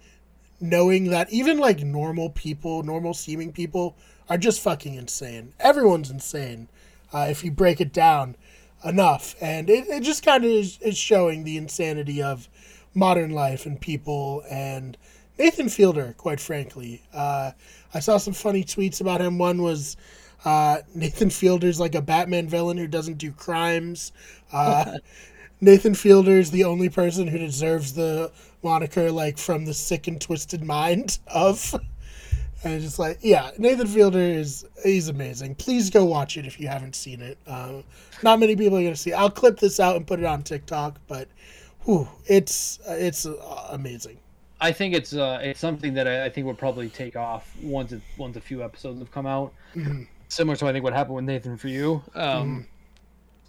knowing 0.59 1.09
that 1.11 1.31
even 1.31 1.57
like 1.57 1.81
normal 1.81 2.29
people, 2.29 2.83
normal 2.83 3.13
seeming 3.13 3.51
people 3.51 3.95
are 4.29 4.37
just 4.37 4.61
fucking 4.61 4.95
insane. 4.95 5.53
Everyone's 5.59 6.09
insane 6.09 6.69
uh, 7.13 7.27
if 7.29 7.43
you 7.43 7.51
break 7.51 7.79
it 7.79 7.93
down 7.93 8.35
enough, 8.83 9.35
and 9.41 9.69
it, 9.69 9.87
it 9.87 10.01
just 10.01 10.23
kind 10.23 10.43
of 10.43 10.49
is, 10.49 10.79
is 10.79 10.97
showing 10.97 11.43
the 11.43 11.57
insanity 11.57 12.21
of 12.21 12.49
modern 12.93 13.31
life 13.31 13.65
and 13.65 13.79
people 13.79 14.43
and 14.49 14.97
Nathan 15.37 15.69
Fielder, 15.69 16.15
quite 16.17 16.39
frankly. 16.39 17.03
Uh, 17.13 17.51
I 17.95 17.99
saw 17.99 18.17
some 18.17 18.33
funny 18.33 18.65
tweets 18.65 18.99
about 18.99 19.21
him. 19.21 19.37
One 19.37 19.61
was 19.61 19.95
uh, 20.43 20.79
Nathan 20.93 21.29
Fielder's 21.29 21.79
like 21.79 21.95
a 21.95 22.01
Batman 22.01 22.49
villain 22.49 22.77
who 22.77 22.87
doesn't 22.87 23.17
do 23.17 23.31
crimes. 23.31 24.11
Uh, 24.51 24.97
Nathan 25.61 25.95
Fielder 25.95 26.37
is 26.37 26.51
the 26.51 26.65
only 26.65 26.89
person 26.89 27.25
who 27.25 27.37
deserves 27.37 27.93
the 27.93 28.33
moniker 28.61 29.09
like 29.11 29.37
from 29.37 29.63
the 29.63 29.73
sick 29.73 30.07
and 30.07 30.19
twisted 30.19 30.61
mind 30.61 31.19
of. 31.27 31.73
And 32.65 32.81
just 32.81 32.99
like, 32.99 33.19
yeah, 33.21 33.51
Nathan 33.57 33.87
Fielder 33.87 34.19
is 34.19 34.65
he's 34.83 35.07
amazing. 35.07 35.55
Please 35.55 35.89
go 35.89 36.03
watch 36.03 36.35
it 36.35 36.45
if 36.45 36.59
you 36.59 36.67
haven't 36.67 36.95
seen 36.95 37.21
it. 37.21 37.37
Um, 37.47 37.85
not 38.23 38.39
many 38.39 38.57
people 38.57 38.77
are 38.77 38.83
gonna 38.83 38.95
see. 38.97 39.11
It. 39.11 39.13
I'll 39.13 39.29
clip 39.29 39.57
this 39.57 39.79
out 39.79 39.95
and 39.95 40.05
put 40.05 40.19
it 40.19 40.25
on 40.25 40.43
TikTok, 40.43 40.99
but 41.07 41.29
whew, 41.85 42.09
it's 42.25 42.79
it's 42.87 43.25
uh, 43.25 43.67
amazing. 43.69 44.17
I 44.65 44.71
think 44.71 44.95
it's 44.95 45.13
uh, 45.13 45.39
it's 45.43 45.59
something 45.59 45.93
that 45.93 46.07
I, 46.07 46.25
I 46.25 46.29
think 46.29 46.47
would 46.47 46.57
probably 46.57 46.89
take 46.89 47.15
off 47.15 47.55
once 47.61 47.91
it, 47.91 48.01
once 48.17 48.35
a 48.35 48.41
few 48.41 48.63
episodes 48.63 48.97
have 48.97 49.11
come 49.11 49.27
out. 49.27 49.53
Mhm. 49.75 50.07
Similar 50.27 50.55
to 50.55 50.67
I 50.67 50.71
think 50.73 50.83
what 50.83 50.93
happened 50.93 51.15
with 51.17 51.25
Nathan 51.25 51.55
for 51.55 51.67
you. 51.67 52.01
Um, 52.15 52.67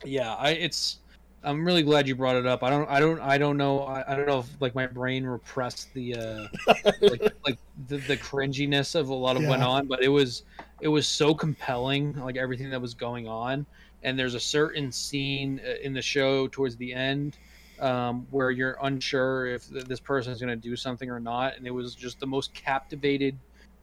Yeah, 0.05 0.35
I 0.35 0.51
it's 0.51 0.99
I'm 1.43 1.65
really 1.65 1.83
glad 1.83 2.07
you 2.07 2.15
brought 2.15 2.37
it 2.37 2.45
up. 2.45 2.63
I 2.63 2.69
don't 2.69 2.87
I 2.91 3.01
don't 3.01 3.19
I 3.21 3.39
don't 3.39 3.57
know 3.57 3.81
I, 3.81 4.13
I 4.13 4.15
don't 4.15 4.27
know 4.27 4.41
if 4.41 4.61
like 4.61 4.75
my 4.75 4.87
brain 4.87 5.25
repressed 5.25 5.95
the 5.95 6.17
uh 6.17 6.49
like, 7.01 7.35
like 7.47 7.59
the, 7.89 7.97
the 7.97 8.17
cringiness 8.19 8.95
of 8.95 9.09
a 9.09 9.15
lot 9.15 9.37
of 9.37 9.47
went 9.47 9.63
on, 9.63 9.87
but 9.87 10.03
it 10.03 10.09
was 10.09 10.43
it 10.83 10.89
was 10.89 11.09
so 11.09 11.35
compelling 11.35 12.13
like 12.21 12.37
everything 12.37 12.69
that 12.69 12.81
was 12.81 12.93
going 12.93 13.27
on. 13.27 13.65
And 14.03 14.19
there's 14.19 14.35
a 14.35 14.41
certain 14.41 14.93
scene 14.93 15.63
uh, 15.67 15.77
in 15.83 15.95
the 15.95 16.03
show 16.03 16.47
towards 16.49 16.77
the 16.77 16.93
end 16.93 17.39
um, 17.79 18.27
where 18.31 18.51
you're 18.51 18.79
unsure 18.83 19.47
if 19.47 19.67
th- 19.69 19.87
this 19.87 20.01
person 20.01 20.33
is 20.33 20.41
going 20.41 20.49
to 20.51 20.57
do 20.57 20.77
something 20.77 21.11
or 21.11 21.21
not, 21.21 21.57
and 21.57 21.67
it 21.67 21.71
was 21.71 21.95
just 21.95 22.21
the 22.21 22.27
most 22.27 22.55
captivated 22.55 23.39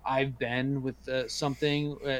I've 0.06 0.38
been 0.38 0.82
with 0.82 1.08
uh, 1.08 1.28
something. 1.28 1.98
Uh, 2.06 2.20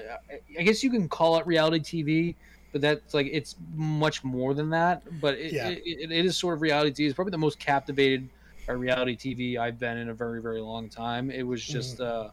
I 0.60 0.64
guess 0.64 0.84
you 0.84 0.90
can 0.92 1.10
call 1.10 1.38
it 1.38 1.46
reality 1.46 1.80
TV, 1.80 2.38
but 2.72 2.82
that's 2.82 3.14
like 3.14 3.28
it's 3.32 3.56
much 3.74 4.24
more 4.24 4.54
than 4.54 4.70
that. 4.72 5.04
But 5.12 5.36
it, 5.36 5.54
Yeah. 5.54 5.70
it, 5.70 5.82
it, 5.86 6.12
it 6.12 6.26
is 6.26 6.38
sort 6.38 6.56
of 6.56 6.62
reality 6.62 6.92
TV. 6.92 7.08
It's 7.08 7.16
probably 7.16 7.32
the 7.32 7.38
most 7.38 7.60
captivated 7.60 8.30
by 8.68 8.74
reality 8.74 9.18
TV 9.18 9.58
I've 9.58 9.80
been 9.80 9.98
in 9.98 10.10
a 10.10 10.14
very 10.14 10.42
very 10.42 10.62
long 10.62 10.90
time. 10.90 11.30
It 11.32 11.44
was 11.44 11.64
just. 11.64 12.00
Uh, 12.00 12.30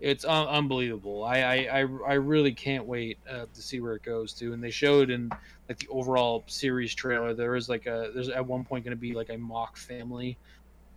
it's 0.00 0.24
un- 0.24 0.48
unbelievable. 0.48 1.24
I, 1.24 1.38
I, 1.38 1.54
I, 1.54 1.78
I 1.80 2.14
really 2.14 2.52
can't 2.52 2.86
wait 2.86 3.18
uh, 3.30 3.46
to 3.52 3.62
see 3.62 3.80
where 3.80 3.94
it 3.94 4.02
goes 4.02 4.34
to. 4.34 4.52
And 4.52 4.62
they 4.62 4.70
showed 4.70 5.10
in 5.10 5.30
like 5.68 5.78
the 5.78 5.88
overall 5.88 6.44
series 6.48 6.94
trailer, 6.94 7.34
there 7.34 7.56
is 7.56 7.68
like 7.68 7.86
a 7.86 8.10
there's 8.14 8.28
at 8.28 8.46
one 8.46 8.64
point 8.64 8.84
going 8.84 8.96
to 8.96 9.00
be 9.00 9.14
like 9.14 9.30
a 9.30 9.38
mock 9.38 9.76
family 9.76 10.38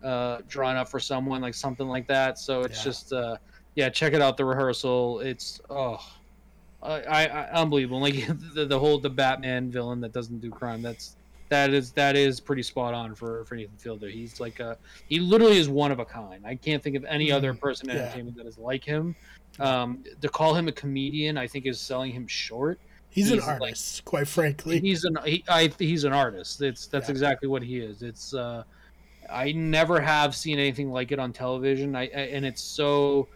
uh, 0.04 0.40
drawn 0.48 0.76
up 0.76 0.90
for 0.90 1.00
someone, 1.00 1.42
like 1.42 1.54
something 1.56 1.88
like 1.88 2.08
that. 2.08 2.38
So 2.40 2.64
it's 2.64 2.78
Yeah. 2.78 2.84
just 2.84 3.14
uh, 3.14 3.38
yeah, 3.76 3.90
check 3.90 4.14
it 4.14 4.22
out. 4.22 4.38
The 4.38 4.46
rehearsal, 4.46 5.20
it's 5.22 5.60
oh, 5.70 6.00
I, 6.82 7.02
I, 7.04 7.24
I 7.26 7.52
unbelievable. 7.62 8.02
Like 8.02 8.16
the, 8.56 8.66
the 8.66 8.80
whole 8.80 9.00
the 9.00 9.10
Batman 9.10 9.72
villain 9.72 10.02
that 10.02 10.14
doesn't 10.14 10.40
do 10.42 10.52
crime. 10.54 10.82
That's 10.82 11.17
that 11.50 11.74
is 11.74 11.92
that 11.94 12.16
is 12.16 12.40
pretty 12.40 12.64
spot 12.64 12.94
on 12.94 13.16
for 13.16 13.46
for 13.46 13.56
Nathan 13.56 13.78
Fielder. 13.78 14.10
He's 14.10 14.40
like 14.40 14.60
a 14.60 14.78
he 15.08 15.20
literally 15.20 15.58
is 15.58 15.70
one 15.70 15.92
of 15.92 16.00
a 16.00 16.06
kind. 16.06 16.46
I 16.46 16.56
can't 16.56 16.82
think 16.84 16.96
of 16.96 17.06
any 17.06 17.32
other 17.32 17.54
person 17.54 17.90
in 17.90 17.96
Yeah. 17.96 18.04
entertainment 18.04 18.38
that 18.38 18.46
is 18.46 18.58
like 18.58 18.84
him. 18.84 19.16
Um, 19.60 20.04
to 20.22 20.30
call 20.30 20.54
him 20.56 20.68
a 20.68 20.72
comedian, 20.72 21.38
I 21.38 21.48
think 21.48 21.66
is 21.66 21.80
selling 21.80 22.12
him 22.12 22.28
short. 22.28 22.80
He's, 23.10 23.32
an 23.32 23.38
He's 23.40 23.48
like- 23.48 23.62
artist, 23.62 24.06
quite 24.06 24.28
frankly. 24.28 24.80
He's 24.80 25.04
an 25.06 25.18
he, 25.26 25.44
I, 25.48 25.72
he's 25.80 26.04
an 26.04 26.14
artist. 26.14 26.62
It's 26.62 26.86
that's 26.88 27.08
Yeah. 27.08 27.14
exactly 27.14 27.48
what 27.48 27.64
he 27.64 27.80
is. 27.80 28.04
It's 28.04 28.34
uh, 28.34 28.64
I 29.32 29.52
never 29.54 30.00
have 30.00 30.36
seen 30.36 30.60
anything 30.60 30.92
like 30.92 31.12
it 31.12 31.20
on 31.20 31.34
television. 31.34 31.96
I, 31.96 32.04
I 32.04 32.06
and 32.06 32.46
it's 32.46 32.62
so 32.62 33.28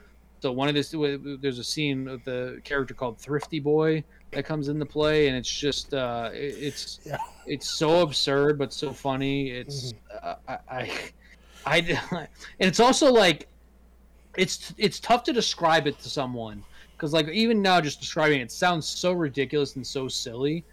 so 0.41 0.51
one 0.51 0.67
of 0.67 0.75
this 0.75 0.91
there's 0.91 1.59
a 1.59 1.63
scene 1.63 2.07
of 2.07 2.23
the 2.23 2.61
character 2.63 2.93
called 2.93 3.17
Thrifty 3.19 3.59
Boy 3.59 4.03
that 4.31 4.45
comes 4.45 4.69
into 4.69 4.85
play, 4.85 5.27
and 5.27 5.35
it's 5.37 5.49
just 5.49 5.93
uh, 5.93 6.29
it- 6.33 6.55
it's 6.59 6.99
Yeah. 7.05 7.17
it's 7.45 7.69
so 7.69 8.01
absurd 8.01 8.57
but 8.57 8.73
so 8.73 8.93
funny. 8.93 9.49
It's 9.51 9.93
uh, 10.23 10.35
I, 10.47 10.57
I 10.69 10.91
I 11.65 11.77
and 12.59 12.67
it's 12.67 12.79
also 12.79 13.11
like 13.11 13.47
it's 14.37 14.73
it's 14.77 14.99
tough 14.99 15.23
to 15.25 15.33
describe 15.33 15.85
it 15.87 15.99
to 15.99 16.09
someone 16.09 16.63
because 16.93 17.13
like 17.13 17.27
even 17.29 17.61
now 17.61 17.81
just 17.81 17.99
describing 17.99 18.39
it, 18.39 18.43
it 18.43 18.51
sounds 18.51 18.87
so 18.87 19.11
ridiculous 19.11 19.75
and 19.75 19.85
so 19.85 20.07
silly 20.07 20.63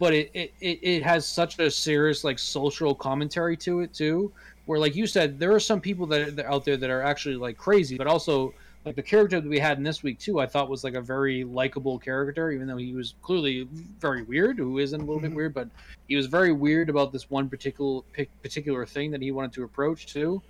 but 0.00 0.12
it, 0.12 0.28
it, 0.34 0.52
it, 0.60 0.78
it 0.82 1.02
has 1.04 1.24
such 1.24 1.58
a 1.60 1.70
serious 1.70 2.24
like 2.24 2.38
social 2.40 2.92
commentary 2.94 3.56
to 3.56 3.80
it 3.80 3.94
too 3.94 4.32
where 4.66 4.80
like 4.80 4.96
you 4.96 5.06
said 5.06 5.38
there 5.38 5.52
are 5.52 5.60
some 5.60 5.80
people 5.80 6.06
that 6.06 6.36
are 6.40 6.50
out 6.50 6.64
there 6.64 6.76
that 6.76 6.90
are 6.90 7.02
actually 7.02 7.36
like 7.36 7.56
crazy 7.56 7.96
but 7.96 8.08
also 8.08 8.52
like 8.84 8.96
the 8.96 9.02
character 9.02 9.40
that 9.40 9.48
we 9.48 9.58
had 9.58 9.78
in 9.78 9.84
this 9.84 10.02
week 10.02 10.18
too 10.18 10.40
i 10.40 10.46
thought 10.46 10.68
was 10.68 10.84
like 10.84 10.94
a 10.94 11.00
very 11.00 11.44
likable 11.44 11.98
character 11.98 12.50
even 12.50 12.66
though 12.66 12.76
he 12.76 12.92
was 12.92 13.14
clearly 13.22 13.66
very 14.00 14.22
weird 14.22 14.58
who 14.58 14.78
isn't 14.78 15.00
a 15.00 15.04
little 15.04 15.20
bit 15.20 15.30
Mhm. 15.30 15.36
weird 15.36 15.54
but 15.54 15.68
he 16.08 16.16
was 16.16 16.26
very 16.26 16.52
weird 16.52 16.90
about 16.90 17.12
this 17.12 17.30
one 17.30 17.48
particular 17.48 18.02
particular 18.42 18.84
thing 18.84 19.10
that 19.10 19.22
he 19.22 19.30
wanted 19.30 19.52
to 19.54 19.62
approach 19.64 20.06
too. 20.06 20.42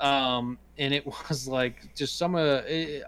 Um 0.00 0.58
and 0.78 0.94
it 0.94 1.04
was 1.28 1.46
like 1.46 1.94
just 1.94 2.16
some 2.16 2.34
uh 2.34 2.62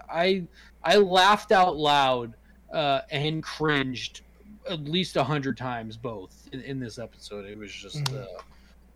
i 0.09 0.43
i 0.83 0.97
laughed 0.97 1.51
out 1.51 1.75
loud 1.77 2.33
uh 2.71 3.01
and 3.11 3.41
cringed 3.41 4.21
at 4.69 4.83
least 4.83 5.15
a 5.15 5.23
hundred 5.23 5.57
times 5.57 5.97
both 5.97 6.47
in, 6.51 6.61
in 6.61 6.79
this 6.79 6.99
episode. 6.99 7.45
It 7.45 7.57
was 7.57 7.71
just 7.71 8.03
Mhm. 8.05 8.21
uh 8.23 8.41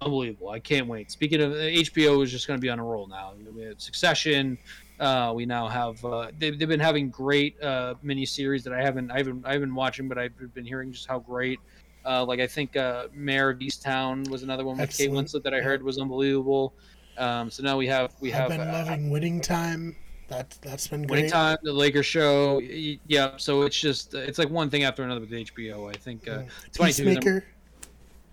unbelievable. 0.01 0.49
I 0.49 0.59
can't 0.59 0.87
wait. 0.87 1.11
Speaking 1.11 1.41
of 1.41 1.51
hbo 1.53 2.23
is 2.23 2.31
just 2.31 2.47
going 2.47 2.57
to 2.57 2.61
be 2.61 2.69
on 2.69 2.79
a 2.79 2.83
roll 2.83 3.07
now. 3.07 3.33
We 3.55 3.63
have 3.63 3.81
succession 3.81 4.57
uh, 4.99 5.31
we 5.35 5.45
now 5.45 5.67
have 5.67 6.03
uh, 6.03 6.27
they've, 6.37 6.57
they've 6.59 6.67
been 6.67 6.79
having 6.79 7.09
great 7.09 7.61
uh, 7.61 7.95
mini 8.03 8.25
series 8.25 8.63
that 8.65 8.73
I 8.73 8.81
haven't 8.81 9.11
I 9.11 9.17
haven't 9.17 9.45
I've 9.45 9.61
been 9.61 9.75
watching, 9.75 10.07
but 10.07 10.17
I've 10.17 10.53
been 10.53 10.65
hearing 10.65 10.91
just 10.91 11.07
how 11.07 11.19
great. 11.19 11.59
Uh, 12.05 12.23
like 12.25 12.39
I 12.39 12.47
think 12.47 12.75
uh, 12.77 13.07
Mare 13.13 13.49
of 13.49 13.59
Easttown 13.59 14.27
was 14.29 14.43
another 14.43 14.65
one 14.65 14.77
with 14.77 14.89
Kate 14.95 15.05
Excellent. 15.09 15.27
Winslet 15.29 15.43
that 15.43 15.53
I 15.53 15.59
heard 15.61 15.83
was 15.83 15.99
unbelievable. 15.99 16.73
Um, 17.17 17.49
so 17.51 17.61
now 17.63 17.77
we 17.77 17.87
have 17.87 18.13
we 18.19 18.31
have 18.31 18.51
I've 18.51 18.57
been 18.57 18.67
uh, 18.69 18.71
loving 18.73 19.09
Winning 19.09 19.41
Time. 19.41 19.95
That 20.29 20.57
that's 20.61 20.87
been 20.87 21.01
great. 21.07 21.11
Winning. 21.17 21.31
Time, 21.31 21.57
the 21.63 21.73
Lakers 21.73 22.05
show. 22.05 22.59
Yeah, 22.59 23.31
so 23.37 23.63
it's 23.63 23.79
just 23.79 24.13
it's 24.13 24.37
like 24.39 24.49
one 24.49 24.69
thing 24.69 24.83
after 24.83 25.03
another 25.03 25.21
with 25.21 25.31
HBO. 25.31 25.89
I 25.89 25.97
think. 25.97 26.27
Uh, 26.27 26.31
Mm. 26.39 26.49
it's 26.67 26.77
funny 26.77 26.93
too, 26.93 27.03
'cause 27.03 27.07
I'm- 27.07 27.15
Peacemaker. 27.17 27.45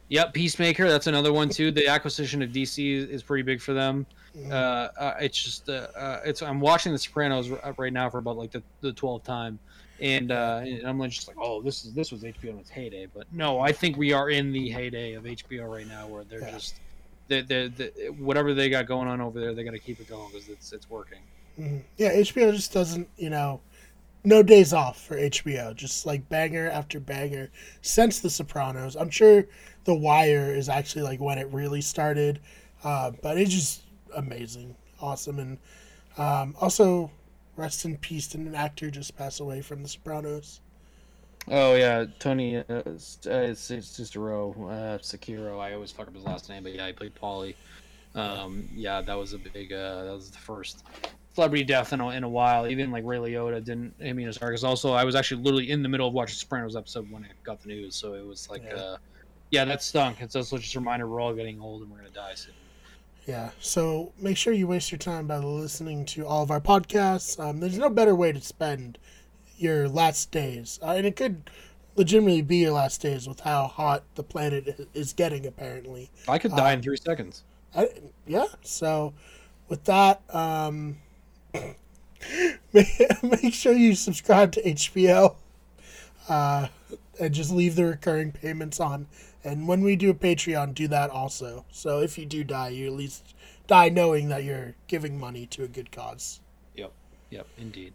Yep, 0.09 0.35
Peacemaker. 0.35 0.89
That's 0.89 1.09
another 1.09 1.33
one 1.33 1.49
too. 1.49 1.71
The 1.73 1.89
acquisition 1.89 2.41
of 2.43 2.51
DC 2.51 2.93
is, 2.97 3.05
is 3.09 3.23
pretty 3.25 3.43
big 3.43 3.61
for 3.61 3.73
them. 3.75 4.07
Uh, 4.45 4.89
uh, 4.99 5.15
it's 5.21 5.43
just 5.43 5.69
uh, 5.69 5.89
uh, 5.97 6.21
it's. 6.25 6.43
I'm 6.43 6.61
watching 6.61 6.93
The 6.93 6.99
Sopranos 6.99 7.51
right 7.79 7.93
now 7.93 8.11
for 8.11 8.19
about 8.19 8.37
like 8.37 8.51
the 8.51 8.63
the 8.83 8.93
twelfth 8.93 9.25
time, 9.25 9.59
and, 10.01 10.31
uh, 10.31 10.61
and 10.63 10.87
I'm 10.87 11.01
just 11.09 11.27
like, 11.27 11.37
oh, 11.41 11.63
this 11.63 11.85
is 11.85 11.95
this 11.95 12.13
was 12.13 12.23
HBO 12.23 12.51
in 12.51 12.59
its 12.59 12.69
heyday. 12.69 13.07
But 13.07 13.27
no, 13.33 13.61
I 13.61 13.73
think 13.73 13.97
we 13.97 14.13
are 14.13 14.29
in 14.31 14.53
the 14.53 14.69
heyday 14.69 15.15
of 15.15 15.25
HBO 15.25 15.73
right 15.73 15.87
now, 15.87 16.07
where 16.07 16.25
they're 16.25 16.41
Yeah. 16.41 16.51
just 16.51 16.81
they 17.29 17.41
they 17.41 17.69
they 17.69 17.87
whatever 18.19 18.53
they 18.53 18.69
got 18.69 18.87
going 18.87 19.09
on 19.09 19.21
over 19.21 19.41
there, 19.41 19.55
they're 19.55 19.65
gonna 19.65 19.79
keep 19.79 20.01
it 20.01 20.09
going 20.09 20.31
because 20.31 20.49
it's 20.49 20.73
it's 20.73 20.91
working. 20.91 21.21
Mhm. 21.59 21.83
Yeah, 21.97 22.13
HBO 22.13 22.53
just 22.53 22.73
doesn't, 22.75 23.09
you 23.17 23.31
know, 23.31 23.61
no 24.23 24.43
days 24.43 24.75
off 24.75 25.01
for 25.03 25.17
HBO. 25.17 25.73
Just 25.73 26.05
like 26.05 26.29
banger 26.29 26.69
after 26.71 27.01
banger 27.01 27.51
since 27.81 28.21
The 28.21 28.29
Sopranos. 28.29 28.97
I'm 28.97 29.09
sure 29.09 29.47
The 29.85 29.95
Wire 29.95 30.55
is 30.55 30.69
actually 30.69 31.03
like 31.03 31.21
when 31.21 31.39
it 31.39 31.49
really 31.53 31.81
started, 31.81 32.41
uh, 32.85 33.13
but 33.23 33.39
it 33.39 33.49
just 33.49 33.85
amazing, 34.17 34.75
awesome, 35.01 35.39
and 35.39 35.59
um, 36.19 36.55
also 36.61 37.11
rest 37.57 37.85
in 37.85 37.97
peace. 37.99 38.27
Did 38.27 38.41
an 38.41 38.55
actor 38.55 38.91
just 38.91 39.17
pass 39.17 39.41
away 39.41 39.63
from 39.63 39.83
The 39.83 39.89
Sopranos? 39.89 40.61
Oh 41.49 41.75
yeah, 41.77 42.07
Tony. 42.19 42.57
Uh, 42.57 42.63
it's, 42.87 43.19
uh, 43.27 43.31
it's 43.31 43.71
it's 43.71 43.97
just 43.97 44.17
a 44.17 44.21
row. 44.21 44.53
Uh, 44.69 44.99
Sirico. 44.99 45.61
I 45.61 45.75
always 45.75 45.93
fuck 45.93 46.09
up 46.09 46.15
his 46.15 46.25
last 46.25 46.49
name, 46.49 46.65
but 46.65 46.75
yeah, 46.75 46.87
he 46.89 46.93
played 46.93 47.15
Paulie. 47.15 47.55
Um, 48.17 48.69
yeah, 48.75 49.01
that 49.03 49.15
was 49.15 49.33
a 49.33 49.39
big. 49.39 49.73
Uh, 49.73 50.05
that 50.05 50.13
was 50.13 50.31
the 50.31 50.39
first 50.39 50.85
celebrity 51.35 51.65
death 51.65 51.93
in 51.93 52.01
a, 52.01 52.09
in 52.11 52.25
a 52.25 52.29
while. 52.29 52.67
Even 52.67 52.91
like 52.91 53.05
Ray 53.05 53.19
Liotta 53.19 53.63
didn't. 53.63 53.95
I 54.03 54.13
mean, 54.13 54.27
as 54.27 54.39
Because 54.39 54.65
also, 54.65 54.93
I 54.95 55.05
was 55.05 55.15
actually 55.15 55.43
literally 55.43 55.71
in 55.71 55.83
the 55.83 55.89
middle 55.89 56.09
of 56.09 56.15
watching 56.15 56.35
Sopranos 56.35 56.75
episode 56.75 57.11
when 57.11 57.25
I 57.25 57.29
got 57.45 57.61
the 57.61 57.69
news, 57.69 57.95
so 57.95 58.15
it 58.15 58.27
was 58.27 58.49
like, 58.51 58.65
Yeah. 58.65 58.75
uh, 58.75 58.97
yeah, 59.51 59.65
that 59.67 59.83
stunk. 59.83 60.23
It's 60.23 60.35
also 60.35 60.59
just 60.59 60.75
a 60.75 60.81
reminder 60.81 61.07
we're 61.07 61.21
all 61.21 61.35
getting 61.35 61.61
old 61.61 61.83
and 61.83 61.91
we're 61.91 61.99
gonna 61.99 62.11
die 62.11 62.35
soon. 62.35 62.55
Yeah, 63.27 63.51
so 63.59 64.13
make 64.21 64.37
sure 64.37 64.53
you 64.53 64.69
waste 64.69 64.93
your 64.93 65.01
time 65.01 65.27
by 65.27 65.39
listening 65.39 66.05
to 66.07 66.25
all 66.25 66.45
of 66.45 66.53
our 66.53 66.61
podcasts. 66.61 67.41
Um, 67.41 67.59
there's 67.59 67.77
no 67.77 67.91
better 67.91 68.15
way 68.15 68.31
to 68.31 68.41
spend 68.41 68.99
your 69.59 69.89
last 69.89 70.31
days, 70.31 70.79
uh, 70.81 70.93
and 70.93 71.05
it 71.05 71.17
could 71.17 71.51
legitimately 71.97 72.43
be 72.43 72.59
your 72.59 72.73
last 72.73 73.03
days 73.03 73.27
with 73.27 73.41
how 73.41 73.67
hot 73.67 74.05
the 74.15 74.23
planet 74.23 74.89
is 74.95 75.13
getting. 75.13 75.45
Apparently, 75.45 76.09
I 76.29 76.39
could 76.39 76.53
die 76.53 76.73
in 76.73 76.83
three 76.83 76.97
seconds. 76.97 77.43
I, 77.75 77.89
yeah. 78.29 78.47
So, 78.63 79.13
with 79.69 79.83
that, 79.85 80.23
um, 80.33 80.99
make, 82.73 82.89
make 83.25 83.55
sure 83.55 83.73
you 83.73 83.97
subscribe 83.97 84.53
to 84.53 84.63
HBO, 84.63 85.35
uh, 86.29 86.69
and 87.19 87.35
just 87.35 87.51
leave 87.51 87.75
the 87.75 87.87
recurring 87.87 88.31
payments 88.31 88.79
on. 88.79 89.09
And 89.47 89.69
when 89.69 89.83
we 89.83 89.95
do 89.95 90.11
a 90.11 90.15
Patreon, 90.15 90.75
do 90.75 90.89
that 90.89 91.09
also. 91.11 91.65
So 91.71 92.01
if 92.01 92.19
you 92.19 92.27
do 92.27 92.43
die, 92.43 92.71
you 92.71 92.89
at 92.89 92.93
least 92.93 93.35
die 93.69 93.89
knowing 93.89 94.29
that 94.29 94.43
you're 94.43 94.75
giving 94.89 95.19
money 95.19 95.47
to 95.47 95.63
a 95.63 95.69
good 95.69 95.93
cause. 95.93 96.41
Yep, 96.75 96.91
Yep. 97.31 97.47
indeed. 97.57 97.93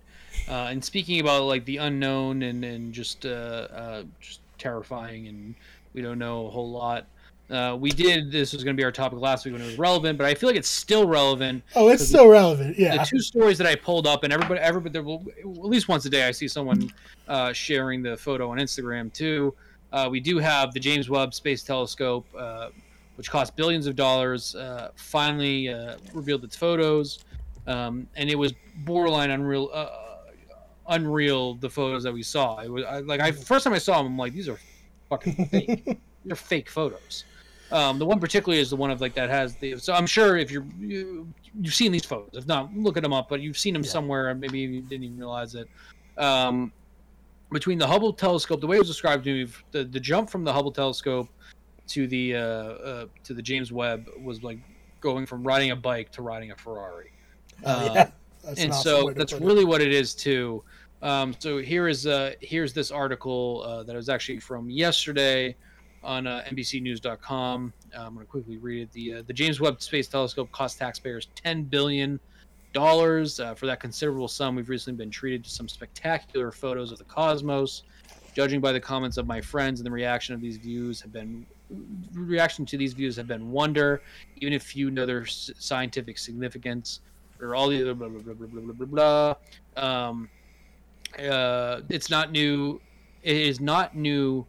Uh, 0.47 0.69
and 0.71 0.83
speaking 0.83 1.19
about 1.19 1.43
like 1.43 1.65
the 1.65 1.75
unknown 1.77 2.41
and 2.43 2.63
and 2.63 2.93
just 2.93 3.25
uh, 3.25 3.29
uh, 3.29 4.03
just 4.21 4.39
terrifying, 4.57 5.27
and 5.27 5.53
we 5.93 6.01
don't 6.01 6.17
know 6.17 6.47
a 6.47 6.49
whole 6.49 6.71
lot. 6.71 7.05
Uh, 7.49 7.75
we 7.77 7.89
did. 7.91 8.31
This 8.31 8.53
was 8.53 8.63
going 8.63 8.73
to 8.77 8.79
be 8.79 8.85
our 8.85 8.93
topic 8.93 9.19
last 9.19 9.43
week 9.43 9.53
when 9.53 9.61
it 9.61 9.65
was 9.65 9.77
relevant, 9.77 10.17
but 10.17 10.25
I 10.25 10.33
feel 10.35 10.47
like 10.47 10.55
it's 10.55 10.69
still 10.69 11.05
relevant. 11.05 11.63
Oh, 11.75 11.89
it's 11.89 12.07
still 12.07 12.29
relevant. 12.29 12.79
Yeah. 12.79 12.95
The 12.95 13.03
two 13.03 13.19
stories 13.19 13.57
that 13.57 13.67
I 13.67 13.75
pulled 13.75 14.07
up, 14.07 14.23
and 14.23 14.31
everybody, 14.31 14.61
everybody, 14.61 14.93
there 14.93 15.03
will, 15.03 15.21
at 15.37 15.45
least 15.45 15.89
once 15.89 16.05
a 16.05 16.09
day, 16.09 16.25
I 16.25 16.31
see 16.31 16.47
someone 16.47 16.89
uh, 17.27 17.51
sharing 17.51 18.01
the 18.01 18.15
photo 18.15 18.51
on 18.51 18.57
Instagram 18.57 19.11
too. 19.11 19.53
Uh, 19.91 20.07
we 20.09 20.19
do 20.19 20.37
have 20.37 20.73
the 20.73 20.79
James 20.79 21.09
Webb 21.09 21.33
Space 21.33 21.63
Telescope, 21.63 22.25
uh, 22.37 22.69
which 23.15 23.29
cost 23.29 23.55
billions 23.55 23.87
of 23.87 23.95
dollars, 23.95 24.55
uh, 24.55 24.91
finally 24.95 25.69
uh, 25.69 25.97
revealed 26.13 26.43
its 26.43 26.55
photos, 26.55 27.19
um, 27.67 28.07
and 28.15 28.29
it 28.29 28.35
was 28.35 28.53
borderline 28.85 29.31
unreal. 29.31 29.69
Uh, 29.73 29.89
unreal 30.87 31.53
the 31.55 31.69
photos 31.69 32.03
that 32.03 32.11
we 32.11 32.23
saw. 32.23 32.59
It 32.59 32.69
was 32.69 32.83
I, 32.83 32.99
like 32.99 33.21
I 33.21 33.31
first 33.31 33.63
time 33.63 33.73
I 33.73 33.77
saw 33.77 33.97
them, 33.97 34.07
I'm 34.07 34.17
like, 34.17 34.33
these 34.33 34.49
are 34.49 34.59
fucking 35.09 35.45
fake. 35.47 35.99
They're 36.25 36.35
fake 36.35 36.69
photos. 36.69 37.23
Um, 37.71 37.97
the 37.97 38.05
one 38.05 38.19
particularly 38.19 38.61
is 38.61 38.69
the 38.71 38.75
one 38.75 38.91
of 38.91 38.99
like 38.99 39.13
that 39.13 39.29
has 39.29 39.55
the. 39.55 39.77
So 39.77 39.93
I'm 39.93 40.05
sure 40.05 40.37
if 40.37 40.51
you're 40.51 40.65
you, 40.77 41.31
you've 41.59 41.73
seen 41.73 41.91
these 41.91 42.03
photos. 42.03 42.31
If 42.33 42.45
not, 42.47 42.75
look 42.75 42.97
at 42.97 43.03
them 43.03 43.13
up. 43.13 43.29
But 43.29 43.39
you've 43.41 43.57
seen 43.57 43.73
them 43.73 43.83
Yeah. 43.83 43.89
somewhere, 43.89 44.29
and 44.29 44.39
maybe 44.39 44.59
you 44.59 44.81
didn't 44.81 45.05
even 45.05 45.17
realize 45.17 45.55
it. 45.55 45.69
Um, 46.17 46.73
between 47.51 47.77
the 47.77 47.87
Hubble 47.87 48.13
telescope, 48.13 48.61
the 48.61 48.67
way 48.67 48.77
it 48.77 48.79
was 48.79 48.87
described 48.87 49.23
to 49.25 49.45
me, 49.45 49.51
the, 49.71 49.83
the 49.83 49.99
jump 49.99 50.29
from 50.29 50.43
the 50.43 50.53
Hubble 50.53 50.71
telescope 50.71 51.29
to 51.87 52.07
the 52.07 52.35
uh, 52.35 52.39
uh, 52.39 53.05
to 53.23 53.33
the 53.33 53.41
James 53.41 53.71
Webb 53.71 54.09
was 54.21 54.43
like 54.43 54.59
going 55.01 55.25
from 55.25 55.43
riding 55.43 55.71
a 55.71 55.75
bike 55.75 56.11
to 56.13 56.21
riding 56.21 56.51
a 56.51 56.55
Ferrari. 56.55 57.11
Oh, 57.65 57.93
yeah. 57.93 58.09
Uh, 58.47 58.55
and 58.57 58.73
so 58.73 59.11
that's 59.15 59.33
really 59.33 59.61
it. 59.61 59.67
what 59.67 59.81
it 59.81 59.91
is 59.91 60.15
too. 60.15 60.63
Um, 61.01 61.35
so 61.39 61.57
here 61.57 61.87
is 61.87 62.07
uh, 62.07 62.33
here's 62.41 62.73
this 62.73 62.91
article 62.91 63.63
uh, 63.65 63.83
that 63.83 63.95
was 63.95 64.09
actually 64.09 64.39
from 64.39 64.69
yesterday 64.69 65.55
on 66.03 66.27
uh, 66.27 66.43
NBCNews.com. 66.49 67.73
Uh, 67.95 68.01
I'm 68.01 68.13
going 68.13 68.25
to 68.25 68.29
quickly 68.29 68.57
read 68.57 68.83
it. 68.83 68.91
The 68.91 69.13
uh, 69.15 69.23
the 69.25 69.33
James 69.33 69.59
Webb 69.59 69.81
Space 69.81 70.07
Telescope 70.07 70.51
cost 70.51 70.77
taxpayers 70.79 71.27
10 71.35 71.63
billion 71.63 72.19
dollars. 72.73 73.39
Uh, 73.39 73.53
for 73.53 73.65
that 73.65 73.79
considerable 73.79 74.27
sum, 74.27 74.55
we've 74.55 74.69
recently 74.69 74.97
been 74.97 75.11
treated 75.11 75.43
to 75.43 75.49
some 75.49 75.67
spectacular 75.67 76.51
photos 76.51 76.91
of 76.91 76.97
the 76.97 77.03
cosmos. 77.05 77.83
Judging 78.33 78.61
by 78.61 78.71
the 78.71 78.79
comments 78.79 79.17
of 79.17 79.27
my 79.27 79.41
friends 79.41 79.79
and 79.79 79.85
the 79.85 79.91
reaction 79.91 80.33
of 80.33 80.41
these 80.41 80.57
views 80.57 81.01
have 81.01 81.11
been 81.11 81.45
reaction 82.13 82.65
to 82.65 82.77
these 82.77 82.93
views 82.93 83.15
have 83.15 83.27
been 83.27 83.51
wonder, 83.51 84.01
even 84.37 84.53
if 84.53 84.63
few 84.63 84.91
know 84.91 85.05
their 85.05 85.25
scientific 85.25 86.17
significance 86.17 86.99
or 87.41 87.55
all 87.55 87.69
the 87.69 87.81
other 87.81 87.93
blah 87.93 88.07
blah 88.07 88.21
blah 88.21 88.33
blah 88.33 88.61
blah 88.61 88.85
blah 88.85 89.35
blah. 89.75 90.09
Um, 90.09 90.29
uh, 91.19 91.81
it's 91.89 92.09
not 92.09 92.31
new. 92.31 92.79
It 93.23 93.35
is 93.35 93.59
not 93.59 93.95
new 93.95 94.45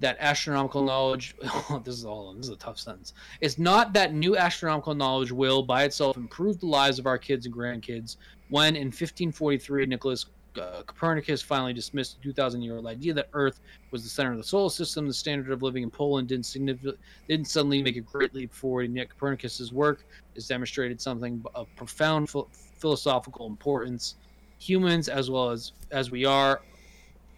that 0.00 0.16
astronomical 0.20 0.82
knowledge. 0.82 1.34
This 1.84 1.94
is 1.94 2.04
all. 2.04 2.32
This 2.34 2.46
is 2.46 2.52
a 2.52 2.56
tough 2.56 2.78
sentence. 2.78 3.14
It's 3.40 3.58
not 3.58 3.92
that 3.92 4.14
new 4.14 4.36
astronomical 4.36 4.94
knowledge 4.94 5.32
will, 5.32 5.62
by 5.62 5.84
itself, 5.84 6.16
improve 6.16 6.60
the 6.60 6.66
lives 6.66 6.98
of 6.98 7.06
our 7.06 7.18
kids 7.18 7.46
and 7.46 7.54
grandkids. 7.54 8.16
When 8.48 8.76
in 8.76 8.86
1543, 8.86 9.86
Nicholas 9.86 10.26
uh, 10.58 10.82
Copernicus 10.82 11.42
finally 11.42 11.72
dismissed 11.72 12.16
the 12.16 12.22
2,000 12.22 12.62
year 12.62 12.76
old 12.76 12.86
idea 12.86 13.14
that 13.14 13.28
Earth 13.32 13.60
was 13.90 14.02
the 14.02 14.08
center 14.08 14.32
of 14.32 14.38
the 14.38 14.44
solar 14.44 14.70
system. 14.70 15.06
The 15.06 15.14
standard 15.14 15.52
of 15.52 15.62
living 15.62 15.82
in 15.82 15.90
Poland 15.90 16.28
didn't 16.28 16.46
significant, 16.46 16.98
didn't 17.28 17.48
suddenly 17.48 17.82
make 17.82 17.96
a 17.96 18.00
great 18.00 18.34
leap 18.34 18.52
forward. 18.52 18.86
And 18.86 18.96
yet, 18.96 19.10
Copernicus's 19.10 19.72
work 19.72 20.04
has 20.34 20.48
demonstrated 20.48 21.00
something 21.00 21.44
of 21.54 21.68
profound 21.76 22.28
ph- 22.30 22.46
philosophical 22.52 23.46
importance. 23.46 24.16
Humans, 24.58 25.08
as 25.08 25.30
well 25.30 25.50
as 25.50 25.72
as 25.90 26.10
we 26.10 26.24
are, 26.24 26.60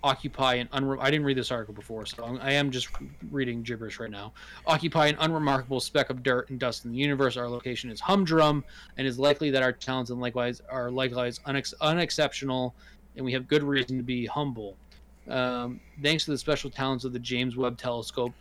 occupy 0.02 0.54
an 0.54 0.68
unre- 0.68 0.98
I 1.00 1.10
didn't 1.10 1.26
read 1.26 1.36
this 1.36 1.50
article 1.50 1.74
before, 1.74 2.06
so 2.06 2.38
I 2.40 2.52
am 2.52 2.70
just 2.70 2.88
reading 3.30 3.62
gibberish 3.62 4.00
right 4.00 4.10
now. 4.10 4.32
Occupy 4.66 5.08
an 5.08 5.16
unremarkable 5.20 5.80
speck 5.80 6.10
of 6.10 6.22
dirt 6.22 6.50
and 6.50 6.58
dust 6.58 6.84
in 6.84 6.92
the 6.92 6.96
universe. 6.96 7.36
Our 7.36 7.48
location 7.48 7.90
is 7.90 8.00
humdrum, 8.00 8.64
and 8.96 9.06
it's 9.06 9.18
likely 9.18 9.50
that 9.50 9.62
our 9.62 9.72
talents 9.72 10.10
and 10.10 10.20
likewise 10.20 10.62
are 10.70 10.90
likewise 10.90 11.38
unex- 11.40 11.74
unexceptional 11.80 12.74
and 13.16 13.24
we 13.24 13.32
have 13.32 13.48
good 13.48 13.62
reason 13.62 13.96
to 13.96 14.02
be 14.02 14.26
humble. 14.26 14.76
Um, 15.28 15.80
thanks 16.02 16.24
to 16.24 16.30
the 16.30 16.38
special 16.38 16.70
talents 16.70 17.04
of 17.04 17.12
the 17.12 17.18
James 17.18 17.56
Webb 17.56 17.76
Telescope, 17.76 18.32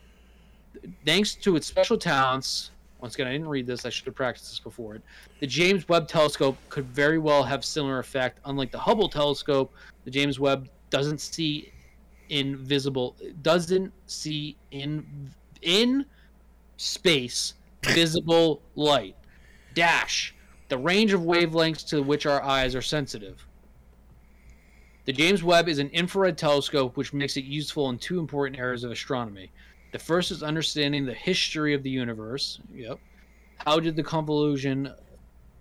thanks 1.05 1.35
to 1.35 1.55
its 1.55 1.67
special 1.67 1.97
talents, 1.97 2.71
once 2.99 3.15
again, 3.15 3.27
I 3.27 3.31
didn't 3.31 3.47
read 3.47 3.65
this. 3.65 3.85
I 3.85 3.89
should 3.89 4.05
have 4.05 4.15
practiced 4.15 4.49
this 4.51 4.59
before 4.59 4.95
it. 4.95 5.01
The 5.39 5.47
James 5.47 5.87
Webb 5.87 6.07
Telescope 6.07 6.57
could 6.67 6.85
very 6.85 7.17
well 7.17 7.43
have 7.43 7.63
similar 7.63 7.99
effect. 7.99 8.39
Unlike 8.45 8.71
the 8.71 8.79
Hubble 8.79 9.07
Telescope, 9.07 9.73
the 10.03 10.11
James 10.11 10.39
Webb 10.39 10.67
doesn't 10.89 11.21
see 11.21 11.71
invisible, 12.29 13.15
doesn't 13.41 13.91
see 14.07 14.57
in 14.71 15.31
in 15.61 16.05
space 16.77 17.55
visible 17.83 18.61
light. 18.75 19.15
Dash 19.73 20.33
the 20.69 20.77
range 20.77 21.13
of 21.13 21.21
wavelengths 21.21 21.85
to 21.87 22.01
which 22.01 22.25
our 22.25 22.41
eyes 22.43 22.75
are 22.75 22.81
sensitive. 22.81 23.45
The 25.05 25.13
James 25.13 25.43
Webb 25.43 25.67
is 25.67 25.79
an 25.79 25.89
infrared 25.89 26.37
telescope 26.37 26.95
which 26.95 27.11
makes 27.11 27.35
it 27.35 27.43
useful 27.43 27.89
in 27.89 27.97
two 27.97 28.19
important 28.19 28.59
areas 28.59 28.83
of 28.83 28.91
astronomy. 28.91 29.51
The 29.91 29.99
first 29.99 30.29
is 30.29 30.43
understanding 30.43 31.05
the 31.05 31.13
history 31.15 31.73
of 31.73 31.81
the 31.81 31.89
universe. 31.89 32.59
Yep. 32.71 32.99
How 33.57 33.79
did 33.79 33.95
the 33.95 34.03
convolution 34.03 34.93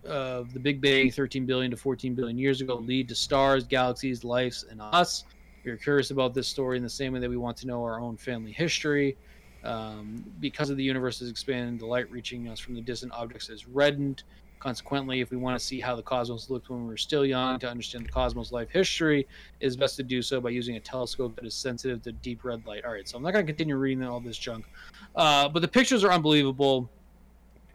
of 0.09 0.53
the 0.53 0.61
Big 0.61 0.81
Bang 0.81 1.11
13 1.11 1.47
billion 1.47 1.71
to 1.71 1.77
14 1.77 2.15
billion 2.15 2.39
years 2.39 2.61
ago 2.61 2.77
lead 2.77 3.09
to 3.09 3.15
stars, 3.15 3.65
galaxies, 3.65 4.25
lives, 4.25 4.65
and 4.71 4.81
us? 4.81 5.25
If 5.61 5.67
you're 5.67 5.77
curious 5.77 6.11
about 6.11 6.35
this 6.35 6.49
story 6.49 6.77
in 6.77 6.83
the 6.83 6.91
same 6.91 7.13
way 7.13 7.21
that 7.21 7.31
we 7.31 7.37
want 7.37 7.57
to 7.59 7.67
know 7.67 7.83
our 7.83 8.01
own 8.01 8.17
family 8.17 8.53
history. 8.53 9.17
Um, 9.65 10.25
because 10.41 10.71
of 10.71 10.77
the 10.77 10.85
universe 10.85 11.21
is 11.21 11.31
expanding, 11.31 11.79
the 11.79 11.87
light 11.87 12.11
reaching 12.11 12.49
us 12.49 12.61
from 12.61 12.75
the 12.75 12.81
distant 12.81 13.13
objects 13.13 13.49
is 13.49 13.67
reddened. 13.67 14.23
Consequently, 14.61 15.21
if 15.21 15.31
we 15.31 15.37
want 15.37 15.59
to 15.59 15.65
see 15.65 15.79
how 15.81 15.95
the 15.95 16.03
cosmos 16.03 16.51
looked 16.51 16.69
when 16.69 16.83
we 16.83 16.89
were 16.89 16.97
still 16.97 17.25
young 17.25 17.61
to 17.61 17.71
understand 17.71 18.05
the 18.05 18.09
cosmos 18.09 18.51
life 18.51 18.69
history, 18.71 19.21
it 19.61 19.67
is 19.67 19.77
best 19.77 19.95
to 19.97 20.03
do 20.03 20.21
so 20.21 20.41
by 20.41 20.51
using 20.51 20.77
a 20.77 20.81
telescope 20.81 21.37
that 21.37 21.45
is 21.45 21.55
sensitive 21.55 22.03
to 22.03 22.13
deep 22.13 22.45
red 22.45 22.67
light. 22.67 22.85
All 22.85 22.93
right, 22.93 23.09
so 23.09 23.17
I'm 23.17 23.23
not 23.23 23.33
going 23.33 23.47
to 23.47 23.53
continue 23.53 23.77
reading 23.77 24.03
all 24.05 24.19
this 24.19 24.37
junk, 24.37 24.65
uh, 25.15 25.49
but 25.49 25.61
the 25.61 25.69
pictures 25.69 26.03
are 26.03 26.11
unbelievable. 26.11 26.91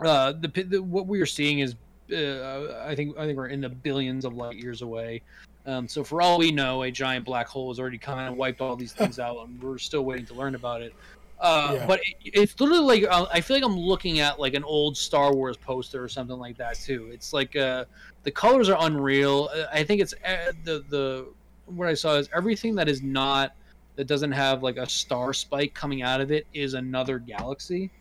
Uh, 0.01 0.33
the, 0.33 0.47
the, 0.63 0.83
what 0.83 1.07
we 1.07 1.21
are 1.21 1.25
seeing 1.25 1.59
is, 1.59 1.75
uh, 2.11 2.83
I 2.85 2.95
think, 2.95 3.17
I 3.17 3.25
think 3.25 3.37
we're 3.37 3.47
in 3.47 3.61
the 3.61 3.69
billions 3.69 4.25
of 4.25 4.33
light 4.33 4.57
years 4.57 4.81
away. 4.81 5.21
Um, 5.65 5.87
so 5.87 6.03
for 6.03 6.21
all 6.21 6.37
we 6.39 6.51
know, 6.51 6.83
a 6.83 6.91
giant 6.91 7.25
black 7.25 7.47
hole 7.47 7.69
has 7.69 7.79
already 7.79 7.97
kind 7.97 8.27
of 8.27 8.35
wiped 8.35 8.61
all 8.61 8.75
these 8.75 8.93
things 8.93 9.19
out, 9.19 9.47
and 9.47 9.61
we're 9.61 9.77
still 9.77 10.03
waiting 10.03 10.25
to 10.27 10.33
learn 10.33 10.55
about 10.55 10.81
it. 10.81 10.93
Uh, 11.39 11.75
yeah. 11.75 11.87
But 11.87 11.99
it, 11.99 12.31
it's 12.33 12.59
literally 12.59 13.01
like 13.01 13.11
uh, 13.11 13.25
I 13.31 13.41
feel 13.41 13.57
like 13.57 13.65
I'm 13.65 13.77
looking 13.77 14.19
at 14.19 14.39
like 14.39 14.53
an 14.53 14.63
old 14.63 14.95
Star 14.95 15.33
Wars 15.33 15.57
poster 15.57 16.01
or 16.03 16.07
something 16.07 16.37
like 16.37 16.57
that 16.57 16.75
too. 16.75 17.09
It's 17.11 17.33
like 17.33 17.55
uh, 17.55 17.85
the 18.23 18.31
colors 18.31 18.69
are 18.69 18.77
unreal. 18.79 19.49
Uh, 19.53 19.65
I 19.71 19.83
think 19.83 20.01
it's 20.01 20.13
uh, 20.25 20.53
the 20.63 20.83
the 20.89 21.27
what 21.65 21.87
I 21.87 21.93
saw 21.93 22.15
is 22.15 22.29
everything 22.33 22.75
that 22.75 22.87
is 22.87 23.01
not 23.01 23.55
that 23.95 24.07
doesn't 24.07 24.31
have 24.31 24.63
like 24.63 24.77
a 24.77 24.87
star 24.87 25.33
spike 25.33 25.73
coming 25.73 26.01
out 26.01 26.21
of 26.21 26.31
it 26.31 26.47
is 26.53 26.73
another 26.75 27.19
galaxy. 27.19 27.91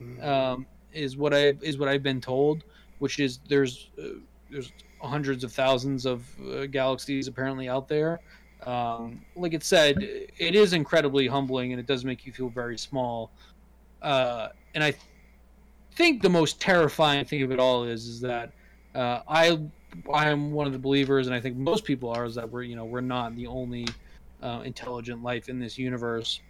Mm-hmm. 0.00 0.24
Um, 0.24 0.66
is 0.92 1.16
what 1.16 1.34
I 1.34 1.54
is 1.60 1.78
what 1.78 1.88
I've 1.88 2.02
been 2.02 2.20
told, 2.20 2.64
which 3.02 3.18
is 3.18 3.40
there's 3.48 3.90
uh, 3.98 4.18
there's 4.50 4.72
hundreds 5.00 5.42
of 5.42 5.52
thousands 5.52 6.06
of 6.06 6.24
galaxies 6.70 7.26
apparently 7.26 7.68
out 7.68 7.88
there 7.88 8.20
um, 8.66 9.20
like 9.34 9.54
it 9.54 9.64
said, 9.64 9.96
it 10.00 10.54
is 10.54 10.72
incredibly 10.72 11.26
humbling 11.26 11.72
and 11.72 11.80
it 11.80 11.86
does 11.86 12.04
make 12.04 12.26
you 12.26 12.32
feel 12.32 12.48
very 12.48 12.78
small. 12.78 13.30
Uh, 14.00 14.48
and 14.74 14.84
I 14.84 14.94
think 15.94 16.22
the 16.22 16.30
most 16.30 16.60
terrifying 16.60 17.24
thing 17.24 17.42
of 17.42 17.50
it 17.50 17.58
all 17.58 17.84
is 17.84 18.06
is 18.06 18.20
that 18.20 18.52
uh, 18.94 19.20
I 19.28 19.58
I 20.12 20.30
am 20.30 20.52
one 20.52 20.66
of 20.66 20.72
the 20.72 20.78
believers, 20.78 21.26
and 21.26 21.34
I 21.34 21.40
think 21.40 21.56
most 21.56 21.84
people 21.84 22.10
are, 22.10 22.24
is 22.24 22.34
that 22.36 22.48
we're 22.50 22.62
you 22.62 22.76
know 22.76 22.84
we're 22.84 23.00
not 23.00 23.34
the 23.36 23.46
only 23.46 23.86
uh, 24.42 24.62
intelligent 24.64 25.22
life 25.22 25.48
in 25.48 25.58
this 25.58 25.78
universe. 25.78 26.40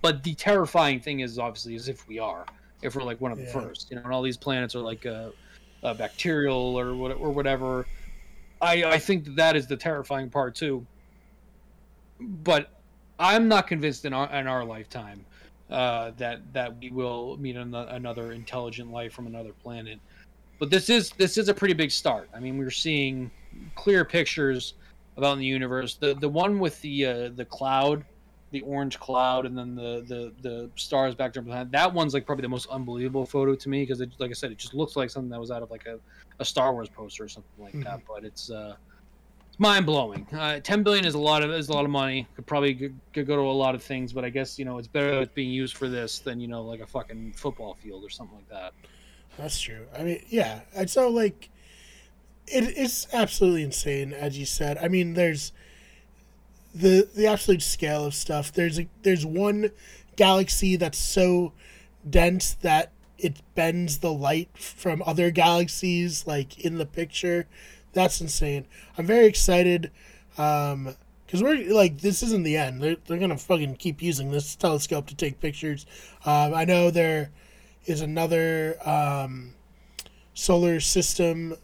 But 0.00 0.22
the 0.22 0.34
terrifying 0.34 1.00
thing 1.00 1.20
is 1.20 1.38
obviously 1.38 1.74
is 1.74 1.88
if 1.88 2.06
we 2.08 2.18
are, 2.18 2.46
if 2.82 2.96
we're 2.96 3.02
like 3.02 3.20
one 3.20 3.32
of 3.32 3.38
yeah. 3.38 3.46
the 3.46 3.52
first, 3.52 3.90
you 3.90 3.96
know, 3.96 4.02
and 4.02 4.12
all 4.12 4.22
these 4.22 4.38
planets 4.38 4.74
are 4.74 4.80
like 4.80 5.04
uh, 5.84 5.94
bacterial 5.94 6.78
or 6.78 6.96
what 6.96 7.12
or 7.12 7.30
whatever. 7.30 7.86
I 8.60 8.84
I 8.84 8.98
think 8.98 9.24
that, 9.26 9.36
that 9.36 9.56
is 9.56 9.66
the 9.66 9.76
terrifying 9.76 10.30
part 10.30 10.54
too 10.54 10.86
but 12.20 12.70
I'm 13.18 13.48
not 13.48 13.66
convinced 13.66 14.04
in 14.04 14.12
our 14.12 14.32
in 14.32 14.46
our 14.46 14.64
lifetime 14.64 15.24
uh, 15.70 16.12
that 16.16 16.40
that 16.52 16.76
we 16.78 16.90
will 16.90 17.36
meet 17.38 17.56
an, 17.56 17.74
another 17.74 18.32
intelligent 18.32 18.90
life 18.90 19.12
from 19.12 19.26
another 19.26 19.52
planet. 19.62 19.98
But 20.58 20.70
this 20.70 20.88
is 20.88 21.10
this 21.10 21.38
is 21.38 21.48
a 21.48 21.54
pretty 21.54 21.74
big 21.74 21.90
start. 21.90 22.28
I 22.34 22.40
mean, 22.40 22.58
we're 22.58 22.70
seeing 22.70 23.30
clear 23.74 24.04
pictures 24.04 24.74
about 25.16 25.34
in 25.34 25.38
the 25.40 25.46
universe. 25.46 25.94
The 25.94 26.14
the 26.14 26.28
one 26.28 26.58
with 26.58 26.80
the 26.80 27.06
uh, 27.06 27.28
the 27.34 27.44
cloud, 27.44 28.04
the 28.54 28.62
orange 28.62 29.00
cloud, 29.00 29.46
and 29.46 29.58
then 29.58 29.74
the 29.74 30.04
the 30.06 30.32
the 30.48 30.70
stars 30.76 31.14
back 31.14 31.32
there 31.32 31.42
behind. 31.42 31.72
That 31.72 31.92
one's 31.92 32.14
like 32.14 32.24
probably 32.24 32.42
the 32.42 32.48
most 32.48 32.68
unbelievable 32.70 33.26
photo 33.26 33.56
to 33.56 33.68
me 33.68 33.82
because, 33.82 34.00
like 34.18 34.30
I 34.30 34.32
said, 34.32 34.52
it 34.52 34.58
just 34.58 34.74
looks 34.74 34.94
like 34.94 35.10
something 35.10 35.28
that 35.30 35.40
was 35.40 35.50
out 35.50 35.62
of 35.62 35.70
like 35.70 35.86
a, 35.86 35.98
a 36.38 36.44
Star 36.44 36.72
Wars 36.72 36.88
poster 36.88 37.24
or 37.24 37.28
something 37.28 37.50
like 37.58 37.72
mm-hmm. 37.72 37.82
that. 37.82 38.00
But 38.06 38.24
it's 38.24 38.50
uh, 38.50 38.76
mind 39.58 39.86
blowing. 39.86 40.26
Uh, 40.32 40.60
Ten 40.60 40.84
billion 40.84 41.04
is 41.04 41.14
a 41.14 41.18
lot 41.18 41.42
of 41.42 41.50
is 41.50 41.68
a 41.68 41.72
lot 41.72 41.84
of 41.84 41.90
money. 41.90 42.28
Could 42.36 42.46
probably 42.46 42.74
could, 42.74 42.94
could, 43.12 43.26
go 43.26 43.34
to 43.34 43.42
a 43.42 43.50
lot 43.50 43.74
of 43.74 43.82
things, 43.82 44.12
but 44.12 44.24
I 44.24 44.30
guess 44.30 44.56
you 44.56 44.64
know 44.64 44.78
it's 44.78 44.88
better 44.88 45.20
it's 45.20 45.34
being 45.34 45.50
used 45.50 45.76
for 45.76 45.88
this 45.88 46.20
than 46.20 46.38
you 46.38 46.46
know 46.46 46.62
like 46.62 46.80
a 46.80 46.86
fucking 46.86 47.32
football 47.32 47.74
field 47.74 48.04
or 48.04 48.10
something 48.10 48.36
like 48.36 48.48
that. 48.50 48.72
That's 49.36 49.60
true. 49.60 49.86
I 49.98 50.04
mean, 50.04 50.22
yeah. 50.28 50.60
And 50.76 50.88
so 50.88 51.08
like, 51.08 51.50
it, 52.46 52.62
it 52.62 52.76
is 52.78 53.08
absolutely 53.12 53.64
insane, 53.64 54.12
as 54.12 54.38
you 54.38 54.46
said. 54.46 54.78
I 54.78 54.86
mean, 54.86 55.14
there's 55.14 55.52
the 56.74 57.08
the 57.14 57.26
absolute 57.26 57.62
scale 57.62 58.04
of 58.04 58.14
stuff. 58.14 58.52
There's 58.52 58.78
a 58.78 58.88
there's 59.02 59.24
one 59.24 59.70
galaxy 60.16 60.76
that's 60.76 60.98
so 60.98 61.52
dense 62.08 62.54
that 62.54 62.92
it 63.18 63.40
bends 63.54 63.98
the 63.98 64.12
light 64.12 64.50
from 64.58 65.02
other 65.06 65.30
galaxies 65.30 66.26
like 66.26 66.58
in 66.64 66.78
the 66.78 66.86
picture 66.86 67.46
that's 67.94 68.20
insane. 68.20 68.66
I'm 68.98 69.06
very 69.06 69.26
excited. 69.26 69.90
Um, 70.36 70.96
because 71.24 71.42
we're 71.42 71.74
like 71.74 71.98
this 71.98 72.22
isn't 72.22 72.42
the 72.42 72.56
end. 72.56 72.82
They're, 72.82 72.96
they're 73.06 73.18
gonna 73.18 73.38
fucking 73.38 73.76
keep 73.76 74.02
using 74.02 74.30
this 74.30 74.54
telescope 74.54 75.06
to 75.06 75.16
take 75.16 75.40
pictures. 75.40 75.86
Um, 76.24 76.54
I 76.54 76.64
know 76.64 76.90
there 76.90 77.30
is 77.86 78.02
another 78.02 78.76
um, 78.88 79.54
solar 80.34 80.80
system 80.80 81.56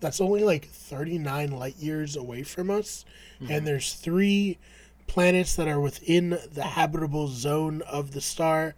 that's 0.00 0.20
only 0.20 0.42
like 0.42 0.66
39 0.66 1.52
light 1.52 1.76
years 1.76 2.16
away 2.16 2.42
from 2.42 2.70
us, 2.70 3.04
mm-hmm. 3.42 3.52
and 3.52 3.66
there's 3.66 3.94
three 3.94 4.58
planets 5.06 5.56
that 5.56 5.68
are 5.68 5.80
within 5.80 6.38
the 6.52 6.62
habitable 6.62 7.28
zone 7.28 7.82
of 7.82 8.12
the 8.12 8.20
star. 8.20 8.74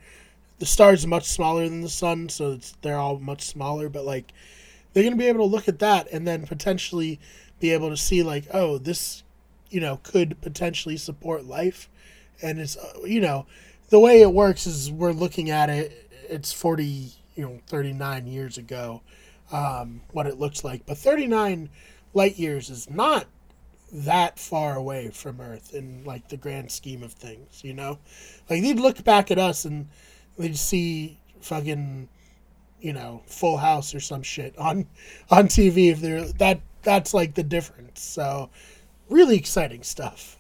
the 0.59 0.67
star 0.67 0.93
is 0.93 1.07
much 1.07 1.25
smaller 1.25 1.69
than 1.69 1.81
the 1.81 1.89
sun, 1.89 2.29
so 2.29 2.53
it's 2.53 2.75
they're 2.83 2.99
all 2.99 3.19
much 3.19 3.43
smaller. 3.43 3.89
But 3.89 4.05
like, 4.05 4.33
they're 4.93 5.05
gonna 5.05 5.17
be 5.17 5.27
able 5.29 5.47
to 5.47 5.51
look 5.51 5.69
at 5.69 5.79
that 5.81 6.09
and 6.13 6.27
then 6.27 6.47
potentially 6.47 7.21
be 7.61 7.71
able 7.71 7.91
to 7.91 7.97
see 7.97 8.23
like, 8.23 8.47
oh, 8.53 8.79
this, 8.79 9.23
you 9.71 9.81
know, 9.81 10.01
could 10.03 10.41
potentially 10.41 10.97
support 10.97 11.45
life, 11.45 11.89
and 12.43 12.59
it's 12.59 12.77
uh, 12.77 13.01
you 13.05 13.21
know, 13.21 13.47
the 13.91 14.01
way 14.01 14.21
it 14.23 14.33
works 14.33 14.67
is 14.67 14.91
we're 14.91 15.13
looking 15.13 15.51
at 15.51 15.71
it. 15.71 16.11
It's 16.29 16.53
forty, 16.53 17.13
you 17.37 17.45
know, 17.45 17.61
thirty 17.67 17.93
nine 17.93 18.27
years 18.27 18.59
ago, 18.59 19.03
um, 19.53 20.01
what 20.13 20.27
it 20.27 20.39
looks 20.39 20.65
like, 20.65 20.87
but 20.87 20.99
thirty 20.99 21.27
nine 21.27 21.69
light 22.13 22.39
years 22.39 22.71
is 22.71 22.89
not 22.91 23.27
that 23.95 24.39
far 24.39 24.77
away 24.77 25.09
from 25.11 25.41
Earth 25.41 25.73
in 25.73 26.03
like 26.05 26.29
the 26.29 26.37
grand 26.37 26.71
scheme 26.71 27.03
of 27.03 27.13
things, 27.13 27.63
you 27.63 27.73
know? 27.73 27.99
Like 28.51 28.61
they'd 28.63 28.81
look 28.81 29.03
back 29.05 29.31
at 29.31 29.39
us 29.39 29.65
and 29.65 29.89
they'd 30.37 30.59
see 30.59 31.19
fucking 31.41 32.09
you 32.81 32.93
know, 32.93 33.23
full 33.25 33.57
house 33.57 33.95
or 33.95 34.01
some 34.01 34.23
shit 34.23 34.57
on 34.59 34.87
on 35.31 35.49
TV 35.49 35.91
if 35.91 36.01
they're 36.01 36.25
that 36.25 36.61
that's 36.83 37.15
like 37.15 37.35
the 37.35 37.43
difference. 37.43 38.03
So 38.03 38.51
really 39.09 39.37
exciting 39.37 39.83
stuff. 39.83 40.37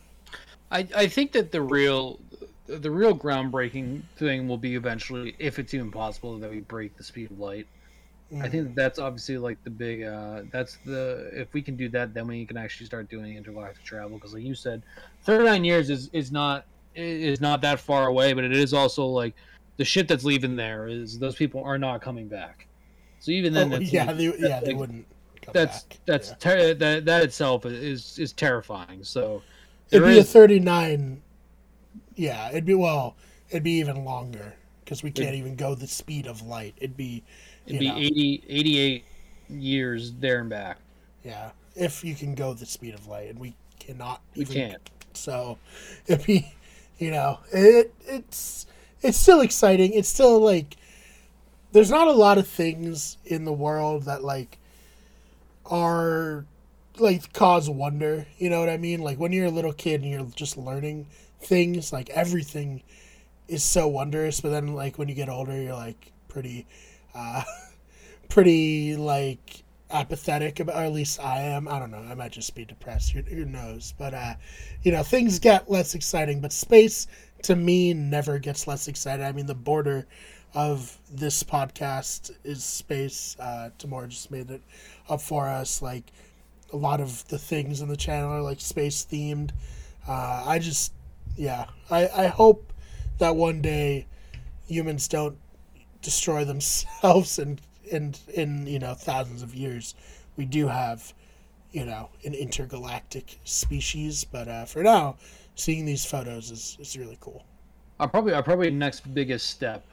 I, 0.70 0.86
I 0.94 1.06
think 1.06 1.32
that 1.32 1.52
the 1.52 1.62
real 1.62 2.20
the 2.66 2.90
real 2.90 3.16
groundbreaking 3.16 4.02
thing 4.16 4.48
will 4.48 4.58
be 4.58 4.74
eventually, 4.74 5.36
if 5.38 5.58
it's 5.58 5.74
even 5.74 5.90
possible, 5.90 6.38
that 6.38 6.50
we 6.50 6.60
break 6.60 6.96
the 6.96 7.04
speed 7.04 7.30
of 7.30 7.38
light. 7.38 7.66
I 8.42 8.48
think 8.48 8.74
that's 8.74 8.98
obviously 8.98 9.38
like 9.38 9.62
the 9.64 9.70
big. 9.70 10.02
Uh, 10.02 10.42
that's 10.50 10.78
the 10.84 11.30
if 11.32 11.52
we 11.52 11.62
can 11.62 11.76
do 11.76 11.88
that, 11.90 12.14
then 12.14 12.26
we 12.26 12.44
can 12.46 12.56
actually 12.56 12.86
start 12.86 13.08
doing 13.08 13.36
intergalactic 13.36 13.84
travel. 13.84 14.16
Because 14.16 14.34
like 14.34 14.42
you 14.42 14.54
said, 14.54 14.82
thirty 15.22 15.44
nine 15.44 15.64
years 15.64 15.90
is 15.90 16.10
is 16.12 16.32
not 16.32 16.66
is 16.94 17.40
not 17.40 17.60
that 17.62 17.80
far 17.80 18.06
away, 18.06 18.32
but 18.32 18.44
it 18.44 18.52
is 18.52 18.72
also 18.72 19.06
like 19.06 19.34
the 19.76 19.84
shit 19.84 20.08
that's 20.08 20.24
leaving 20.24 20.56
there 20.56 20.86
is 20.88 21.18
those 21.18 21.34
people 21.34 21.62
are 21.62 21.78
not 21.78 22.00
coming 22.00 22.28
back. 22.28 22.66
So 23.20 23.30
even 23.30 23.52
then, 23.52 23.72
oh, 23.72 23.78
yeah, 23.78 24.04
like, 24.04 24.16
they, 24.16 24.32
yeah, 24.38 24.60
they 24.60 24.74
wouldn't. 24.74 25.06
that's 25.52 25.84
back. 25.84 25.98
that's 26.06 26.28
yeah. 26.30 26.34
ter- 26.38 26.74
that 26.74 27.04
that 27.04 27.22
itself 27.22 27.66
is 27.66 28.18
is 28.18 28.32
terrifying. 28.32 29.02
So 29.02 29.42
it'd 29.90 30.06
be 30.06 30.18
is... 30.18 30.24
a 30.24 30.24
thirty 30.24 30.60
nine. 30.60 31.22
Yeah, 32.16 32.50
it'd 32.50 32.66
be 32.66 32.74
well, 32.74 33.16
it'd 33.50 33.62
be 33.62 33.78
even 33.78 34.04
longer 34.04 34.54
because 34.84 35.02
we 35.02 35.10
can't 35.10 35.34
it, 35.34 35.38
even 35.38 35.56
go 35.56 35.74
the 35.74 35.86
speed 35.86 36.26
of 36.26 36.42
light. 36.42 36.74
It'd 36.76 36.96
be 36.96 37.22
It'd 37.66 37.80
be 37.80 37.88
know. 37.88 37.96
80, 37.96 38.44
88 38.48 39.04
years 39.48 40.12
there 40.12 40.40
and 40.40 40.50
back. 40.50 40.78
Yeah, 41.24 41.50
if 41.74 42.04
you 42.04 42.14
can 42.14 42.34
go 42.34 42.54
the 42.54 42.66
speed 42.66 42.94
of 42.94 43.06
light, 43.06 43.30
and 43.30 43.38
we 43.38 43.54
cannot. 43.78 44.20
We 44.34 44.42
even, 44.42 44.54
can't. 44.54 44.90
So, 45.14 45.58
it'd 46.06 46.26
be, 46.26 46.54
you 46.98 47.10
know, 47.10 47.40
it 47.52 47.94
it's 48.06 48.66
it's 49.02 49.18
still 49.18 49.40
exciting. 49.40 49.92
It's 49.92 50.08
still 50.08 50.40
like 50.40 50.76
there's 51.72 51.90
not 51.90 52.08
a 52.08 52.12
lot 52.12 52.38
of 52.38 52.46
things 52.46 53.18
in 53.24 53.44
the 53.44 53.52
world 53.52 54.04
that 54.04 54.22
like 54.22 54.58
are 55.66 56.44
like 56.98 57.32
cause 57.32 57.68
wonder. 57.68 58.26
You 58.38 58.50
know 58.50 58.60
what 58.60 58.68
I 58.68 58.76
mean? 58.76 59.00
Like 59.00 59.18
when 59.18 59.32
you're 59.32 59.46
a 59.46 59.50
little 59.50 59.72
kid 59.72 60.02
and 60.02 60.10
you're 60.10 60.26
just 60.36 60.56
learning 60.56 61.06
things, 61.40 61.92
like 61.92 62.10
everything 62.10 62.82
is 63.48 63.62
so 63.62 63.88
wondrous. 63.88 64.40
But 64.40 64.50
then 64.50 64.74
like 64.74 64.98
when 64.98 65.08
you 65.08 65.14
get 65.14 65.28
older, 65.28 65.60
you're 65.60 65.74
like 65.74 66.12
pretty 66.28 66.66
uh, 67.14 67.42
pretty 68.28 68.96
like 68.96 69.62
apathetic 69.90 70.60
about, 70.60 70.76
or 70.76 70.84
at 70.84 70.92
least 70.92 71.20
I 71.20 71.40
am. 71.40 71.68
I 71.68 71.78
don't 71.78 71.90
know. 71.90 71.98
I 71.98 72.14
might 72.14 72.32
just 72.32 72.54
be 72.54 72.64
depressed. 72.64 73.12
Who, 73.12 73.22
who 73.22 73.44
knows? 73.44 73.94
But 73.98 74.14
uh, 74.14 74.34
you 74.82 74.92
know, 74.92 75.02
things 75.02 75.38
get 75.38 75.70
less 75.70 75.94
exciting. 75.94 76.40
But 76.40 76.52
space 76.52 77.06
to 77.42 77.56
me 77.56 77.94
never 77.94 78.38
gets 78.38 78.66
less 78.66 78.88
exciting. 78.88 79.24
I 79.24 79.32
mean, 79.32 79.46
the 79.46 79.54
border 79.54 80.06
of 80.54 80.98
this 81.10 81.42
podcast 81.42 82.30
is 82.44 82.64
space. 82.64 83.36
Uh, 83.38 83.70
Tamora 83.78 84.08
just 84.08 84.30
made 84.30 84.50
it 84.50 84.62
up 85.08 85.20
for 85.20 85.48
us. 85.48 85.82
Like 85.82 86.12
a 86.72 86.76
lot 86.76 87.00
of 87.00 87.26
the 87.28 87.38
things 87.38 87.80
in 87.80 87.88
the 87.88 87.96
channel 87.96 88.32
are 88.32 88.42
like 88.42 88.60
space 88.60 89.06
themed. 89.10 89.50
Uh, 90.06 90.44
I 90.46 90.58
just, 90.58 90.92
yeah, 91.36 91.66
I, 91.90 92.08
I 92.08 92.26
hope 92.26 92.72
that 93.18 93.36
one 93.36 93.62
day 93.62 94.06
humans 94.66 95.08
don't 95.08 95.36
destroy 96.04 96.44
themselves 96.44 97.38
and 97.38 97.60
and 97.90 98.18
in 98.34 98.66
you 98.66 98.78
know 98.78 98.94
thousands 98.94 99.42
of 99.42 99.54
years. 99.54 99.94
We 100.36 100.44
do 100.44 100.68
have 100.68 101.12
you 101.72 101.84
know 101.84 102.10
an 102.24 102.34
intergalactic 102.34 103.38
species 103.44 104.24
but 104.24 104.46
uh, 104.46 104.64
for 104.64 104.82
now 104.82 105.16
seeing 105.56 105.84
these 105.84 106.04
photos 106.04 106.50
is, 106.50 106.76
is 106.80 106.96
really 106.96 107.18
cool. 107.20 107.44
Our 107.98 108.08
probably 108.08 108.34
our 108.34 108.42
probably 108.42 108.70
next 108.70 109.12
biggest 109.14 109.50
step 109.50 109.84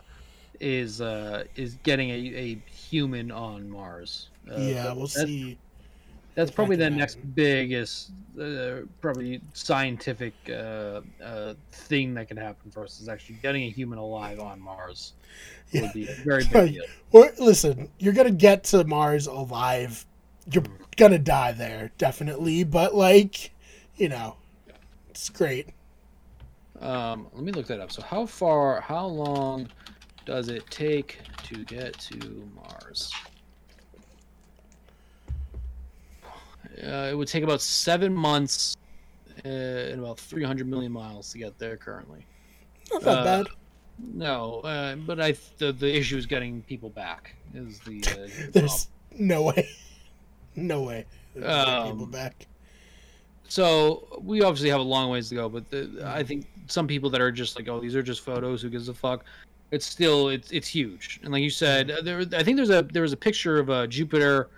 is 0.60 1.02
uh 1.02 1.46
is 1.56 1.76
getting 1.84 2.10
a, 2.10 2.14
a 2.14 2.64
human 2.70 3.32
on 3.32 3.70
mars. 3.70 4.30
Uh, 4.52 4.58
yeah 4.58 4.94
we'll 4.94 5.08
see 5.08 5.58
that's 6.36 6.52
probably 6.52 6.76
the 6.76 6.90
next 6.90 7.16
biggest, 7.36 8.12
uh, 8.40 8.82
probably 9.02 9.42
scientific 9.54 10.34
uh, 10.50 11.02
uh, 11.24 11.54
thing 11.72 12.14
that 12.14 12.28
can 12.28 12.38
happen 12.38 12.72
for 12.72 12.84
us 12.84 13.00
is 13.00 13.10
actually 13.10 13.36
getting 13.42 13.64
a 13.64 13.70
human 13.70 13.98
alive 13.98 14.40
on 14.40 14.60
Mars. 14.60 15.14
Yeah. 15.72 15.82
Would 15.84 15.94
be 15.94 16.06
very 16.24 16.44
big 16.46 16.52
deal. 16.74 16.84
Well, 17.12 17.30
listen, 17.40 17.90
you're 18.00 18.14
gonna 18.14 18.32
get 18.32 18.64
to 18.66 18.84
Mars 18.84 19.28
alive. 19.28 20.06
You're 20.52 20.64
gonna 20.98 21.20
die 21.20 21.52
there, 21.52 21.92
definitely. 21.98 22.64
But 22.64 22.96
like, 22.96 23.52
you 23.96 24.10
know, 24.10 24.38
it's 25.10 25.30
great. 25.30 25.70
Um, 26.80 27.28
let 27.34 27.44
me 27.44 27.52
look 27.52 27.68
that 27.68 27.80
up. 27.80 27.92
So, 27.92 28.02
how 28.02 28.26
far? 28.26 28.82
How 28.82 29.06
long 29.06 29.68
does 30.26 30.50
it 30.50 30.66
take 30.70 31.20
to 31.44 31.64
get 31.66 31.98
to 32.00 32.50
Mars? 32.56 33.14
Uh, 36.84 37.10
it 37.12 37.16
would 37.16 37.28
take 37.28 37.44
about 37.44 37.62
seven 37.62 38.14
months 38.14 38.76
uh, 39.46 39.48
and 39.48 40.00
about 40.00 40.20
300 40.20 40.68
million 40.68 40.92
miles 40.92 41.32
to 41.32 41.38
get 41.38 41.58
there 41.60 41.78
currently. 41.78 42.26
Not 42.92 43.02
that 43.04 43.18
uh, 43.18 43.24
bad. 43.24 43.48
No, 44.14 44.62
uh, 44.62 44.96
but 44.96 45.22
I 45.22 45.36
the, 45.58 45.72
the 45.72 45.96
issue 45.96 46.18
is 46.18 46.26
getting 46.26 46.62
people 46.64 46.90
back. 46.90 47.36
Is 47.54 47.80
the 47.80 48.04
uh, 48.08 48.50
there's 48.52 48.88
no 49.18 49.44
way, 49.44 49.70
no 50.56 50.82
way. 50.84 51.06
Um, 51.44 51.92
people 51.92 52.06
back. 52.08 52.48
So 53.48 54.08
we 54.22 54.42
obviously 54.42 54.70
have 54.70 54.80
a 54.80 54.84
long 54.84 55.10
ways 55.10 55.30
to 55.30 55.36
go, 55.36 55.50
but 55.50 55.70
the, 55.70 56.04
I 56.06 56.24
think 56.24 56.48
some 56.68 56.88
people 56.88 57.10
that 57.10 57.22
are 57.22 57.32
just 57.32 57.58
like, 57.58 57.68
oh, 57.68 57.80
these 57.80 57.96
are 57.96 58.02
just 58.02 58.22
photos. 58.22 58.62
Who 58.62 58.70
gives 58.70 58.88
a 58.88 58.94
fuck? 58.94 59.26
It's 59.72 59.86
still 59.86 60.30
it's 60.30 60.52
it's 60.52 60.68
huge. 60.68 61.20
And 61.24 61.32
like 61.32 61.44
you 61.44 61.50
said, 61.50 61.90
mm-hmm. 61.90 62.06
there 62.06 62.40
I 62.40 62.44
think 62.44 62.58
there's 62.58 62.70
a 62.70 62.82
there 62.92 63.04
was 63.04 63.14
a 63.14 63.18
picture 63.18 63.60
of 63.60 63.70
a 63.70 63.88
Jupiter 63.88 64.50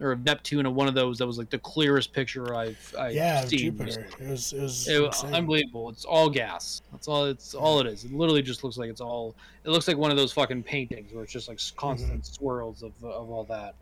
or 0.00 0.12
of 0.12 0.24
Neptune 0.24 0.66
or 0.66 0.70
one 0.70 0.88
of 0.88 0.94
those 0.94 1.18
that 1.18 1.26
was 1.26 1.38
like 1.38 1.50
the 1.50 1.58
clearest 1.58 2.12
picture 2.12 2.54
I've, 2.54 2.94
I've 2.98 3.14
yeah, 3.14 3.44
seen. 3.44 3.58
Jupiter. 3.58 4.06
It 4.20 4.28
was 4.28 4.52
it 4.52 4.62
was, 4.62 4.88
it 4.88 5.00
was 5.00 5.24
unbelievable. 5.24 5.90
It's 5.90 6.04
all 6.04 6.28
gas. 6.28 6.82
That's 6.90 7.08
all. 7.08 7.26
It's 7.26 7.54
all 7.54 7.80
it 7.80 7.86
is. 7.86 8.04
It 8.04 8.12
literally 8.12 8.42
just 8.42 8.64
looks 8.64 8.76
like 8.76 8.90
it's 8.90 9.00
all. 9.00 9.34
It 9.64 9.70
looks 9.70 9.86
like 9.86 9.96
one 9.96 10.10
of 10.10 10.16
those 10.16 10.32
fucking 10.32 10.64
paintings 10.64 11.12
where 11.12 11.22
it's 11.22 11.32
just 11.32 11.48
like 11.48 11.60
constant 11.76 12.22
mm-hmm. 12.22 12.32
swirls 12.32 12.82
of 12.82 12.92
of 13.04 13.30
all 13.30 13.44
that. 13.44 13.74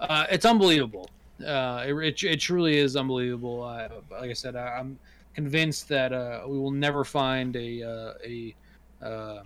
Uh, 0.00 0.26
it's 0.30 0.44
unbelievable. 0.44 1.08
Uh, 1.44 1.84
it, 1.86 1.94
it, 1.94 2.22
it 2.24 2.40
truly 2.40 2.78
is 2.78 2.96
unbelievable. 2.96 3.62
Uh, 3.62 3.88
like 4.10 4.30
I 4.30 4.34
said, 4.34 4.56
I, 4.56 4.80
am 4.80 4.98
convinced 5.34 5.88
that 5.88 6.12
uh, 6.12 6.42
we 6.46 6.58
will 6.58 6.72
never 6.72 7.04
find 7.04 7.54
a 7.54 7.82
uh, 7.82 8.12
a, 8.24 8.54
uh, 9.02 9.42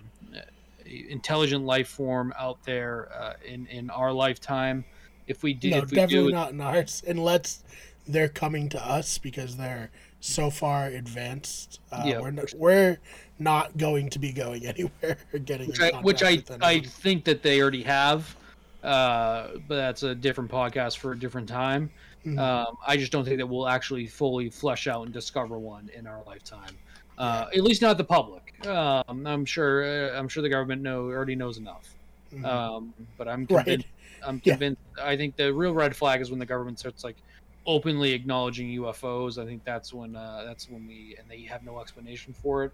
a 0.85 1.11
intelligent 1.11 1.65
life 1.65 1.87
form 1.87 2.33
out 2.39 2.57
there 2.63 3.09
uh, 3.13 3.33
in 3.45 3.67
in 3.67 3.89
our 3.91 4.11
lifetime 4.11 4.83
if 5.27 5.43
we 5.43 5.53
do, 5.53 5.69
no, 5.69 5.79
we 5.81 5.85
definitely 5.87 6.29
do 6.29 6.31
not 6.31 6.51
in 6.51 6.61
ours, 6.61 7.03
unless 7.07 7.63
they're 8.07 8.29
coming 8.29 8.69
to 8.69 8.85
us 8.85 9.17
because 9.17 9.57
they're 9.57 9.89
so 10.19 10.49
far 10.49 10.87
advanced. 10.87 11.79
Uh, 11.91 12.03
yeah, 12.05 12.19
we're 12.19 12.31
not, 12.31 12.53
we're 12.55 12.97
not 13.39 13.77
going 13.77 14.09
to 14.09 14.19
be 14.19 14.31
going 14.31 14.65
anywhere 14.67 15.17
or 15.33 15.39
getting 15.39 15.67
which 15.67 15.81
I, 15.81 15.91
which 16.01 16.23
I, 16.23 16.43
I 16.61 16.79
think 16.79 17.25
that 17.25 17.43
they 17.43 17.61
already 17.61 17.83
have, 17.83 18.35
uh, 18.83 19.49
but 19.67 19.75
that's 19.75 20.03
a 20.03 20.15
different 20.15 20.51
podcast 20.51 20.97
for 20.97 21.11
a 21.11 21.19
different 21.19 21.47
time. 21.47 21.89
Mm-hmm. 22.25 22.39
Um, 22.39 22.77
I 22.87 22.95
just 22.95 23.11
don't 23.11 23.25
think 23.25 23.37
that 23.37 23.47
we'll 23.47 23.67
actually 23.67 24.07
fully 24.07 24.49
flesh 24.49 24.87
out 24.87 25.03
and 25.03 25.13
discover 25.13 25.59
one 25.59 25.89
in 25.93 26.07
our 26.07 26.23
lifetime. 26.25 26.77
Uh, 27.17 27.47
yeah. 27.51 27.59
At 27.59 27.63
least 27.63 27.81
not 27.81 27.97
the 27.97 28.03
public. 28.03 28.65
Um, 28.65 29.27
I'm 29.27 29.45
sure. 29.45 29.83
Uh, 29.83 30.17
I'm 30.17 30.27
sure 30.27 30.41
the 30.41 30.49
government 30.49 30.81
know 30.81 31.03
already 31.03 31.35
knows 31.35 31.57
enough. 31.57 31.93
Mm-hmm. 32.33 32.45
Um, 32.45 32.93
but 33.17 33.27
I'm 33.27 33.45
convinced. 33.47 33.87
I'm 34.25 34.39
convinced. 34.39 34.81
Yeah. 34.97 35.05
I 35.05 35.17
think 35.17 35.35
the 35.35 35.53
real 35.53 35.73
red 35.73 35.95
flag 35.95 36.21
is 36.21 36.29
when 36.29 36.39
the 36.39 36.45
government 36.45 36.79
starts 36.79 37.03
like 37.03 37.17
openly 37.65 38.11
acknowledging 38.11 38.67
UFOs. 38.79 39.41
I 39.41 39.45
think 39.45 39.63
that's 39.63 39.93
when 39.93 40.15
uh, 40.15 40.43
that's 40.45 40.69
when 40.69 40.87
we 40.87 41.15
and 41.19 41.29
they 41.29 41.41
have 41.43 41.63
no 41.63 41.79
explanation 41.79 42.33
for 42.33 42.65
it. 42.65 42.71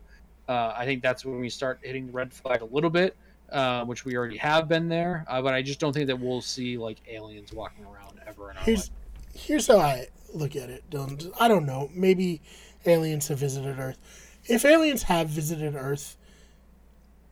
Uh, 0.48 0.74
I 0.76 0.86
think 0.86 1.04
that's 1.04 1.26
when 1.26 1.40
we 1.40 1.50
start 1.50 1.80
hitting 1.84 2.08
the 2.08 2.14
red 2.14 2.34
flag 2.34 2.62
a 2.62 2.66
little 2.66 2.90
bit, 2.90 3.16
uh, 3.52 3.86
which 3.86 4.06
we 4.06 4.18
already 4.18 4.38
have 4.38 4.68
been 4.68 4.90
there. 4.90 5.26
Uh, 5.28 5.42
but 5.42 5.54
I 5.54 5.62
just 5.62 5.80
don't 5.80 5.94
think 5.94 6.08
that 6.08 6.20
we'll 6.20 6.42
see 6.42 6.78
like 6.78 6.98
aliens 7.08 7.54
walking 7.54 7.86
around 7.86 8.20
ever 8.26 8.52
in 8.52 8.58
our 8.58 8.64
here's, 8.64 8.90
life. 8.90 8.98
Here's 9.36 9.68
how 9.68 9.78
I 9.78 10.08
look 10.34 10.56
at 10.56 10.70
it, 10.70 10.84
Dylan. 10.90 11.32
I 11.40 11.48
don't 11.48 11.66
know. 11.66 11.90
Maybe 11.94 12.42
aliens 12.86 13.28
have 13.28 13.40
visited 13.40 13.78
Earth. 13.80 13.98
If 14.46 14.66
aliens 14.66 15.04
have 15.04 15.30
visited 15.30 15.76
Earth, 15.76 16.18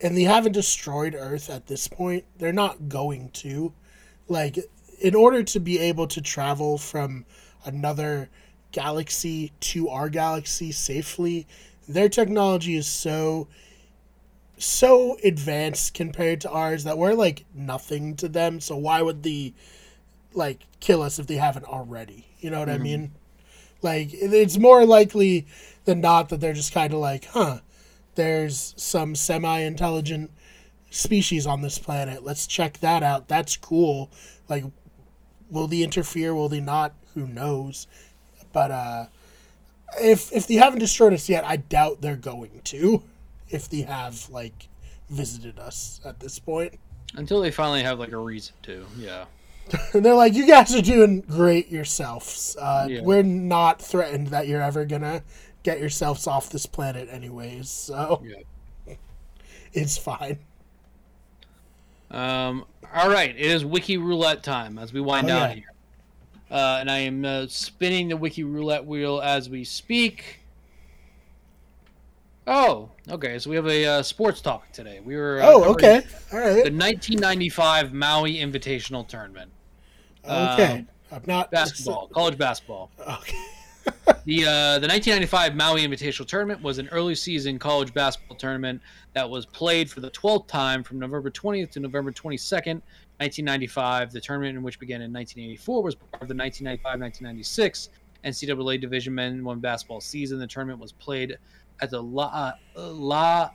and 0.01 0.15
they 0.15 0.23
haven't 0.23 0.51
destroyed 0.51 1.15
Earth 1.15 1.49
at 1.49 1.67
this 1.67 1.87
point. 1.87 2.25
They're 2.37 2.53
not 2.53 2.89
going 2.89 3.29
to. 3.29 3.73
Like, 4.27 4.59
in 4.99 5.15
order 5.15 5.43
to 5.43 5.59
be 5.59 5.79
able 5.79 6.07
to 6.07 6.21
travel 6.21 6.77
from 6.77 7.25
another 7.65 8.29
galaxy 8.71 9.51
to 9.59 9.89
our 9.89 10.09
galaxy 10.09 10.71
safely, 10.71 11.47
their 11.87 12.09
technology 12.09 12.75
is 12.75 12.87
so 12.87 13.47
so 14.59 15.17
advanced 15.23 15.93
compared 15.93 16.41
to 16.41 16.49
ours 16.49 16.83
that 16.83 16.97
we're 16.97 17.13
like 17.13 17.45
nothing 17.53 18.15
to 18.15 18.27
them. 18.27 18.59
So 18.59 18.75
why 18.75 19.01
would 19.01 19.21
the 19.21 19.53
like 20.33 20.61
kill 20.79 21.03
us 21.03 21.19
if 21.19 21.27
they 21.27 21.35
haven't 21.35 21.65
already? 21.65 22.27
You 22.39 22.49
know 22.49 22.59
what 22.59 22.69
mm-hmm. 22.69 22.81
I 22.81 22.83
mean? 22.83 23.11
Like 23.81 24.09
it's 24.13 24.57
more 24.57 24.85
likely 24.85 25.45
than 25.85 26.01
not 26.01 26.29
that 26.29 26.41
they're 26.41 26.53
just 26.53 26.73
kind 26.73 26.91
of 26.91 26.99
like, 26.99 27.25
huh, 27.25 27.59
there's 28.15 28.73
some 28.77 29.15
semi-intelligent 29.15 30.31
species 30.89 31.45
on 31.45 31.61
this 31.61 31.77
planet. 31.77 32.23
Let's 32.23 32.47
check 32.47 32.79
that 32.79 33.03
out. 33.03 33.27
That's 33.27 33.57
cool. 33.57 34.09
Like 34.49 34.63
will 35.49 35.67
they 35.67 35.83
interfere? 35.83 36.33
Will 36.33 36.49
they 36.49 36.61
not? 36.61 36.93
Who 37.13 37.27
knows? 37.27 37.87
But 38.53 38.71
uh 38.71 39.05
if 40.01 40.31
if 40.33 40.47
they 40.47 40.55
haven't 40.55 40.79
destroyed 40.79 41.13
us 41.13 41.29
yet, 41.29 41.45
I 41.45 41.57
doubt 41.57 42.01
they're 42.01 42.15
going 42.15 42.61
to 42.65 43.03
if 43.49 43.69
they 43.69 43.81
have 43.81 44.29
like 44.29 44.67
visited 45.09 45.59
us 45.59 46.01
at 46.05 46.19
this 46.19 46.39
point. 46.39 46.79
Until 47.15 47.41
they 47.41 47.51
finally 47.51 47.83
have 47.83 47.99
like 47.99 48.11
a 48.11 48.17
reason 48.17 48.55
to, 48.63 48.85
yeah. 48.97 49.25
and 49.93 50.05
they're 50.05 50.13
like, 50.13 50.33
"You 50.33 50.45
guys 50.45 50.75
are 50.75 50.81
doing 50.81 51.21
great 51.21 51.71
yourselves. 51.71 52.55
Uh, 52.59 52.87
yeah. 52.89 53.01
We're 53.01 53.23
not 53.23 53.81
threatened 53.81 54.27
that 54.27 54.47
you're 54.47 54.61
ever 54.61 54.85
gonna 54.85 55.23
get 55.63 55.79
yourselves 55.79 56.27
off 56.27 56.49
this 56.49 56.65
planet, 56.65 57.07
anyways. 57.09 57.69
So 57.69 58.23
yeah. 58.25 58.95
it's 59.73 59.97
fine." 59.97 60.39
Um. 62.11 62.65
All 62.93 63.09
right, 63.09 63.29
it 63.29 63.45
is 63.45 63.65
wiki 63.65 63.97
roulette 63.97 64.43
time 64.43 64.79
as 64.79 64.93
we 64.93 65.01
wind 65.01 65.25
oh, 65.25 65.29
down 65.29 65.49
yeah. 65.49 65.55
here, 65.55 65.73
uh, 66.49 66.77
and 66.79 66.89
I 66.89 66.99
am 66.99 67.25
uh, 67.25 67.47
spinning 67.49 68.07
the 68.07 68.17
wiki 68.17 68.43
roulette 68.43 68.85
wheel 68.85 69.21
as 69.21 69.49
we 69.49 69.63
speak. 69.63 70.39
Oh, 72.47 72.89
okay. 73.09 73.37
So 73.39 73.49
we 73.49 73.57
have 73.57 73.67
a 73.67 73.85
uh, 73.85 74.03
sports 74.03 74.39
topic 74.39 74.71
today. 74.71 75.01
We 75.03 75.17
were. 75.17 75.41
Uh, 75.41 75.47
oh, 75.47 75.63
okay. 75.71 76.01
All 76.31 76.39
right. 76.39 76.63
The 76.63 76.71
1995 76.71 77.93
Maui 77.93 78.37
Invitational 78.37 79.05
Tournament. 79.05 79.51
Okay. 80.23 80.79
Um, 80.79 80.87
I'm 81.11 81.23
not 81.25 81.51
basketball, 81.51 82.07
college 82.07 82.37
basketball. 82.37 82.89
Okay. 82.99 83.37
The 84.25 84.43
uh, 84.43 84.79
the 84.79 84.87
1995 84.87 85.55
Maui 85.55 85.87
Invitational 85.87 86.27
Tournament 86.27 86.61
was 86.61 86.77
an 86.77 86.87
early 86.89 87.15
season 87.15 87.57
college 87.57 87.93
basketball 87.93 88.37
tournament 88.37 88.81
that 89.13 89.29
was 89.29 89.45
played 89.45 89.89
for 89.89 89.99
the 89.99 90.11
12th 90.11 90.47
time 90.47 90.83
from 90.83 90.99
November 90.99 91.31
20th 91.31 91.71
to 91.71 91.79
November 91.79 92.11
22nd, 92.11 92.81
1995. 93.19 94.11
The 94.11 94.21
tournament, 94.21 94.57
in 94.57 94.63
which 94.63 94.79
began 94.79 95.01
in 95.01 95.13
1984, 95.13 95.83
was 95.83 95.95
part 95.95 96.21
of 96.21 96.27
the 96.27 96.35
1995-1996 96.35 97.89
NCAA 98.23 98.81
Division 98.81 99.15
Men 99.15 99.43
One 99.43 99.59
basketball 99.59 100.01
season. 100.01 100.39
The 100.39 100.47
tournament 100.47 100.79
was 100.79 100.91
played 100.91 101.37
at 101.81 101.89
the 101.89 102.01
La 102.01 102.53
La 102.75 103.49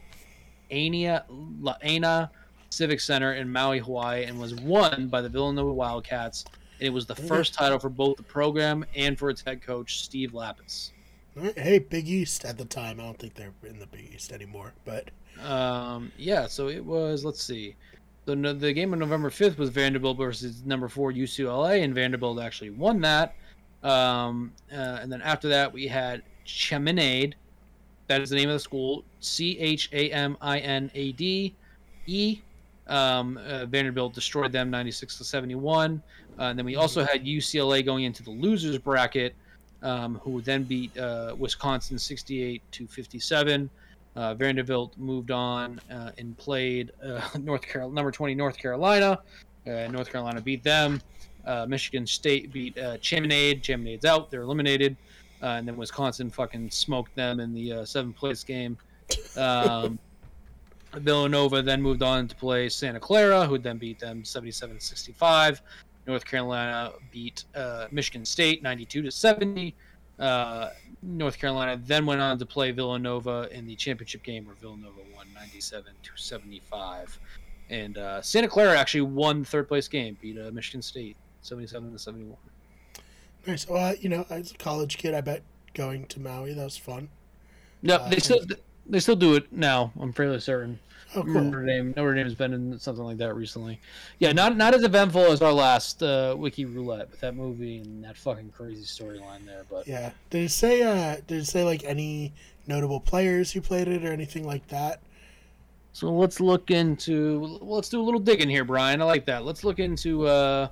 Ania 0.71 1.25
La 1.61 1.77
Ana 1.83 2.31
Civic 2.71 3.01
Center 3.01 3.35
in 3.35 3.53
Maui, 3.53 3.81
Hawaii, 3.81 4.25
and 4.25 4.41
was 4.41 4.55
won 4.55 5.09
by 5.09 5.21
the 5.21 5.29
Villanova 5.29 5.73
Wildcats. 5.73 6.45
And 6.83 6.89
it 6.89 6.93
was 6.93 7.07
the 7.07 7.15
first 7.15 7.55
title 7.55 7.79
for 7.79 7.89
both 7.89 8.17
the 8.17 8.25
program 8.25 8.85
and 8.97 9.17
for 9.17 9.31
its 9.31 9.41
head 9.41 9.63
coach 9.63 10.01
Steve 10.01 10.33
Lappas. 10.33 10.91
Hey, 11.57 11.79
Big 11.79 12.09
East 12.09 12.45
at 12.45 12.59
the 12.59 12.65
time. 12.65 12.99
I 12.99 13.05
don't 13.05 13.17
think 13.17 13.35
they're 13.35 13.55
in 13.63 13.79
the 13.79 13.87
Big 13.87 14.11
East 14.13 14.33
anymore, 14.33 14.73
but 14.85 15.11
um, 15.41 16.11
yeah. 16.19 16.49
So 16.49 16.69
it 16.69 16.85
was. 16.85 17.25
Let's 17.25 17.41
see. 17.41 17.77
The 18.25 18.35
the 18.35 18.73
game 18.73 18.93
on 18.93 18.99
November 18.99 19.31
fifth 19.31 19.59
was 19.59 19.71
Vanderbilt 19.71 20.19
versus 20.19 20.65
number 20.67 20.89
four 20.89 21.13
UCLA, 21.13 21.85
and 21.85 21.95
Vanderbilt 21.95 22.41
actually 22.41 22.71
won 22.71 23.01
that. 23.03 23.37
Um, 23.85 24.53
uh, 24.73 24.99
and 25.01 25.13
then 25.13 25.23
after 25.23 25.49
that, 25.51 25.73
we 25.73 25.87
had 25.87 26.23
Chaminade 26.45 27.37
that 28.09 28.21
is 28.21 28.31
the 28.31 28.37
name 28.37 28.49
of 28.49 28.55
the 28.55 28.61
school. 28.61 29.05
C 29.21 29.57
H 29.59 29.89
A 29.93 30.11
M 30.11 30.37
I 30.41 30.59
N 30.59 30.91
A 30.95 31.13
D 31.13 31.55
E. 32.07 32.41
Um, 32.89 33.39
uh, 33.47 33.65
Vanderbilt 33.67 34.13
destroyed 34.13 34.53
them 34.53 34.71
96 34.71 35.19
to 35.19 35.25
71. 35.25 36.03
Uh, 36.39 36.45
and 36.45 36.59
then 36.59 36.67
we 36.67 36.77
also 36.77 37.05
had 37.05 37.25
UCLA 37.25 37.85
going 37.85 38.05
into 38.05 38.23
the 38.23 38.31
losers 38.31 38.79
bracket, 38.79 39.35
um, 39.83 40.21
who 40.23 40.41
then 40.41 40.65
beat 40.65 40.97
uh, 40.97 41.35
Wisconsin 41.39 41.99
68 41.99 42.63
to 42.73 42.87
57. 42.87 43.69
Uh, 44.15 44.35
Vanderbilt 44.35 44.97
moved 44.99 45.31
on 45.31 45.81
uh, 45.91 46.11
and 46.19 46.37
played 46.39 46.93
uh, 47.05 47.21
North 47.41 47.63
Carolina, 47.63 47.95
number 47.95 48.11
20 48.11 48.35
North 48.35 48.59
Carolina. 48.59 49.19
North 49.65 50.11
Carolina 50.11 50.41
beat 50.41 50.65
them. 50.65 51.01
Michigan 51.69 52.07
State 52.07 52.53
beat 52.53 52.77
Chaminade. 53.01 53.63
Chaminade's 53.63 54.05
out; 54.05 54.31
they're 54.31 54.43
eliminated 54.43 54.97
uh, 55.43 55.47
and 55.47 55.67
then 55.67 55.77
Wisconsin 55.77 56.31
fucking 56.31 56.71
smoked 56.71 57.15
them 57.17 57.41
in 57.41 57.53
the 57.53 57.73
uh, 57.73 57.85
seventh 57.85 58.17
place 58.17 58.45
game. 58.45 58.79
Um, 59.37 59.99
Villanova 60.95 61.63
then 61.63 61.81
moved 61.81 62.03
on 62.03 62.29
to 62.29 62.37
play 62.37 62.69
Santa 62.69 63.01
Clara, 63.01 63.47
who 63.47 63.59
then 63.59 63.79
beat 63.79 63.99
them 63.99 64.25
77 64.25 64.79
65. 64.79 65.63
North 66.07 66.25
Carolina 66.25 66.93
beat 67.11 67.45
uh, 67.55 67.87
Michigan 67.91 68.25
State 68.25 68.63
92 68.63 69.03
to 69.03 69.11
70. 69.11 69.75
Uh, 70.19 70.71
North 71.03 71.39
Carolina 71.39 71.81
then 71.85 72.07
went 72.07 72.21
on 72.21 72.39
to 72.39 72.47
play 72.47 72.71
Villanova 72.71 73.49
in 73.51 73.67
the 73.67 73.75
championship 73.75 74.23
game, 74.23 74.47
where 74.47 74.55
Villanova 74.55 75.01
won 75.15 75.27
97 75.35 75.93
to 76.03 76.11
75. 76.17 77.19
And 77.71 77.99
uh, 77.99 78.23
Santa 78.23 78.49
Clara 78.49 78.79
actually 78.79 79.03
won 79.03 79.41
the 79.41 79.47
third 79.47 79.69
place 79.69 79.89
game, 79.89 80.17
beat 80.21 80.39
uh, 80.39 80.51
Michigan 80.53 80.83
State 80.83 81.17
77 81.43 81.93
to 81.93 81.99
71. 81.99 82.37
Nice. 83.47 83.69
Well, 83.69 83.95
you 83.97 84.09
know, 84.09 84.27
as 84.31 84.53
a 84.53 84.55
college 84.55 84.99
kid, 84.99 85.15
I 85.15 85.21
bet 85.21 85.43
going 85.75 86.07
to 86.07 86.21
Maui 86.21 86.53
that 86.55 86.65
was 86.65 86.77
fun. 86.77 87.09
No, 87.83 87.97
uh, 87.97 88.09
they 88.09 88.19
still 88.19 88.41
they 88.87 89.01
still 89.01 89.17
do 89.17 89.35
it 89.35 89.53
now. 89.53 89.93
I'm 90.01 90.13
fairly 90.13 90.39
certain. 90.41 90.79
Oh, 91.15 91.23
cool. 91.23 91.43
Notre 91.43 91.67
Dame, 91.67 91.93
Notre 91.97 92.15
Dame 92.15 92.25
has 92.25 92.35
been 92.35 92.53
in 92.53 92.79
something 92.79 93.05
like 93.05 93.19
that 93.19 93.35
recently. 93.35 93.81
Yeah, 94.19 94.33
not 94.33 94.57
not 94.57 94.75
as 94.75 94.83
eventful 94.83 95.27
as 95.27 95.43
our 95.43 95.53
last 95.53 96.03
uh, 96.03 96.35
Wiki 96.39 96.65
Roulette 96.65 97.11
with 97.11 97.21
that 97.21 97.35
movie 97.35 97.79
and 97.79 98.03
that 98.05 98.17
fucking 98.17 98.51
crazy 98.57 98.85
storyline 98.85 99.45
there. 99.45 99.65
But 99.71 99.87
yeah, 99.87 100.13
did 100.31 100.45
it 100.45 100.51
say 100.51 100.83
uh, 100.83 101.17
did 101.27 101.43
it 101.43 101.47
say 101.47 101.65
like 101.65 101.85
any 101.85 102.33
notable 102.67 103.01
players 103.01 103.53
who 103.53 103.61
played 103.61 103.89
it 103.89 104.05
or 104.05 104.13
anything 104.13 104.47
like 104.47 104.67
that? 104.69 105.01
So 105.93 106.11
let's 106.11 106.41
look 106.41 106.71
into 106.71 107.59
let's 107.61 107.89
do 107.91 108.01
a 108.01 108.05
little 108.05 108.21
digging 108.21 108.49
here, 108.49 108.65
Brian. 108.65 109.03
I 109.03 109.05
like 109.05 109.27
that. 109.27 109.45
Let's 109.45 109.65
look 109.65 109.79
into 109.79 110.27
uh, 110.27 110.69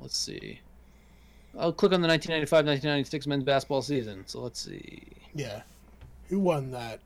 Let's 0.00 0.16
see. 0.16 0.60
I'll 1.58 1.72
click 1.72 1.92
on 1.92 2.00
the 2.00 2.08
1995-1996 2.08 3.26
men's 3.26 3.44
basketball 3.44 3.82
season. 3.82 4.22
So 4.26 4.40
let's 4.40 4.60
see. 4.60 5.02
Yeah, 5.34 5.62
who 6.28 6.38
won 6.38 6.70
that 6.70 7.00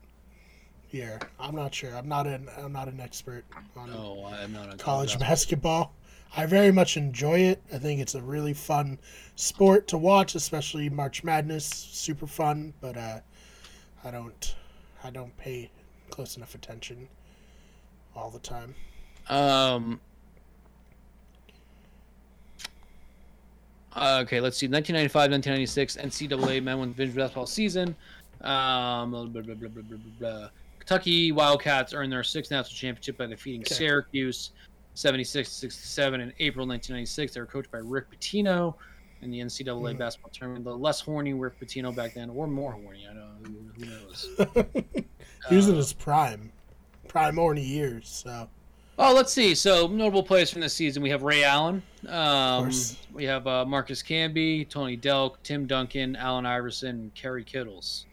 year? 0.95 1.19
I'm 1.39 1.55
not 1.55 1.73
sure. 1.73 1.95
I'm 1.95 2.07
not 2.07 2.25
an 2.25 2.49
I'm 2.57 2.71
not 2.71 2.87
an 2.87 2.99
expert 2.99 3.45
on 3.75 3.91
no, 3.91 4.25
I'm 4.25 4.53
not 4.53 4.63
college, 4.77 4.79
college 4.79 5.19
basketball. 5.19 5.93
I 6.37 6.45
very 6.45 6.71
much 6.71 6.97
enjoy 6.97 7.39
it. 7.39 7.61
I 7.73 7.77
think 7.77 8.01
it's 8.01 8.15
a 8.15 8.21
really 8.21 8.53
fun 8.53 8.97
sport 9.35 9.87
to 9.89 9.97
watch, 9.97 10.35
especially 10.35 10.89
March 10.89 11.23
Madness. 11.23 11.65
Super 11.65 12.27
fun, 12.27 12.73
but 12.81 12.97
uh, 12.97 13.19
I 14.03 14.11
don't 14.11 14.55
I 15.03 15.11
don't 15.11 15.35
pay 15.37 15.69
close 16.09 16.37
enough 16.37 16.55
attention 16.55 17.07
all 18.15 18.29
the 18.29 18.39
time. 18.39 18.73
Um, 19.29 19.99
Uh, 23.95 24.19
okay, 24.23 24.41
let's 24.41 24.57
see. 24.57 24.67
1995, 24.67 25.31
1996 25.31 25.95
NCAA 25.97 26.61
Men 26.61 26.79
Women's 26.79 27.15
Basketball 27.15 27.45
season. 27.45 27.95
Um, 28.41 29.11
blah, 29.11 29.25
blah, 29.25 29.41
blah, 29.41 30.49
Kentucky 30.85 31.31
Wildcats 31.31 31.93
earned 31.93 32.11
their 32.11 32.23
sixth 32.23 32.51
national 32.51 32.75
championship 32.75 33.17
by 33.17 33.25
defeating 33.25 33.61
okay. 33.61 33.73
Syracuse 33.73 34.51
76 34.93 35.51
67 35.51 36.21
in 36.21 36.33
April 36.39 36.67
1996. 36.67 37.33
They 37.33 37.39
were 37.39 37.47
coached 37.47 37.71
by 37.71 37.79
Rick 37.79 38.05
Pitino 38.11 38.75
in 39.21 39.31
the 39.31 39.39
NCAA 39.39 39.95
mm. 39.95 39.97
basketball 39.97 40.31
tournament. 40.31 40.63
The 40.63 40.75
less 40.75 41.01
horny 41.01 41.33
Rick 41.33 41.59
Pitino 41.59 41.95
back 41.95 42.13
then, 42.13 42.29
or 42.29 42.47
more 42.47 42.73
horny. 42.73 43.07
I 43.09 43.13
don't 43.13 43.17
know. 43.17 43.63
Who, 43.77 43.85
who 43.85 43.91
knows? 43.91 44.29
he 45.49 45.55
was 45.55 45.67
uh, 45.67 45.71
in 45.71 45.77
his 45.77 45.93
prime, 45.93 46.51
prime 47.07 47.35
horny 47.35 47.63
years. 47.63 48.07
So 48.07 48.47
Oh, 48.97 49.13
let's 49.13 49.33
see. 49.33 49.55
So 49.55 49.87
notable 49.87 50.23
players 50.23 50.49
from 50.49 50.61
this 50.61 50.73
season, 50.73 51.03
we 51.03 51.09
have 51.09 51.23
Ray 51.23 51.43
Allen. 51.43 51.83
Um, 52.07 52.71
we 53.11 53.25
have 53.25 53.45
uh, 53.45 53.65
Marcus 53.65 54.01
Camby, 54.01 54.69
Tony 54.69 54.95
Delk, 54.95 55.35
Tim 55.43 55.65
Duncan, 55.65 56.15
Allen 56.15 56.45
Iverson, 56.45 56.89
and 56.89 57.13
Kerry 57.13 57.43
Kittles. 57.43 58.05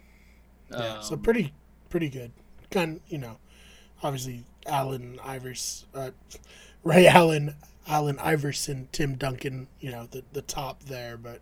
Yeah, 0.70 0.94
um, 0.94 1.02
so 1.02 1.16
pretty, 1.16 1.52
pretty 1.88 2.08
good. 2.08 2.32
Kind, 2.72 3.00
you 3.08 3.18
know, 3.18 3.36
obviously 4.02 4.44
Allen 4.66 5.20
Iverson, 5.22 5.88
uh, 5.94 6.10
Ray 6.82 7.06
Allen, 7.06 7.54
Allen 7.86 8.18
Iverson, 8.18 8.88
Tim 8.90 9.14
Duncan. 9.14 9.68
You 9.80 9.92
know, 9.92 10.08
the 10.10 10.24
the 10.32 10.42
top 10.42 10.82
there, 10.82 11.16
but. 11.16 11.40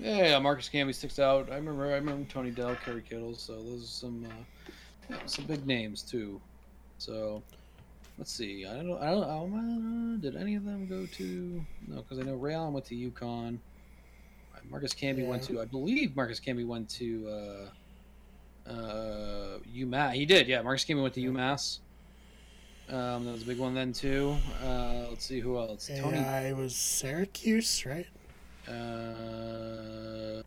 Yeah, 0.00 0.28
yeah 0.28 0.38
Marcus 0.38 0.70
Camby 0.72 0.94
sticks 0.94 1.18
out. 1.18 1.50
I 1.50 1.56
remember, 1.56 1.86
I 1.86 1.96
remember 1.96 2.24
Tony 2.30 2.52
Dell, 2.52 2.76
Kerry 2.84 3.02
Kittles. 3.02 3.42
So 3.42 3.56
those 3.56 3.82
are 3.82 3.86
some. 3.86 4.24
Uh, 4.24 4.44
Yeah, 5.10 5.16
some 5.26 5.46
big 5.46 5.66
names 5.66 6.02
too. 6.02 6.40
So 6.98 7.42
let's 8.18 8.30
see. 8.30 8.66
I 8.66 8.76
don't. 8.76 9.00
I 9.00 9.10
don't. 9.10 10.18
Uh, 10.18 10.20
did 10.20 10.36
any 10.36 10.54
of 10.54 10.64
them 10.64 10.86
go 10.86 11.06
to? 11.06 11.64
No, 11.86 11.96
because 12.02 12.18
I 12.18 12.22
know 12.22 12.34
Ray 12.34 12.54
Allen 12.54 12.72
went 12.72 12.86
to 12.86 12.94
UConn. 12.94 13.58
Marcus 14.70 14.92
Camby 14.92 15.20
yeah. 15.22 15.28
went 15.28 15.42
to. 15.44 15.60
I 15.60 15.64
believe 15.64 16.14
Marcus 16.14 16.40
Camby 16.40 16.66
went 16.66 16.88
to 16.90 17.28
uh, 17.28 17.70
uh, 18.68 19.58
UMass. 19.74 20.14
He 20.14 20.26
did. 20.26 20.48
Yeah, 20.48 20.62
Marcus 20.62 20.84
Camby 20.84 21.02
went 21.02 21.14
to 21.14 21.20
UMass. 21.20 21.78
Um, 22.90 23.26
that 23.26 23.32
was 23.32 23.42
a 23.42 23.46
big 23.46 23.58
one 23.58 23.74
then 23.74 23.92
too. 23.92 24.36
Uh, 24.64 25.06
let's 25.10 25.24
see 25.26 25.40
who 25.40 25.58
else. 25.58 25.90
Tony. 25.94 26.18
I 26.18 26.52
was 26.54 26.74
Syracuse, 26.74 27.84
right? 27.84 28.06
Uh, 28.66 30.42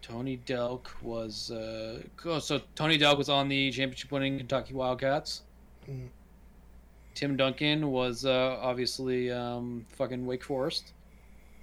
Tony 0.00 0.40
Delk 0.46 0.86
was. 1.02 1.50
Uh, 1.50 2.02
oh, 2.24 2.38
so 2.38 2.60
Tony 2.74 2.98
Delk 2.98 3.18
was 3.18 3.28
on 3.28 3.48
the 3.48 3.70
championship-winning 3.70 4.38
Kentucky 4.38 4.74
Wildcats. 4.74 5.42
Mm. 5.88 6.08
Tim 7.14 7.36
Duncan 7.36 7.90
was 7.90 8.24
uh, 8.24 8.58
obviously 8.60 9.30
um, 9.30 9.84
fucking 9.90 10.24
Wake 10.24 10.42
Forest. 10.42 10.92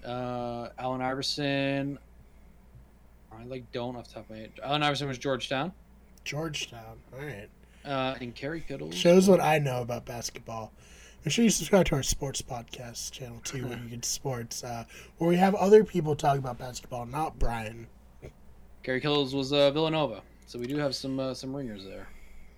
Uh, 0.06 0.70
Allen 0.78 1.02
Iverson. 1.02 1.98
I 3.40 3.46
like 3.46 3.72
don't 3.72 3.96
off 3.96 4.08
the 4.08 4.16
top 4.16 4.24
of 4.26 4.30
my 4.32 4.38
head. 4.38 4.52
Allen 4.64 4.84
Iverson 4.84 5.08
was 5.08 5.18
Georgetown. 5.18 5.72
Georgetown. 6.24 6.98
All 7.14 7.26
right. 7.26 7.50
Uh, 7.86 8.16
and 8.20 8.36
Kerry 8.36 8.62
Kittle 8.62 8.92
shows 8.92 9.30
what 9.30 9.40
I 9.40 9.60
know 9.60 9.82
about 9.82 10.06
basketball. 10.06 10.74
Make 11.24 11.34
sure 11.34 11.44
you 11.44 11.50
subscribe 11.50 11.86
to 11.88 11.96
our 11.96 12.04
sports 12.04 12.42
podcast 12.42 13.12
channel 13.12 13.40
too, 13.44 13.66
when 13.68 13.84
you 13.84 13.90
get 13.90 14.02
to 14.04 14.10
sports, 14.10 14.64
uh, 14.64 14.86
where 15.18 15.30
we 15.30 15.38
have 15.38 15.56
other 15.56 15.84
people 15.84 16.16
talk 16.16 16.38
about 16.38 16.58
basketball, 16.58 17.06
not 17.06 17.40
Brian. 17.40 17.88
Kerry 18.84 19.02
Kittles 19.02 19.34
was 19.34 19.52
uh, 19.52 19.72
Villanova, 19.72 20.22
so 20.46 20.60
we 20.60 20.68
do 20.68 20.78
have 20.78 20.96
some 20.96 21.20
uh, 21.20 21.34
some 21.34 21.56
ringers 21.56 21.84
there. 21.84 22.08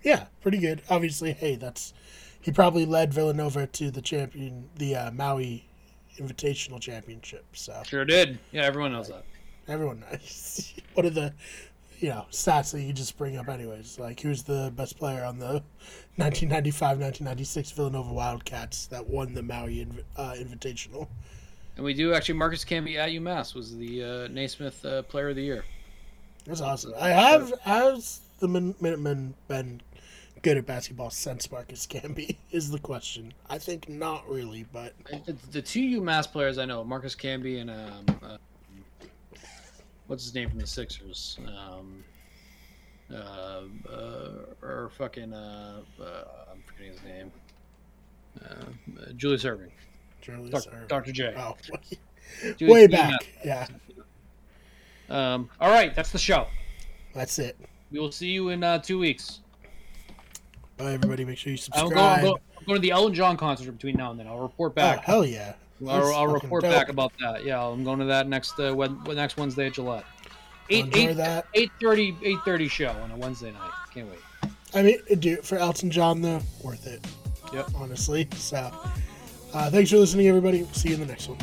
Yeah, 0.03 0.25
pretty 0.41 0.59
good. 0.59 0.81
Obviously, 0.89 1.33
hey, 1.33 1.55
that's 1.55 1.93
he 2.41 2.51
probably 2.51 2.85
led 2.85 3.13
Villanova 3.13 3.67
to 3.67 3.91
the 3.91 4.01
champion, 4.01 4.69
the 4.75 4.95
uh, 4.95 5.11
Maui 5.11 5.67
Invitational 6.17 6.79
Championship. 6.79 7.45
So 7.53 7.81
sure 7.85 8.05
did. 8.05 8.39
Yeah, 8.51 8.63
everyone 8.63 8.93
knows 8.93 9.09
that. 9.09 9.25
Everyone 9.69 9.99
knows. 9.99 10.73
what 10.95 11.05
are 11.05 11.11
the 11.11 11.33
you 11.99 12.09
know 12.09 12.25
stats 12.31 12.71
that 12.71 12.81
you 12.81 12.91
just 12.91 13.17
bring 13.17 13.37
up 13.37 13.47
anyways? 13.47 13.99
Like 13.99 14.19
who's 14.19 14.43
the 14.43 14.73
best 14.75 14.97
player 14.97 15.23
on 15.23 15.37
the 15.37 15.63
1995-1996 16.19 17.73
Villanova 17.73 18.11
Wildcats 18.11 18.87
that 18.87 19.07
won 19.07 19.33
the 19.33 19.43
Maui 19.43 19.87
uh, 20.17 20.33
Invitational? 20.37 21.07
And 21.75 21.85
we 21.85 21.93
do 21.93 22.13
actually. 22.13 22.35
Marcus 22.35 22.65
Camby 22.65 22.97
at 22.97 23.09
UMass 23.09 23.53
was 23.53 23.77
the 23.77 24.03
uh, 24.03 24.27
Naismith 24.27 24.83
uh, 24.83 25.03
Player 25.03 25.29
of 25.29 25.35
the 25.35 25.43
Year. 25.43 25.63
That's 26.45 26.61
awesome. 26.61 26.93
I 26.99 27.09
have 27.09 27.53
has 27.61 28.21
the 28.39 28.47
Minutemen 28.47 29.35
been 29.47 29.81
good 30.41 30.57
at 30.57 30.65
basketball 30.65 31.09
since 31.09 31.51
Marcus 31.51 31.85
Camby 31.85 32.37
is 32.51 32.71
the 32.71 32.79
question. 32.79 33.33
I 33.49 33.57
think 33.57 33.87
not 33.87 34.27
really, 34.29 34.65
but 34.71 34.93
the 35.51 35.61
two 35.61 36.01
UMass 36.01 36.31
players 36.31 36.57
I 36.57 36.65
know, 36.65 36.83
Marcus 36.83 37.15
Camby 37.15 37.61
and 37.61 37.69
um, 37.69 38.19
uh, 38.23 38.37
what's 40.09 40.23
his 40.23 40.33
name 40.33 40.49
from 40.49 40.57
the 40.57 40.65
Sixers, 40.65 41.37
um, 41.47 42.03
uh, 43.13 43.61
uh, 43.87 44.31
or 44.63 44.89
fucking 44.97 45.31
uh, 45.31 45.81
uh, 46.01 46.05
I'm 46.51 46.63
forgetting 46.65 46.93
his 46.93 47.03
name, 47.03 47.31
uh, 48.43 49.11
Julius 49.15 49.43
Erving, 49.43 49.69
Julius 50.21 50.65
Dr. 50.65 50.77
Erving. 50.77 50.87
Dr. 50.87 51.11
J. 51.11 51.33
Oh, 51.37 51.55
way 52.61 52.87
back, 52.87 53.19
yeah. 53.45 53.67
Um, 55.09 55.47
all 55.61 55.69
right, 55.69 55.93
that's 55.93 56.11
the 56.11 56.17
show. 56.17 56.47
That's 57.13 57.37
it. 57.37 57.55
We 57.91 57.99
will 57.99 58.11
see 58.11 58.29
you 58.29 58.49
in 58.49 58.63
uh, 58.63 58.79
two 58.79 58.97
weeks. 58.97 59.41
Bye, 60.77 60.93
everybody. 60.93 61.23
Make 61.23 61.37
sure 61.37 61.51
you 61.51 61.57
subscribe. 61.57 61.91
I'm 61.91 62.21
going, 62.23 62.41
I'm 62.57 62.65
going 62.65 62.77
to 62.77 62.81
the 62.81 62.91
Elton 62.91 63.13
John 63.13 63.37
concert 63.37 63.71
between 63.71 63.95
now 63.95 64.11
and 64.11 64.19
then. 64.19 64.27
I'll 64.27 64.39
report 64.39 64.73
back. 64.73 64.99
Oh, 64.99 65.01
hell 65.01 65.25
yeah. 65.25 65.53
I'll, 65.87 66.13
I'll 66.13 66.27
report 66.27 66.63
dope. 66.63 66.71
back 66.71 66.89
about 66.89 67.13
that. 67.19 67.45
Yeah, 67.45 67.63
I'm 67.63 67.83
going 67.83 67.99
to 67.99 68.05
that 68.05 68.27
next 68.27 68.59
uh, 68.59 68.73
next 69.07 69.37
Wednesday 69.37 69.67
at 69.67 69.73
Gillette. 69.73 70.05
8, 70.71 70.95
8, 70.95 71.13
that. 71.13 71.51
8.30, 71.53 72.19
8.30 72.43 72.69
show 72.69 72.89
on 72.89 73.11
a 73.11 73.17
Wednesday 73.17 73.51
night. 73.51 73.71
Can't 73.91 74.07
wait. 74.07 74.19
I 74.75 74.83
mean, 74.83 74.99
dude, 75.19 75.43
for 75.43 75.57
Elton 75.57 75.89
John, 75.89 76.21
though, 76.21 76.41
worth 76.63 76.85
it. 76.85 77.03
Yep. 77.51 77.69
Honestly. 77.75 78.27
So, 78.35 78.71
uh, 79.53 79.69
thanks 79.71 79.89
for 79.89 79.97
listening, 79.97 80.27
everybody. 80.27 80.65
See 80.73 80.89
you 80.89 80.95
in 80.95 81.01
the 81.01 81.07
next 81.07 81.27
one. 81.27 81.39